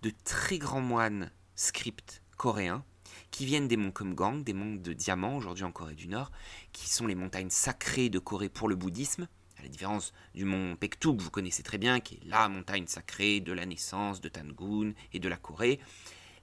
de 0.02 0.12
très 0.24 0.58
grands 0.58 0.82
moines 0.82 1.30
scripts 1.56 2.20
coréens 2.36 2.84
qui 3.30 3.46
viennent 3.46 3.66
des 3.66 3.78
monts 3.78 3.92
Kumgang, 3.92 4.44
des 4.44 4.52
monts 4.52 4.76
de 4.76 4.92
diamants 4.92 5.38
aujourd'hui 5.38 5.64
en 5.64 5.72
Corée 5.72 5.94
du 5.94 6.08
Nord, 6.08 6.32
qui 6.72 6.90
sont 6.90 7.06
les 7.06 7.14
montagnes 7.14 7.48
sacrées 7.48 8.10
de 8.10 8.18
Corée 8.18 8.50
pour 8.50 8.68
le 8.68 8.76
bouddhisme, 8.76 9.26
à 9.58 9.62
la 9.62 9.68
différence 9.68 10.12
du 10.34 10.44
mont 10.44 10.76
Pektu 10.76 11.16
que 11.16 11.22
vous 11.22 11.30
connaissez 11.30 11.62
très 11.62 11.78
bien, 11.78 12.00
qui 12.00 12.14
est 12.14 12.26
la 12.26 12.48
montagne 12.48 12.86
sacrée 12.86 13.40
de 13.40 13.52
la 13.52 13.66
naissance 13.66 14.20
de 14.20 14.28
Tangun 14.28 14.92
et 15.12 15.18
de 15.18 15.28
la 15.28 15.36
Corée. 15.36 15.80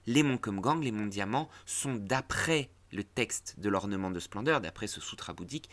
Les 0.06 0.22
monts 0.22 0.38
Kumgang, 0.38 0.82
les 0.82 0.92
monts 0.92 1.06
diamants, 1.06 1.48
sont 1.64 1.94
d'après 1.94 2.70
le 2.92 3.02
texte 3.02 3.58
de 3.58 3.68
l'ornement 3.68 4.10
de 4.10 4.20
splendeur, 4.20 4.60
d'après 4.60 4.86
ce 4.86 5.00
sutra 5.00 5.32
bouddhique, 5.32 5.68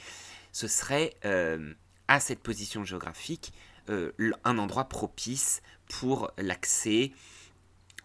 ce 0.51 0.67
serait 0.67 1.13
euh, 1.25 1.73
à 2.07 2.19
cette 2.19 2.39
position 2.39 2.83
géographique 2.83 3.53
euh, 3.89 4.11
un 4.43 4.57
endroit 4.57 4.85
propice 4.85 5.61
pour 5.87 6.31
l'accès 6.37 7.11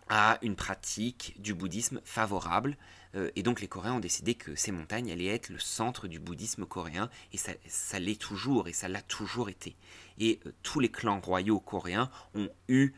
à 0.08 0.38
une 0.42 0.56
pratique 0.56 1.34
du 1.38 1.54
bouddhisme 1.54 2.00
favorable. 2.04 2.76
Euh, 3.14 3.30
et 3.36 3.42
donc 3.42 3.60
les 3.60 3.68
Coréens 3.68 3.94
ont 3.94 4.00
décidé 4.00 4.34
que 4.34 4.54
ces 4.54 4.72
montagnes 4.72 5.10
allaient 5.10 5.26
être 5.26 5.48
le 5.48 5.58
centre 5.58 6.08
du 6.08 6.18
bouddhisme 6.18 6.66
coréen, 6.66 7.10
et 7.32 7.38
ça, 7.38 7.98
l'est 7.98 8.20
toujours, 8.20 8.68
et 8.68 8.72
ça 8.72 8.88
l'a 8.88 9.02
toujours 9.02 9.48
été. 9.48 9.76
Et 10.18 10.40
euh, 10.46 10.52
tous 10.62 10.80
les 10.80 10.90
clans 10.90 11.20
royaux 11.20 11.60
coréens 11.60 12.10
ont 12.34 12.48
eu 12.68 12.92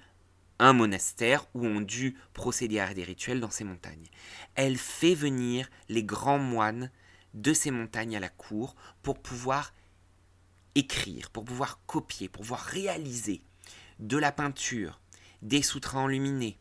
un 0.59 0.73
monastère 0.73 1.47
où 1.55 1.65
ont 1.67 1.81
dû 1.81 2.17
procéder 2.35 2.81
à 2.81 2.93
des 2.93 3.05
rituels 3.05 3.41
dans 3.41 3.51
ces 3.51 3.65
montagnes. 3.65 4.09
Elle 4.55 4.77
fait 4.77 5.15
venir 5.15 5.71
les 5.89 6.05
grands 6.05 6.39
moines 6.39 6.91
de 7.33 7.55
ces 7.55 7.71
montagnes 7.71 8.17
à 8.17 8.21
la 8.21 8.29
cour 8.29 8.75
pour 9.03 9.19
pouvoir 9.21 9.73
écrire, 10.75 11.31
pour 11.31 11.45
pouvoir 11.45 11.81
copier, 11.87 12.29
pour 12.29 12.43
pouvoir 12.43 12.61
réaliser 12.61 13.43
de 14.01 14.19
la 14.19 14.33
peinture, 14.33 15.01
des 15.43 15.63
sutras 15.63 16.01
enluminés, 16.01 16.59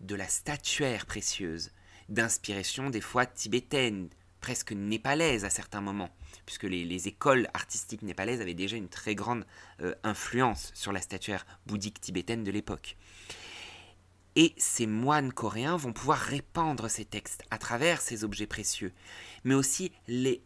de 0.00 0.14
la 0.14 0.28
statuaire 0.28 1.06
précieuse, 1.06 1.72
d'inspiration 2.10 2.90
des 2.90 3.00
fois 3.00 3.26
tibétaine, 3.26 4.08
presque 4.40 4.72
népalaise 4.72 5.44
à 5.44 5.50
certains 5.50 5.80
moments, 5.80 6.10
puisque 6.46 6.64
les, 6.64 7.08
écoles 7.08 7.48
artistiques 7.54 8.02
népalaises 8.02 8.40
avaient 8.40 8.54
déjà 8.54 8.76
une 8.76 8.88
très 8.88 9.14
grande 9.14 9.46
euh, 9.80 9.94
influence 10.02 10.72
sur 10.74 10.92
la 10.92 11.00
statuaire 11.00 11.46
bouddhique 11.66 12.00
tibétaine 12.00 12.44
de 12.44 12.50
l'époque. 12.50 12.96
Et 14.36 14.54
ces 14.56 14.86
moines 14.86 15.32
coréens 15.32 15.76
vont 15.76 15.92
pouvoir 15.92 16.18
répandre 16.18 16.88
ces 16.88 17.04
textes 17.04 17.42
à 17.50 17.58
travers 17.58 18.00
ces 18.00 18.24
objets 18.24 18.46
précieux, 18.46 18.92
mais 19.44 19.54
aussi 19.54 19.92
les 20.06 20.42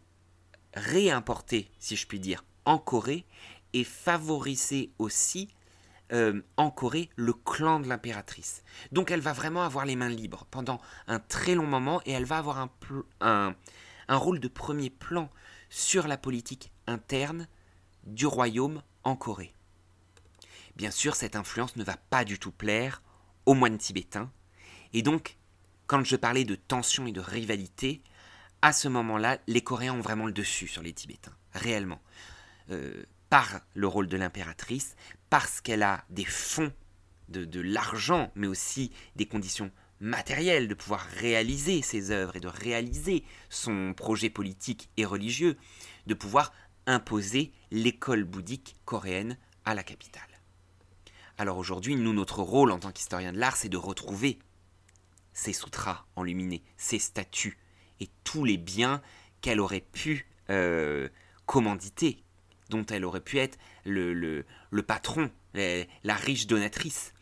réimporter, 0.73 1.69
si 1.79 1.95
je 1.95 2.07
puis 2.07 2.19
dire, 2.19 2.43
en 2.65 2.77
Corée 2.77 3.25
et 3.73 3.83
favoriser 3.83 4.91
aussi 4.97 5.49
euh, 6.11 6.41
en 6.57 6.69
Corée 6.71 7.09
le 7.15 7.33
clan 7.33 7.79
de 7.79 7.87
l'impératrice. 7.87 8.63
Donc 8.91 9.11
elle 9.11 9.21
va 9.21 9.33
vraiment 9.33 9.63
avoir 9.63 9.85
les 9.85 9.95
mains 9.95 10.09
libres 10.09 10.45
pendant 10.51 10.79
un 11.07 11.19
très 11.19 11.55
long 11.55 11.67
moment 11.67 12.01
et 12.05 12.11
elle 12.11 12.25
va 12.25 12.37
avoir 12.37 12.69
un, 13.21 13.55
rôle 14.09 14.39
de 14.39 14.47
premier 14.47 14.89
plan 14.89 15.29
sur 15.69 16.07
la 16.07 16.17
politique 16.17 16.71
interne 16.87 17.47
du 18.05 18.27
royaume 18.27 18.81
en 19.03 19.15
Corée. 19.15 19.53
Bien 20.75 20.91
sûr, 20.91 21.15
cette 21.15 21.35
influence 21.35 21.75
ne 21.75 21.83
va 21.83 21.97
pas 21.97 22.25
du 22.25 22.37
tout 22.37 22.51
plaire 22.51 23.01
aux 23.45 23.53
moines 23.53 23.77
tibétains, 23.77 24.29
et 24.95 25.01
donc, 25.01 25.35
quand 25.87 26.05
je 26.05 26.15
parlais 26.15 26.45
de 26.45 26.55
tension 26.55 27.05
et 27.05 27.11
de 27.11 27.19
rivalité, 27.19 28.01
à 28.61 28.71
ce 28.71 28.87
moment-là, 28.87 29.39
les 29.45 29.61
Coréens 29.61 29.93
ont 29.93 29.99
vraiment 29.99 30.25
le 30.25 30.31
dessus 30.31 30.69
sur 30.69 30.81
les 30.81 30.93
Tibétains, 30.93 31.35
réellement. 31.53 32.01
Euh, 32.71 33.03
par 33.29 33.59
le 33.73 33.87
rôle 33.87 34.07
de 34.07 34.15
l'impératrice, 34.15 34.95
parce 35.37 35.59
qu'elle 35.59 35.83
a 35.83 36.05
des 36.09 36.23
fonds, 36.23 36.71
de, 37.27 37.59
l'argent, 37.59 38.31
mais 38.35 38.47
aussi 38.47 38.93
des 39.17 39.25
conditions 39.25 39.69
matérielles 39.99 40.69
de 40.69 40.73
pouvoir 40.73 41.01
réaliser 41.01 41.81
ses 41.81 42.11
œuvres 42.11 42.37
et 42.37 42.39
de 42.39 42.47
réaliser 42.47 43.25
son 43.49 43.93
projet 43.93 44.29
politique 44.29 44.89
et 44.95 45.03
religieux, 45.03 45.57
de 46.07 46.13
pouvoir 46.13 46.53
imposer 46.85 47.51
l'école 47.69 48.23
bouddhique 48.23 48.77
coréenne 48.85 49.37
à 49.65 49.75
la 49.75 49.83
capitale. 49.83 50.23
Alors 51.37 51.57
aujourd'hui, 51.57 51.97
nous, 51.97 52.13
notre 52.13 52.39
rôle 52.39 52.71
en 52.71 52.79
tant 52.79 52.93
qu'historien 52.93 53.33
de 53.33 53.37
l'art, 53.37 53.57
c'est 53.57 53.67
de 53.67 53.75
retrouver 53.75 54.39
ces 55.33 55.51
sutras 55.51 56.05
enluminés, 56.15 56.63
ces 56.77 56.97
statues 56.97 57.57
et 57.99 58.09
tous 58.23 58.45
les 58.45 58.55
biens 58.55 59.01
qu'elle 59.41 59.59
aurait 59.59 59.85
pu 59.91 60.27
euh, 60.49 61.09
commanditer, 61.45 62.23
dont 62.69 62.85
elle 62.85 63.03
aurait 63.03 63.19
pu 63.19 63.37
être 63.37 63.57
le, 63.85 64.13
le, 64.13 64.83
patron, 64.83 65.31
la 65.53 66.15
riche 66.15 66.47
donatrice. 66.47 67.13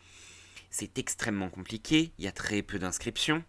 C'est 0.70 0.98
extrêmement 0.98 1.50
compliqué, 1.50 2.12
il 2.18 2.24
y 2.24 2.28
a 2.28 2.32
très 2.32 2.62
peu 2.62 2.78
d'inscriptions, 2.78 3.44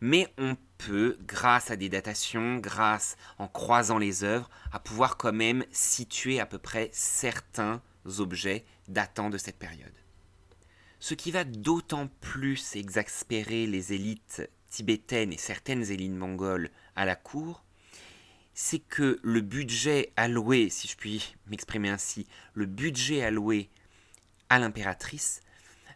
mais 0.00 0.32
on 0.38 0.56
peut, 0.78 1.18
grâce 1.22 1.70
à 1.70 1.76
des 1.76 1.88
datations, 1.88 2.56
grâce 2.56 3.16
en 3.38 3.48
croisant 3.48 3.98
les 3.98 4.24
œuvres, 4.24 4.50
à 4.72 4.80
pouvoir 4.80 5.16
quand 5.16 5.32
même 5.32 5.64
situer 5.70 6.40
à 6.40 6.46
peu 6.46 6.58
près 6.58 6.90
certains 6.92 7.82
objets 8.18 8.64
datant 8.88 9.30
de 9.30 9.38
cette 9.38 9.58
période. 9.58 9.92
Ce 10.98 11.14
qui 11.14 11.30
va 11.30 11.44
d'autant 11.44 12.08
plus 12.20 12.76
exaspérer 12.76 13.66
les 13.66 13.92
élites 13.92 14.42
tibétaines 14.68 15.32
et 15.32 15.38
certaines 15.38 15.90
élites 15.90 16.12
mongoles 16.12 16.70
à 16.94 17.04
la 17.04 17.16
cour, 17.16 17.64
c'est 18.54 18.78
que 18.78 19.18
le 19.22 19.40
budget 19.40 20.12
alloué, 20.16 20.68
si 20.70 20.88
je 20.88 20.96
puis 20.96 21.36
m'exprimer 21.46 21.88
ainsi, 21.88 22.26
le 22.54 22.66
budget 22.66 23.22
alloué 23.24 23.70
à 24.48 24.58
l'impératrice 24.58 25.40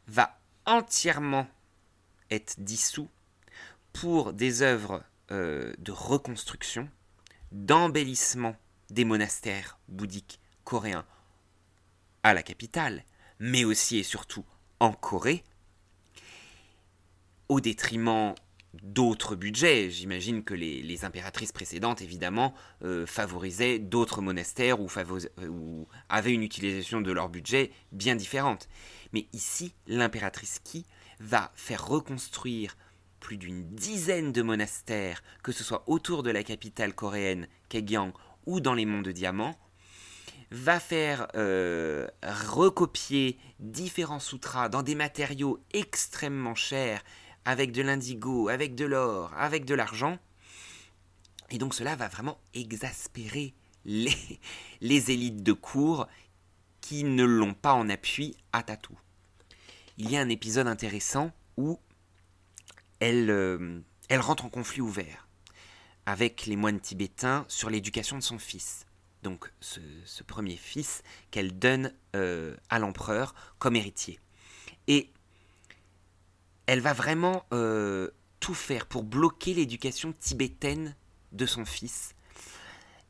va 0.07 0.39
entièrement 0.67 1.47
être 2.31 2.55
dissous 2.59 3.09
pour 3.93 4.33
des 4.33 4.63
œuvres 4.63 5.03
euh, 5.31 5.73
de 5.79 5.93
reconstruction, 5.93 6.89
d'embellissement 7.53 8.57
des 8.91 9.05
monastères 9.05 9.79
bouddhiques 9.89 10.41
coréens 10.65 11.07
à 12.23 12.35
la 12.35 12.43
capitale, 12.43 13.05
mais 13.39 13.65
aussi 13.65 13.99
et 13.99 14.03
surtout 14.03 14.45
en 14.81 14.93
Corée, 14.93 15.45
au 17.49 17.61
détriment 17.61 18.35
d'autres 18.83 19.37
budgets. 19.37 19.91
J'imagine 19.91 20.45
que 20.45 20.55
les, 20.55 21.05
impératrices 21.05 21.53
précédentes, 21.53 22.03
évidemment, 22.03 22.55
euh, 22.83 23.07
favorisaient 23.07 23.79
d'autres 23.79 24.21
monastères 24.21 24.81
ou, 24.81 24.89
avaient 26.09 26.33
une 26.33 26.43
utilisation 26.43 27.01
de 27.01 27.13
leur 27.13 27.29
budget 27.29 27.71
bien 27.93 28.17
différente. 28.17 28.69
Mais 29.13 29.27
ici, 29.33 29.75
l'impératrice 29.87 30.61
Qi 30.63 30.87
va 31.21 31.53
faire 31.55 31.87
reconstruire 31.87 32.77
plus 33.21 33.37
d'une 33.37 33.65
dizaine 33.75 34.33
de 34.33 34.43
monastères, 34.43 35.23
que 35.43 35.53
ce 35.53 35.65
soit 35.65 35.85
autour 35.87 36.23
de 36.23 36.31
la 36.31 36.43
capitale 36.43 36.95
coréenne, 36.95 37.49
Kaegyang, 37.69 38.13
ou 38.47 38.61
dans 38.61 38.75
les 38.75 38.85
monts 38.85 39.03
de 39.03 39.13
diamants, 39.13 39.57
va 40.51 40.79
faire 40.79 41.29
euh, 41.35 42.07
recopier 42.23 43.39
différents 43.59 44.21
sutras 44.21 44.69
dans 44.69 44.83
des 44.83 44.95
matériaux 44.95 45.59
extrêmement 45.73 46.55
chers 46.55 47.03
avec 47.45 47.73
de 47.73 47.83
l'indigo, 47.83 48.49
avec 48.49 48.75
de 48.75 48.85
l'or, 48.85 49.33
avec 49.37 49.65
de 49.65 49.75
l'argent. 49.75 50.19
Et 51.51 51.59
donc 51.59 51.75
cela 51.75 51.97
va 51.97 52.09
vraiment 52.09 52.39
exaspérer 52.55 53.55
les, 53.85 55.11
élites 55.11 55.43
de 55.43 55.53
cour 55.53 56.09
qui 56.81 57.05
ne 57.05 57.25
l'ont 57.25 57.55
pas 57.55 57.75
en 57.75 57.89
appui 57.89 58.37
à 58.53 58.63
Tatou. 58.63 58.99
Il 59.99 60.11
y 60.11 60.17
a 60.17 60.21
un 60.21 60.29
épisode 60.29 60.67
intéressant 60.67 61.33
où 61.57 61.79
elle, 63.01 63.31
euh, 63.31 63.81
elle 64.09 64.21
rentre 64.21 64.45
en 64.45 64.49
conflit 64.49 64.81
ouvert 64.81 65.29
avec 66.07 66.47
les 66.47 66.57
moines 66.57 66.81
tibétains 66.81 67.45
sur 67.49 67.71
l'éducation 67.71 68.17
de 68.17 68.23
son 68.23 68.39
fils. 68.39 68.87
Donc 69.23 69.51
ce, 69.61 69.81
premier 70.23 70.57
fils 70.57 71.03
qu'elle 71.31 71.59
donne 71.59 71.93
euh, 72.15 72.57
à 72.69 72.79
l'empereur 72.79 73.35
comme 73.59 73.77
héritier. 73.77 74.21
Et 74.87 75.11
elle 76.67 76.81
va 76.81 76.93
vraiment 76.93 77.45
euh, 77.53 78.11
tout 78.41 78.55
faire 78.55 78.87
pour 78.87 79.05
bloquer 79.05 79.55
l'éducation 79.55 80.13
tibétaine 80.13 80.97
de 81.33 81.47
son 81.47 81.65
fils. 81.65 82.15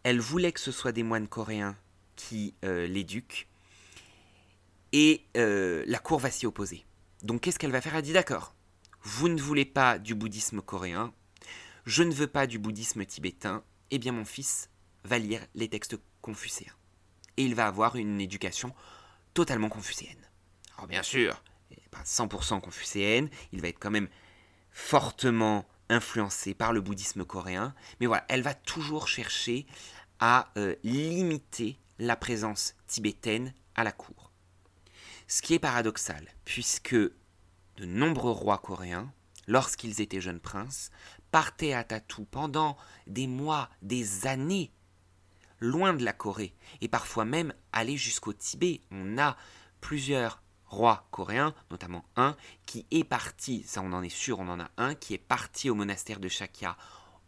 Elle 0.03 0.21
voulait 0.21 0.53
que 0.53 0.61
ce 0.61 0.73
soit 0.73 0.93
des 0.93 1.03
moines 1.03 1.29
coréens 1.29 1.77
qui 2.17 2.55
euh, 2.65 2.87
l'éduquent. 2.87 3.49
Et 4.93 5.25
euh, 5.37 5.85
la 5.87 5.99
cour 5.99 6.21
va 6.21 6.31
s'y 6.31 6.47
opposer. 6.47 6.85
Donc 7.23 7.43
qu'est-ce 7.43 7.59
qu'elle 7.59 7.73
va 7.73 7.81
faire? 7.81 7.97
Elle 7.97 8.03
dit 8.03 8.13
d'accord, 8.13 8.55
vous 9.03 9.29
ne 9.29 9.41
voulez 9.41 9.65
pas 9.65 9.99
du 9.99 10.15
bouddhisme 10.15 10.61
coréen, 10.61 11.13
je 11.85 12.03
ne 12.03 12.13
veux 12.13 12.27
pas 12.27 12.47
du 12.47 12.59
bouddhisme 12.59 13.05
tibétain, 13.05 13.65
eh 13.91 13.99
bien 13.99 14.13
mon 14.13 14.25
fils 14.25 14.71
va 15.05 15.19
lire 15.19 15.41
les 15.55 15.69
textes 15.69 15.97
confucéens. 16.21 16.73
Et 17.37 17.45
il 17.45 17.55
va 17.55 17.67
avoir 17.67 17.97
une 17.97 18.21
éducation 18.21 18.75
totalement 19.33 19.69
confucéenne. 19.69 20.29
Alors 20.77 20.87
bien 20.87 21.03
sûr, 21.03 21.43
pas 21.95 22.03
100% 22.03 22.61
confucéenne, 22.61 23.29
il 23.53 23.61
va 23.61 23.69
être 23.69 23.79
quand 23.79 23.91
même 23.91 24.09
fortement 24.71 25.67
influencé 25.89 26.55
par 26.55 26.73
le 26.73 26.81
bouddhisme 26.81 27.25
coréen, 27.25 27.75
mais 28.01 28.07
voilà, 28.07 28.25
elle 28.29 28.43
va 28.43 28.55
toujours 28.55 29.07
chercher 29.07 29.67
à 30.19 30.51
euh, 30.57 30.75
limiter 30.83 31.79
la 31.99 32.17
présence 32.17 32.75
tibétaine 32.87 33.55
à 33.75 33.85
la 33.85 33.93
cour. 33.93 34.33
Ce 35.29 35.43
qui 35.43 35.55
est 35.55 35.59
paradoxal, 35.59 36.29
puisque 36.45 36.95
de 36.95 37.85
nombreux 37.87 38.33
rois 38.33 38.59
coréens, 38.59 39.13
lorsqu'ils 39.47 40.01
étaient 40.01 40.21
jeunes 40.21 40.41
princes, 40.41 40.91
partaient 41.31 41.73
à 41.73 41.85
Tatou 41.85 42.25
pendant 42.25 42.77
des 43.07 43.27
mois, 43.27 43.69
des 43.83 44.27
années, 44.27 44.73
loin 45.61 45.95
de 45.95 46.05
la 46.05 46.13
Corée, 46.13 46.55
et 46.81 46.89
parfois 46.89 47.25
même 47.25 47.53
aller 47.73 47.97
jusqu'au 47.97 48.33
Tibet. 48.33 48.81
On 48.91 49.19
a 49.19 49.37
plusieurs 49.81 50.44
roi 50.75 51.07
coréen, 51.11 51.55
notamment 51.71 52.05
un, 52.17 52.37
qui 52.67 52.87
est 52.91 53.05
parti, 53.05 53.63
ça 53.67 53.81
on 53.83 53.93
en 53.93 54.03
est 54.03 54.09
sûr, 54.09 54.41
on 54.41 54.49
en 54.49 54.61
a 54.61 54.71
un, 54.77 54.95
qui 54.95 55.15
est 55.15 55.19
parti 55.19 55.71
au 55.71 55.75
monastère 55.75 56.21
de 56.21 56.29
Shakya 56.29 56.77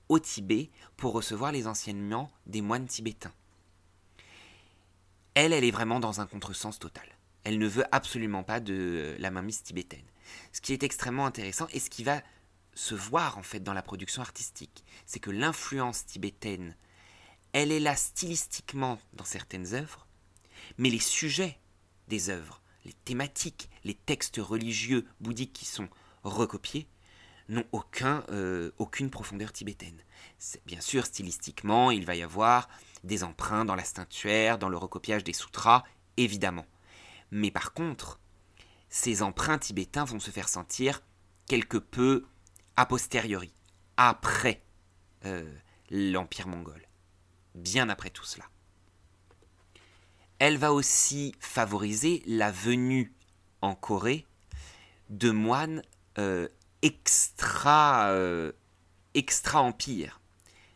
au 0.09 0.18
Tibet 0.18 0.70
pour 0.97 1.12
recevoir 1.12 1.53
les 1.53 1.66
enseignements 1.66 2.30
des 2.47 2.61
moines 2.61 2.86
tibétains. 2.86 3.32
Elle, 5.34 5.53
elle 5.53 5.64
est 5.64 5.70
vraiment 5.70 6.01
dans 6.01 6.20
un 6.20 6.26
contresens 6.26 6.78
total. 6.78 7.07
Elle 7.44 7.59
ne 7.59 7.66
veut 7.66 7.84
absolument 7.92 8.42
pas 8.42 8.61
de 8.61 9.16
la 9.18 9.30
mainmise 9.30 9.62
tibétaine. 9.62 10.07
Ce 10.53 10.61
qui 10.61 10.72
est 10.72 10.82
extrêmement 10.82 11.26
intéressant 11.26 11.68
et 11.72 11.80
ce 11.80 11.90
qui 11.90 12.03
va 12.05 12.22
se 12.74 12.94
voir 12.94 13.38
en 13.38 13.42
fait 13.42 13.61
dans 13.61 13.72
la 13.72 13.82
production 13.82 14.22
artistique, 14.22 14.84
c'est 15.07 15.20
que 15.20 15.30
l'influence 15.30 16.07
tibétaine, 16.07 16.76
elle 17.53 17.72
est 17.72 17.80
là 17.80 17.97
stylistiquement 17.97 18.99
dans 19.14 19.24
certaines 19.24 19.74
œuvres, 19.74 20.07
mais 20.78 20.90
les 20.90 20.99
sujets 20.99 21.59
des 22.09 22.30
œuvres, 22.30 22.61
les 22.87 22.93
thématiques, 22.93 23.68
les 23.84 23.95
textes 23.95 24.39
religieux 24.39 25.05
bouddhiques 25.20 25.53
qui 25.53 25.64
sont 25.64 25.89
recopiés, 26.22 26.89
n'ont 27.49 27.64
euh, 28.03 28.70
aucune 28.78 29.11
profondeur 29.11 29.53
tibétaine. 29.53 30.01
Bien 30.64 30.80
sûr, 30.80 31.05
stylistiquement, 31.05 31.91
il 31.91 32.07
va 32.07 32.16
y 32.16 32.22
avoir 32.22 32.68
des 33.05 33.24
emprunts 33.24 33.64
dans 33.64 33.74
la 33.74 33.84
statuaire, 33.84 34.59
dans 34.59 34.68
le 34.68 34.76
recopiage 34.76 35.24
des 35.24 35.32
sutras, 35.32 35.84
évidemment. 36.16 36.66
Mais 37.30 37.51
par 37.51 37.72
contre, 37.72 38.20
ces 38.89 39.22
emprunts 39.22 39.59
tibétains 39.59 40.05
vont 40.05 40.20
se 40.20 40.30
faire 40.30 40.49
sentir 40.49 41.03
quelque 41.47 41.78
peu 41.78 42.26
a 42.76 42.87
posteriori, 42.87 43.53
après 43.97 44.62
euh, 45.24 45.51
l'Empire 45.91 46.47
mongol, 46.47 46.87
bien 47.55 47.89
après 47.89 48.11
tout 48.11 48.24
cela. 48.24 48.45
Elle 50.39 50.59
va 50.59 50.72
aussi 50.72 51.34
favoriser 51.41 52.22
la 52.26 52.51
venue 52.51 53.12
en 53.62 53.74
Corée 53.74 54.26
de 55.09 55.30
moines 55.30 55.82
euh, 56.18 56.49
extra, 56.82 58.11
euh, 58.11 58.53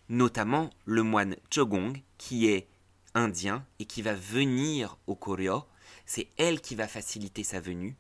notamment 0.09 0.71
le 0.87 1.03
moine 1.03 1.37
Chogong 1.51 2.03
qui 2.17 2.49
est 2.49 2.69
indien 3.15 3.65
et 3.79 3.85
qui 3.85 4.03
va 4.03 4.15
venir 4.15 4.97
au 5.07 5.15
Koryo. 5.15 5.65
C'est 6.07 6.29
elle 6.39 6.61
qui 6.61 6.75
va 6.75 6.89
faciliter 6.89 7.45
sa 7.45 7.61
venue 7.61 7.97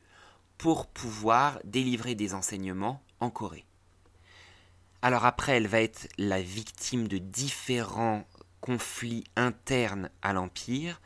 pour 0.58 0.86
pouvoir 0.86 1.60
délivrer 1.64 2.14
des 2.14 2.34
enseignements 2.34 3.02
en 3.20 3.30
Corée. 3.30 3.64
Alors 5.02 5.24
après, 5.24 5.56
elle 5.56 5.68
va 5.68 5.80
être 5.80 6.08
la 6.18 6.42
victime 6.42 7.08
de 7.08 7.18
différents 7.18 8.26
conflits 8.60 9.24
internes 9.36 10.10
à 10.20 10.32
l'Empire, 10.32 11.00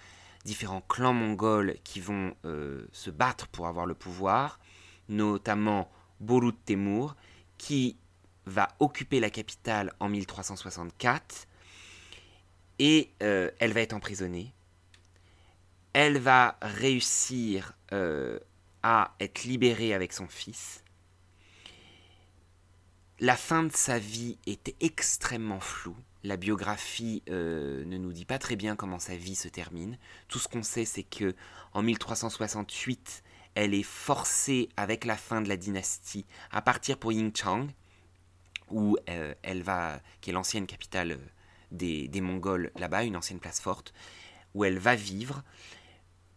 différents 0.45 0.83
clans 0.83 1.15
mongols 1.15 1.77
qui 1.85 2.01
vont 2.01 2.35
euh, 2.45 2.87
se 2.93 3.11
battre 3.11 3.49
pour 3.49 3.67
avoir 3.67 3.87
le 3.87 3.95
pouvoir, 3.95 4.61
notamment 5.09 5.91
Borut 6.21 6.55
Temur, 6.65 7.17
qui 7.59 7.97
va 8.47 8.69
occuper 8.79 9.21
la 9.21 9.31
capitale 9.31 9.93
en 10.01 10.09
1364, 10.09 11.49
et 12.79 13.11
euh, 13.23 13.51
elle 13.59 13.73
va 13.73 13.81
être 13.81 13.95
emprisonnée. 13.95 14.53
Elle 15.93 16.19
va 16.19 16.59
réussir 16.61 17.73
euh, 17.93 18.39
à 18.83 19.15
être 19.21 19.45
libérée 19.45 19.95
avec 19.95 20.13
son 20.13 20.27
fils. 20.27 20.84
La 23.21 23.37
fin 23.37 23.63
de 23.63 23.73
sa 23.73 24.01
vie 24.01 24.39
était 24.45 24.75
extrêmement 24.81 25.61
floue. 25.61 25.97
La 26.25 26.37
biographie 26.37 27.23
euh, 27.31 27.85
ne 27.85 27.97
nous 27.97 28.13
dit 28.13 28.25
pas 28.25 28.41
très 28.41 28.57
bien 28.57 28.75
comment 28.75 28.99
sa 28.99 29.15
vie 29.15 29.37
se 29.37 29.47
termine. 29.47 29.99
Tout 30.27 30.41
ce 30.41 30.49
qu'on 30.49 30.65
sait, 30.65 30.85
c'est 30.85 31.05
que 31.05 31.37
en 31.75 31.83
1368, 31.83 33.23
elle 33.55 33.73
est 33.73 33.85
forcée, 33.85 34.69
avec 34.77 35.05
la 35.05 35.17
fin 35.17 35.43
de 35.43 35.49
la 35.49 35.57
dynastie, 35.57 36.27
à 36.51 36.61
partir 36.61 36.99
pour 36.99 37.13
Yingchang, 37.13 37.69
où 38.71 38.97
euh, 39.09 39.33
elle 39.43 39.63
va, 39.63 40.01
qui 40.21 40.31
est 40.31 40.33
l'ancienne 40.33 40.67
capitale 40.67 41.13
euh, 41.13 41.19
des, 41.71 42.09
des 42.09 42.21
Mongols 42.21 42.73
là-bas, 42.77 43.05
une 43.05 43.17
ancienne 43.17 43.39
place 43.39 43.61
forte, 43.61 43.95
où 44.55 44.65
elle 44.65 44.79
va 44.79 44.97
vivre. 44.97 45.45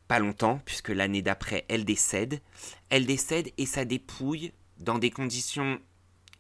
Pas 0.08 0.20
longtemps, 0.20 0.62
puisque 0.64 0.90
l'année 0.90 1.24
d'après, 1.24 1.66
elle 1.70 1.86
décède. 1.86 2.40
Elle 2.90 3.08
décède 3.08 3.52
et 3.58 3.66
sa 3.66 3.84
dépouille, 3.84 4.54
dans 4.78 5.00
des 5.00 5.10
conditions 5.10 5.82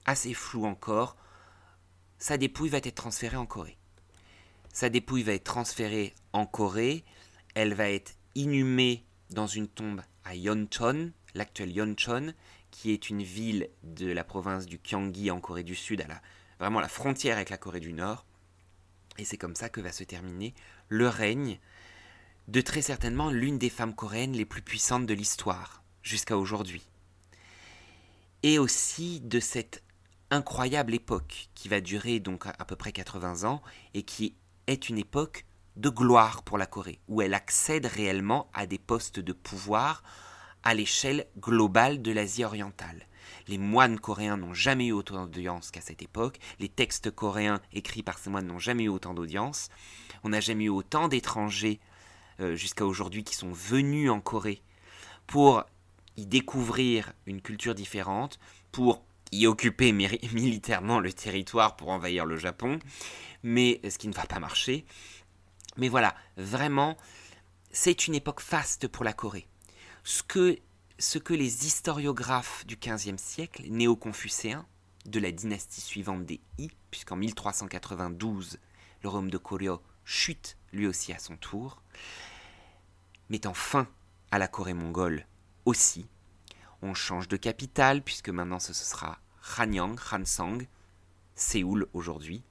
assez 0.07 0.33
flou 0.33 0.65
encore, 0.65 1.15
sa 2.17 2.37
dépouille 2.37 2.69
va 2.69 2.79
être 2.79 2.95
transférée 2.95 3.37
en 3.37 3.45
Corée. 3.45 3.77
Sa 4.73 4.89
dépouille 4.89 5.23
va 5.23 5.33
être 5.33 5.43
transférée 5.43 6.15
en 6.33 6.45
Corée, 6.45 7.05
elle 7.53 7.73
va 7.73 7.89
être 7.89 8.15
inhumée 8.35 9.05
dans 9.29 9.47
une 9.47 9.67
tombe 9.67 10.01
à 10.23 10.35
Yeoncheon, 10.35 11.11
l'actuel 11.35 11.71
Yeoncheon, 11.71 12.33
qui 12.71 12.91
est 12.91 13.09
une 13.09 13.23
ville 13.23 13.69
de 13.83 14.11
la 14.11 14.23
province 14.23 14.65
du 14.65 14.79
Gyeonggi 14.83 15.31
en 15.31 15.39
Corée 15.39 15.63
du 15.63 15.75
Sud, 15.75 16.01
à 16.01 16.07
la, 16.07 16.21
vraiment 16.59 16.79
la 16.79 16.87
frontière 16.87 17.35
avec 17.35 17.49
la 17.49 17.57
Corée 17.57 17.79
du 17.79 17.93
Nord. 17.93 18.25
Et 19.17 19.25
c'est 19.25 19.37
comme 19.37 19.55
ça 19.55 19.69
que 19.69 19.81
va 19.81 19.91
se 19.91 20.03
terminer 20.03 20.53
le 20.89 21.07
règne 21.07 21.59
de 22.47 22.61
très 22.61 22.81
certainement 22.81 23.29
l'une 23.29 23.57
des 23.57 23.69
femmes 23.69 23.95
coréennes 23.95 24.33
les 24.33 24.45
plus 24.45 24.61
puissantes 24.61 25.05
de 25.05 25.13
l'histoire, 25.13 25.83
jusqu'à 26.01 26.37
aujourd'hui. 26.37 26.87
Et 28.43 28.59
aussi 28.59 29.19
de 29.21 29.39
cette 29.39 29.83
incroyable 30.31 30.93
époque 30.93 31.49
qui 31.55 31.69
va 31.69 31.81
durer 31.81 32.19
donc 32.19 32.45
à, 32.45 32.65
peu 32.65 32.75
près 32.75 32.91
80 32.91 33.47
ans 33.47 33.61
et 33.93 34.03
qui 34.03 34.35
est 34.67 34.89
une 34.89 34.97
époque 34.97 35.45
de 35.75 35.89
gloire 35.89 36.43
pour 36.43 36.57
la 36.57 36.65
Corée, 36.65 36.99
où 37.07 37.21
elle 37.21 37.33
accède 37.33 37.85
réellement 37.85 38.49
à 38.53 38.65
des 38.65 38.79
postes 38.79 39.19
de 39.19 39.33
pouvoir 39.33 40.03
à 40.63 40.73
l'échelle 40.73 41.27
globale 41.39 42.01
de 42.01 42.11
l'Asie 42.11 42.43
orientale. 42.43 43.07
Les 43.47 43.57
moines 43.57 43.99
coréens 43.99 44.37
n'ont 44.37 44.53
jamais 44.53 44.87
eu 44.87 44.91
autant 44.91 45.25
d'audience 45.25 45.71
qu'à 45.71 45.81
cette 45.81 46.01
époque, 46.01 46.39
les 46.59 46.69
textes 46.69 47.11
coréens 47.11 47.61
écrits 47.71 48.03
par 48.03 48.17
ces 48.17 48.29
moines 48.29 48.47
n'ont 48.47 48.59
jamais 48.59 48.83
eu 48.83 48.89
autant 48.89 49.13
d'audience, 49.13 49.69
on 50.23 50.29
n'a 50.29 50.39
jamais 50.39 50.65
eu 50.65 50.69
autant 50.69 51.07
d'étrangers 51.07 51.79
euh, 52.39 52.55
jusqu'à 52.55 52.85
aujourd'hui 52.85 53.23
qui 53.23 53.35
sont 53.35 53.51
venus 53.51 54.09
en 54.09 54.19
Corée 54.19 54.61
pour 55.27 55.63
y 56.17 56.25
découvrir 56.25 57.13
une 57.25 57.41
culture 57.41 57.75
différente, 57.75 58.39
pour 58.71 59.03
y 59.31 59.47
occuper 59.47 59.91
militairement 60.33 60.99
le 60.99 61.13
territoire 61.13 61.75
pour 61.75 61.89
envahir 61.89 62.25
le 62.25 62.37
Japon, 62.37 62.79
mais 63.43 63.79
ce 63.89 63.97
qui 63.97 64.07
ne 64.07 64.13
va 64.13 64.25
pas 64.25 64.39
marcher. 64.39 64.85
Mais 65.77 65.89
voilà, 65.89 66.15
vraiment, 66.37 66.97
c'est 67.71 68.07
une 68.07 68.15
époque 68.15 68.41
faste 68.41 68.87
pour 68.87 69.03
la 69.03 69.13
Corée. 69.13 69.47
Ce 70.03 70.23
que, 70.23 71.33
les 71.33 71.65
historiographes 71.67 72.65
du 72.65 72.77
XVe 72.77 73.17
siècle, 73.17 73.63
néo-confucéens, 73.69 74.65
de 75.05 75.19
la 75.19 75.31
dynastie 75.31 75.81
suivante 75.81 76.25
des 76.25 76.41
Yi, 76.57 76.69
puisqu'en 76.91 77.15
1392, 77.15 78.59
le 79.03 79.09
royaume 79.09 79.29
de 79.29 79.37
Koryo 79.37 79.81
chute 80.03 80.57
lui 80.73 80.87
aussi 80.87 81.13
à 81.13 81.19
son 81.19 81.37
tour, 81.37 81.81
mettant 83.29 83.53
fin 83.53 83.87
à 84.31 84.39
la 84.39 84.47
Corée 84.47 84.73
mongole 84.73 85.25
aussi, 85.65 86.07
on 86.81 86.93
change 86.93 87.27
de 87.27 87.37
capitale, 87.37 88.01
puisque 88.01 88.29
maintenant 88.29 88.59
ce 88.59 88.73
sera 88.73 89.19
Hanyang, 89.57 89.97
Hansang, 90.11 90.59
Séoul 91.35 91.87
aujourd'hui, 91.93 92.43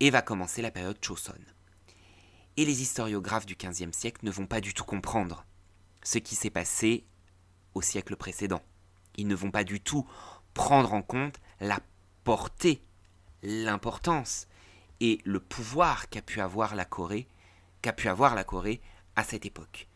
et 0.00 0.10
va 0.10 0.22
commencer 0.22 0.62
la 0.62 0.70
période 0.70 0.98
Choson. 1.04 1.34
Et 2.56 2.64
les 2.64 2.82
historiographes 2.82 3.46
du 3.46 3.54
XVe 3.54 3.92
siècle 3.92 4.24
ne 4.24 4.30
vont 4.30 4.46
pas 4.46 4.60
du 4.60 4.74
tout 4.74 4.84
comprendre 4.84 5.44
ce 6.02 6.18
qui 6.18 6.34
s'est 6.34 6.50
passé 6.50 7.04
au 7.74 7.82
siècle 7.82 8.16
précédent. 8.16 8.62
Ils 9.16 9.26
ne 9.26 9.34
vont 9.34 9.50
pas 9.50 9.64
du 9.64 9.80
tout 9.80 10.08
prendre 10.54 10.92
en 10.92 11.02
compte 11.02 11.38
la 11.60 11.80
portée, 12.24 12.82
l'importance 13.42 14.48
et 15.00 15.20
le 15.24 15.40
pouvoir 15.40 16.08
qu'a 16.08 16.22
pu 16.22 16.40
avoir 16.40 16.74
la 16.74 16.84
Corée, 16.84 17.28
qu'a 17.82 17.92
pu 17.92 18.08
avoir 18.08 18.34
la 18.34 18.44
Corée 18.44 18.80
à 19.16 19.24
cette 19.24 19.46
époque. 19.46 19.88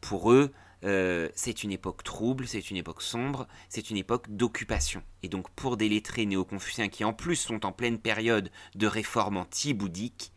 Pour 0.00 0.32
eux, 0.32 0.52
euh, 0.84 1.28
c'est 1.34 1.64
une 1.64 1.72
époque 1.72 2.04
trouble, 2.04 2.46
c'est 2.46 2.70
une 2.70 2.76
époque 2.76 3.02
sombre, 3.02 3.48
c'est 3.68 3.90
une 3.90 3.96
époque 3.96 4.26
d'occupation. 4.28 5.02
Et 5.22 5.28
donc 5.28 5.50
pour 5.50 5.76
des 5.76 5.88
lettrés 5.88 6.26
néo-confuciens 6.26 6.88
qui 6.88 7.04
en 7.04 7.12
plus 7.12 7.36
sont 7.36 7.66
en 7.66 7.72
pleine 7.72 7.98
période 7.98 8.50
de 8.74 8.86
réforme 8.86 9.38
anti-bouddhique, 9.38 10.32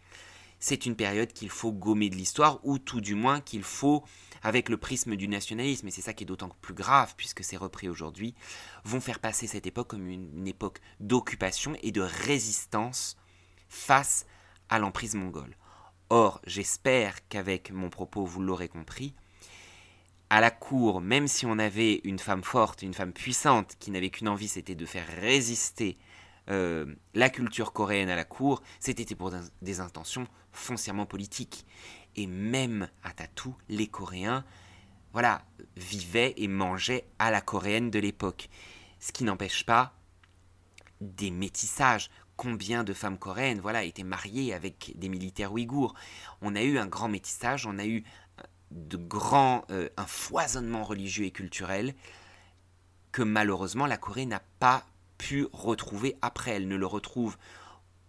c'est 0.59 0.85
une 0.85 0.95
période 0.95 1.33
qu'il 1.33 1.49
faut 1.49 1.71
gommer 1.71 2.09
de 2.09 2.15
l'histoire, 2.15 2.59
ou 2.63 2.77
tout 2.77 3.01
du 3.01 3.15
moins 3.15 3.41
qu'il 3.41 3.63
faut, 3.63 4.03
avec 4.43 4.69
le 4.69 4.77
prisme 4.77 5.15
du 5.15 5.27
nationalisme, 5.27 5.87
et 5.87 5.91
c'est 5.91 6.01
ça 6.01 6.13
qui 6.13 6.23
est 6.23 6.27
d'autant 6.27 6.49
plus 6.61 6.75
grave 6.75 7.15
puisque 7.17 7.43
c'est 7.43 7.57
repris 7.57 7.89
aujourd'hui, 7.89 8.35
vont 8.83 9.01
faire 9.01 9.19
passer 9.19 9.47
cette 9.47 9.65
époque 9.65 9.89
comme 9.89 10.07
une 10.07 10.47
époque 10.47 10.79
d'occupation 10.99 11.75
et 11.81 11.91
de 11.91 12.01
résistance 12.01 13.17
face 13.69 14.25
à 14.69 14.79
l'emprise 14.79 15.15
mongole. 15.15 15.55
Or, 16.09 16.41
j'espère 16.45 17.27
qu'avec 17.27 17.71
mon 17.71 17.89
propos, 17.89 18.25
vous 18.25 18.41
l'aurez 18.41 18.67
compris, 18.67 19.15
à 20.31 20.39
la 20.39 20.49
cour, 20.49 21.01
même 21.01 21.27
si 21.27 21.45
on 21.45 21.59
avait 21.59 21.99
une 22.05 22.17
femme 22.17 22.41
forte, 22.41 22.83
une 22.83 22.93
femme 22.93 23.11
puissante, 23.11 23.75
qui 23.79 23.91
n'avait 23.91 24.09
qu'une 24.09 24.29
envie, 24.29 24.47
c'était 24.47 24.75
de 24.75 24.85
faire 24.85 25.05
résister 25.19 25.97
euh, 26.49 26.95
la 27.13 27.29
culture 27.29 27.73
coréenne 27.73 28.07
à 28.07 28.15
la 28.15 28.23
cour, 28.23 28.63
c'était 28.79 29.13
pour 29.13 29.33
des 29.61 29.79
intentions 29.81 30.25
foncièrement 30.53 31.05
politiques. 31.05 31.65
Et 32.15 32.27
même 32.27 32.87
à 33.03 33.11
Tatou, 33.11 33.57
les 33.67 33.87
Coréens, 33.87 34.45
voilà, 35.11 35.41
vivaient 35.75 36.33
et 36.37 36.47
mangeaient 36.47 37.03
à 37.19 37.29
la 37.29 37.41
coréenne 37.41 37.91
de 37.91 37.99
l'époque. 37.99 38.47
Ce 39.01 39.11
qui 39.11 39.25
n'empêche 39.25 39.65
pas 39.65 39.93
des 41.01 41.29
métissages. 41.29 42.09
Combien 42.37 42.85
de 42.85 42.93
femmes 42.93 43.17
coréennes, 43.17 43.59
voilà, 43.59 43.83
étaient 43.83 44.03
mariées 44.03 44.53
avec 44.53 44.93
des 44.95 45.09
militaires 45.09 45.51
ouïghours 45.51 45.93
On 46.41 46.55
a 46.55 46.63
eu 46.63 46.77
un 46.77 46.87
grand 46.87 47.09
métissage, 47.09 47.65
on 47.65 47.77
a 47.77 47.85
eu 47.85 48.05
de 48.71 48.97
grands, 48.97 49.65
euh, 49.69 49.89
un 49.97 50.05
foisonnement 50.05 50.83
religieux 50.83 51.25
et 51.25 51.31
culturel 51.31 51.93
que 53.11 53.21
malheureusement 53.21 53.85
la 53.85 53.97
Corée 53.97 54.25
n'a 54.25 54.41
pas 54.59 54.85
pu 55.17 55.47
retrouver 55.51 56.17
après. 56.21 56.51
Elle 56.51 56.67
ne 56.67 56.75
le 56.75 56.85
retrouve 56.85 57.37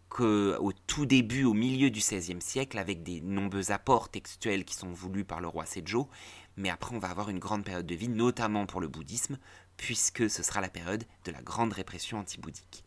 qu'au 0.08 0.72
tout 0.86 1.06
début, 1.06 1.44
au 1.44 1.54
milieu 1.54 1.90
du 1.90 2.00
XVIe 2.00 2.40
siècle, 2.40 2.78
avec 2.78 3.02
des 3.02 3.20
nombreux 3.20 3.72
apports 3.72 4.10
textuels 4.10 4.64
qui 4.64 4.74
sont 4.74 4.92
voulus 4.92 5.24
par 5.24 5.40
le 5.40 5.48
roi 5.48 5.64
Sejo. 5.66 6.08
Mais 6.56 6.68
après, 6.68 6.94
on 6.94 6.98
va 6.98 7.08
avoir 7.08 7.30
une 7.30 7.38
grande 7.38 7.64
période 7.64 7.86
de 7.86 7.94
vie, 7.94 8.08
notamment 8.08 8.66
pour 8.66 8.80
le 8.80 8.88
bouddhisme, 8.88 9.38
puisque 9.76 10.28
ce 10.28 10.42
sera 10.42 10.60
la 10.60 10.68
période 10.68 11.04
de 11.24 11.32
la 11.32 11.40
grande 11.40 11.72
répression 11.72 12.18
anti-bouddhique. 12.18 12.84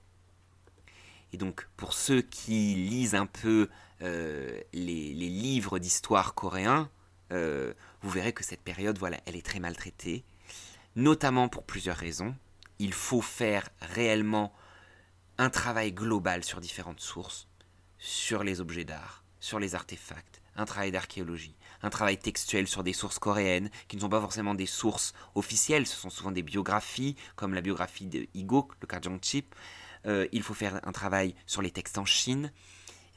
Et 1.33 1.37
donc, 1.37 1.67
pour 1.75 1.93
ceux 1.93 2.21
qui 2.21 2.75
lisent 2.75 3.15
un 3.15 3.25
peu 3.25 3.69
euh, 4.01 4.61
les, 4.73 5.13
livres 5.13 5.79
d'histoire 5.79 6.35
coréens, 6.35 6.89
euh, 7.31 7.73
vous 8.01 8.09
verrez 8.09 8.33
que 8.33 8.43
cette 8.43 8.61
période, 8.61 8.97
voilà, 8.97 9.19
elle 9.25 9.35
est 9.35 9.45
très 9.45 9.59
maltraitée, 9.59 10.23
notamment 10.95 11.49
pour 11.49 11.63
plusieurs 11.63 11.97
raisons. 11.97 12.35
Il 12.79 12.93
faut 12.93 13.21
faire 13.21 13.69
réellement 13.81 14.53
un 15.37 15.49
travail 15.49 15.91
global 15.91 16.43
sur 16.43 16.61
différentes 16.61 16.99
sources, 16.99 17.47
sur 17.97 18.43
les 18.43 18.61
objets 18.61 18.85
d'art, 18.85 19.23
sur 19.39 19.59
les 19.59 19.75
artefacts, 19.75 20.41
un 20.55 20.65
travail 20.65 20.91
d'archéologie, 20.91 21.55
un 21.81 21.89
travail 21.89 22.17
textuel 22.17 22.67
sur 22.67 22.83
des 22.83 22.93
sources 22.93 23.19
coréennes, 23.19 23.69
qui 23.87 23.95
ne 23.95 24.01
sont 24.01 24.09
pas 24.09 24.21
forcément 24.21 24.55
des 24.55 24.65
sources 24.65 25.13
officielles, 25.35 25.87
ce 25.87 25.95
sont 25.95 26.09
souvent 26.09 26.31
des 26.31 26.43
biographies, 26.43 27.15
comme 27.35 27.53
la 27.53 27.61
biographie 27.61 28.07
de 28.07 28.27
Igok, 28.33 28.73
le 28.81 28.87
Kajang 28.87 29.19
Chip. 29.21 29.55
Euh, 30.05 30.27
il 30.31 30.43
faut 30.43 30.53
faire 30.53 30.79
un 30.83 30.91
travail 30.91 31.35
sur 31.45 31.61
les 31.61 31.71
textes 31.71 31.97
en 31.97 32.05
Chine. 32.05 32.51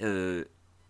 Euh, 0.01 0.45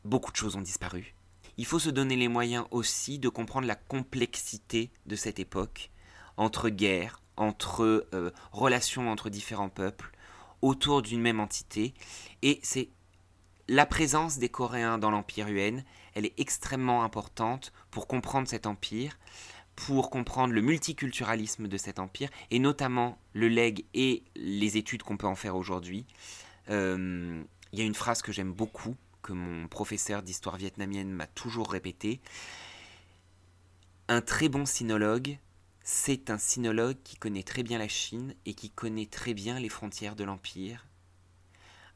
beaucoup 0.05 0.31
de 0.33 0.37
choses 0.37 0.57
ont 0.57 0.63
disparu. 0.63 1.15
Il 1.59 1.67
faut 1.67 1.81
se 1.81 1.91
donner 1.91 2.17
les 2.17 2.29
moyens 2.29 2.65
aussi 2.71 3.19
de 3.19 3.29
comprendre 3.29 3.67
la 3.67 3.75
complexité 3.75 4.91
de 5.07 5.17
cette 5.17 5.41
époque, 5.41 5.91
entre 6.37 6.69
guerres, 6.71 7.21
entre 7.37 8.07
euh, 8.15 8.31
relations 8.53 9.11
entre 9.11 9.29
différents 9.29 9.69
peuples, 9.69 10.11
autour 10.63 11.03
d'une 11.03 11.21
même 11.21 11.41
entité. 11.41 11.95
Et 12.43 12.61
c'est 12.63 12.89
la 13.69 13.87
présence 13.87 14.39
des 14.39 14.49
Coréens 14.49 14.99
dans 14.99 15.11
l'Empire 15.11 15.49
UN, 15.49 15.83
elle 16.15 16.27
est 16.27 16.39
extrêmement 16.39 17.03
importante 17.03 17.73
pour 17.91 18.07
comprendre 18.07 18.49
cet 18.49 18.67
empire, 18.67 19.19
pour 19.77 20.11
comprendre 20.11 20.55
le 20.55 20.63
multiculturalisme 20.63 21.69
de 21.69 21.77
cet 21.77 21.99
empire, 21.99 22.31
et 22.51 22.61
notamment 22.61 23.19
le 23.35 23.49
leg 23.49 23.85
et 23.95 24.23
les 24.37 24.77
études 24.77 25.03
qu'on 25.03 25.17
peut 25.17 25.27
en 25.27 25.35
faire 25.35 25.57
aujourd'hui. 25.57 26.07
Euh, 26.71 27.43
il 27.73 27.79
y 27.79 27.83
a 27.83 27.85
une 27.85 27.95
phrase 27.95 28.23
que 28.23 28.33
j'aime 28.33 28.53
beaucoup, 28.53 28.97
que 29.23 29.33
mon 29.33 29.69
professeur 29.69 30.23
d'histoire 30.23 30.57
vietnamienne 30.57 31.11
m'a 31.11 31.27
toujours 31.27 31.71
répétée. 31.71 32.21
Un 34.09 34.21
très 34.21 34.49
bon 34.49 34.67
sinologue 34.67 35.39
c'est 35.91 36.29
un 36.29 36.37
sinologue 36.37 36.99
qui 37.03 37.17
connaît 37.17 37.43
très 37.43 37.63
bien 37.63 37.79
la 37.79 37.89
Chine 37.89 38.35
et 38.45 38.53
qui 38.53 38.69
connaît 38.69 39.07
très 39.07 39.33
bien 39.33 39.59
les 39.59 39.71
frontières 39.71 40.17
de 40.17 40.25
l'Empire. 40.25 40.87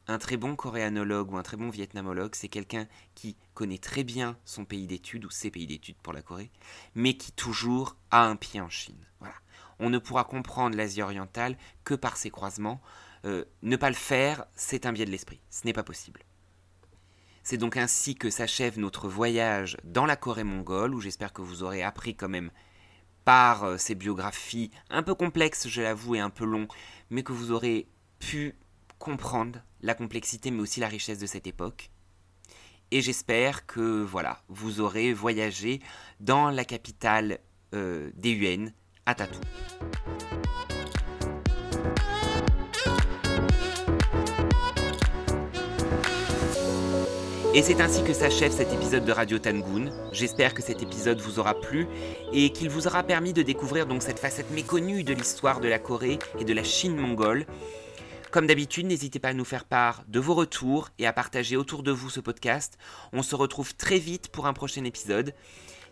Un 0.07 0.17
très 0.17 0.35
bon 0.35 0.55
coréanologue 0.55 1.31
ou 1.31 1.37
un 1.37 1.43
très 1.43 1.57
bon 1.57 1.69
vietnamologue, 1.69 2.33
c'est 2.33 2.49
quelqu'un 2.49 2.87
qui 3.13 3.37
connaît 3.53 3.77
très 3.77 4.03
bien 4.03 4.35
son 4.45 4.65
pays 4.65 4.87
d'études 4.87 5.25
ou 5.25 5.29
ses 5.29 5.51
pays 5.51 5.67
d'études 5.67 6.01
pour 6.01 6.11
la 6.11 6.23
Corée, 6.23 6.49
mais 6.95 7.17
qui 7.17 7.31
toujours 7.33 7.95
a 8.09 8.25
un 8.25 8.35
pied 8.35 8.59
en 8.59 8.69
Chine. 8.69 9.05
Voilà. 9.19 9.35
On 9.77 9.91
ne 9.91 9.99
pourra 9.99 10.23
comprendre 10.23 10.75
l'Asie 10.75 11.03
orientale 11.03 11.55
que 11.83 11.93
par 11.93 12.17
ses 12.17 12.31
croisements. 12.31 12.81
Euh, 13.25 13.45
ne 13.61 13.75
pas 13.77 13.89
le 13.89 13.95
faire, 13.95 14.47
c'est 14.55 14.87
un 14.87 14.91
biais 14.91 15.05
de 15.05 15.11
l'esprit. 15.11 15.39
Ce 15.51 15.65
n'est 15.65 15.71
pas 15.71 15.83
possible. 15.83 16.21
C'est 17.43 17.57
donc 17.57 17.75
ainsi 17.75 18.15
que 18.15 18.29
s'achève 18.29 18.79
notre 18.79 19.09
voyage 19.09 19.77
dans 19.83 20.05
la 20.05 20.15
Corée 20.15 20.45
mongole, 20.45 20.95
où 20.95 21.01
j'espère 21.01 21.33
que 21.33 21.41
vous 21.41 21.61
aurez 21.61 21.83
appris 21.83 22.15
quand 22.15 22.29
même 22.29 22.51
par 23.25 23.63
euh, 23.63 23.77
ces 23.77 23.95
biographies 23.95 24.71
un 24.89 25.03
peu 25.03 25.13
complexes, 25.13 25.67
je 25.67 25.81
l'avoue, 25.81 26.15
et 26.15 26.19
un 26.19 26.29
peu 26.29 26.45
longs, 26.45 26.67
mais 27.09 27.23
que 27.23 27.33
vous 27.33 27.51
aurez 27.51 27.87
pu 28.19 28.55
comprendre 28.97 29.59
la 29.81 29.93
complexité 29.93 30.51
mais 30.51 30.61
aussi 30.61 30.79
la 30.79 30.87
richesse 30.87 31.19
de 31.19 31.25
cette 31.25 31.47
époque. 31.47 31.89
Et 32.91 33.01
j'espère 33.01 33.65
que 33.65 34.03
voilà, 34.03 34.41
vous 34.47 34.79
aurez 34.79 35.13
voyagé 35.13 35.81
dans 36.21 36.49
la 36.49 36.63
capitale 36.63 37.39
euh, 37.73 38.11
des 38.15 38.31
UN, 38.31 38.71
à 39.05 39.15
Tatou. 39.15 39.41
Et 47.55 47.61
c'est 47.61 47.81
ainsi 47.81 48.03
que 48.03 48.13
s'achève 48.13 48.51
cet 48.51 48.73
épisode 48.73 49.05
de 49.05 49.11
Radio 49.11 49.37
Tangoon. 49.37 49.91
J'espère 50.11 50.55
que 50.55 50.63
cet 50.63 50.81
épisode 50.81 51.21
vous 51.21 51.37
aura 51.37 51.53
plu 51.53 51.87
et 52.31 52.49
qu'il 52.49 52.71
vous 52.71 52.87
aura 52.87 53.03
permis 53.03 53.31
de 53.31 53.43
découvrir 53.43 53.85
donc 53.85 54.01
cette 54.01 54.17
facette 54.17 54.49
méconnue 54.49 55.03
de 55.03 55.13
l'histoire 55.13 55.59
de 55.59 55.67
la 55.67 55.77
Corée 55.77 56.17
et 56.39 56.45
de 56.45 56.53
la 56.53 56.63
Chine 56.63 56.97
mongole. 56.97 57.45
Comme 58.31 58.47
d'habitude, 58.47 58.87
n'hésitez 58.87 59.19
pas 59.19 59.27
à 59.29 59.33
nous 59.33 59.45
faire 59.45 59.65
part 59.65 60.03
de 60.07 60.19
vos 60.19 60.33
retours 60.33 60.89
et 60.97 61.05
à 61.05 61.13
partager 61.13 61.55
autour 61.55 61.83
de 61.83 61.91
vous 61.91 62.09
ce 62.09 62.19
podcast. 62.19 62.79
On 63.11 63.21
se 63.21 63.35
retrouve 63.35 63.75
très 63.75 63.99
vite 63.99 64.29
pour 64.29 64.47
un 64.47 64.53
prochain 64.53 64.83
épisode. 64.83 65.35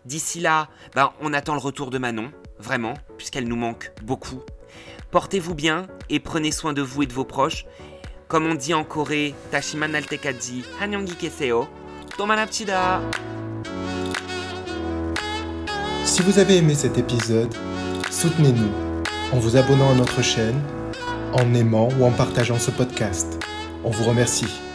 D'ici 0.04 0.40
là, 0.40 0.68
ben, 0.96 1.12
on 1.20 1.32
attend 1.32 1.54
le 1.54 1.60
retour 1.60 1.90
de 1.90 1.98
Manon, 1.98 2.32
vraiment, 2.58 2.94
puisqu'elle 3.18 3.46
nous 3.46 3.54
manque 3.54 3.92
beaucoup. 4.02 4.40
Portez-vous 5.12 5.54
bien 5.54 5.86
et 6.08 6.18
prenez 6.18 6.50
soin 6.50 6.72
de 6.72 6.82
vous 6.82 7.04
et 7.04 7.06
de 7.06 7.12
vos 7.12 7.24
proches. 7.24 7.66
Comme 8.32 8.46
on 8.46 8.54
dit 8.54 8.72
en 8.72 8.82
Corée, 8.82 9.34
Tashiman 9.50 9.94
Altekaji, 9.94 10.64
Hanyongi 10.80 11.16
Keseo, 11.16 11.68
Tomanapchida 12.16 13.02
Si 16.06 16.22
vous 16.22 16.38
avez 16.38 16.56
aimé 16.56 16.74
cet 16.74 16.96
épisode, 16.96 17.54
soutenez-nous 18.10 18.72
en 19.34 19.38
vous 19.38 19.58
abonnant 19.58 19.90
à 19.90 19.94
notre 19.94 20.22
chaîne, 20.22 20.58
en 21.34 21.52
aimant 21.52 21.90
ou 22.00 22.06
en 22.06 22.10
partageant 22.10 22.58
ce 22.58 22.70
podcast. 22.70 23.38
On 23.84 23.90
vous 23.90 24.04
remercie. 24.04 24.71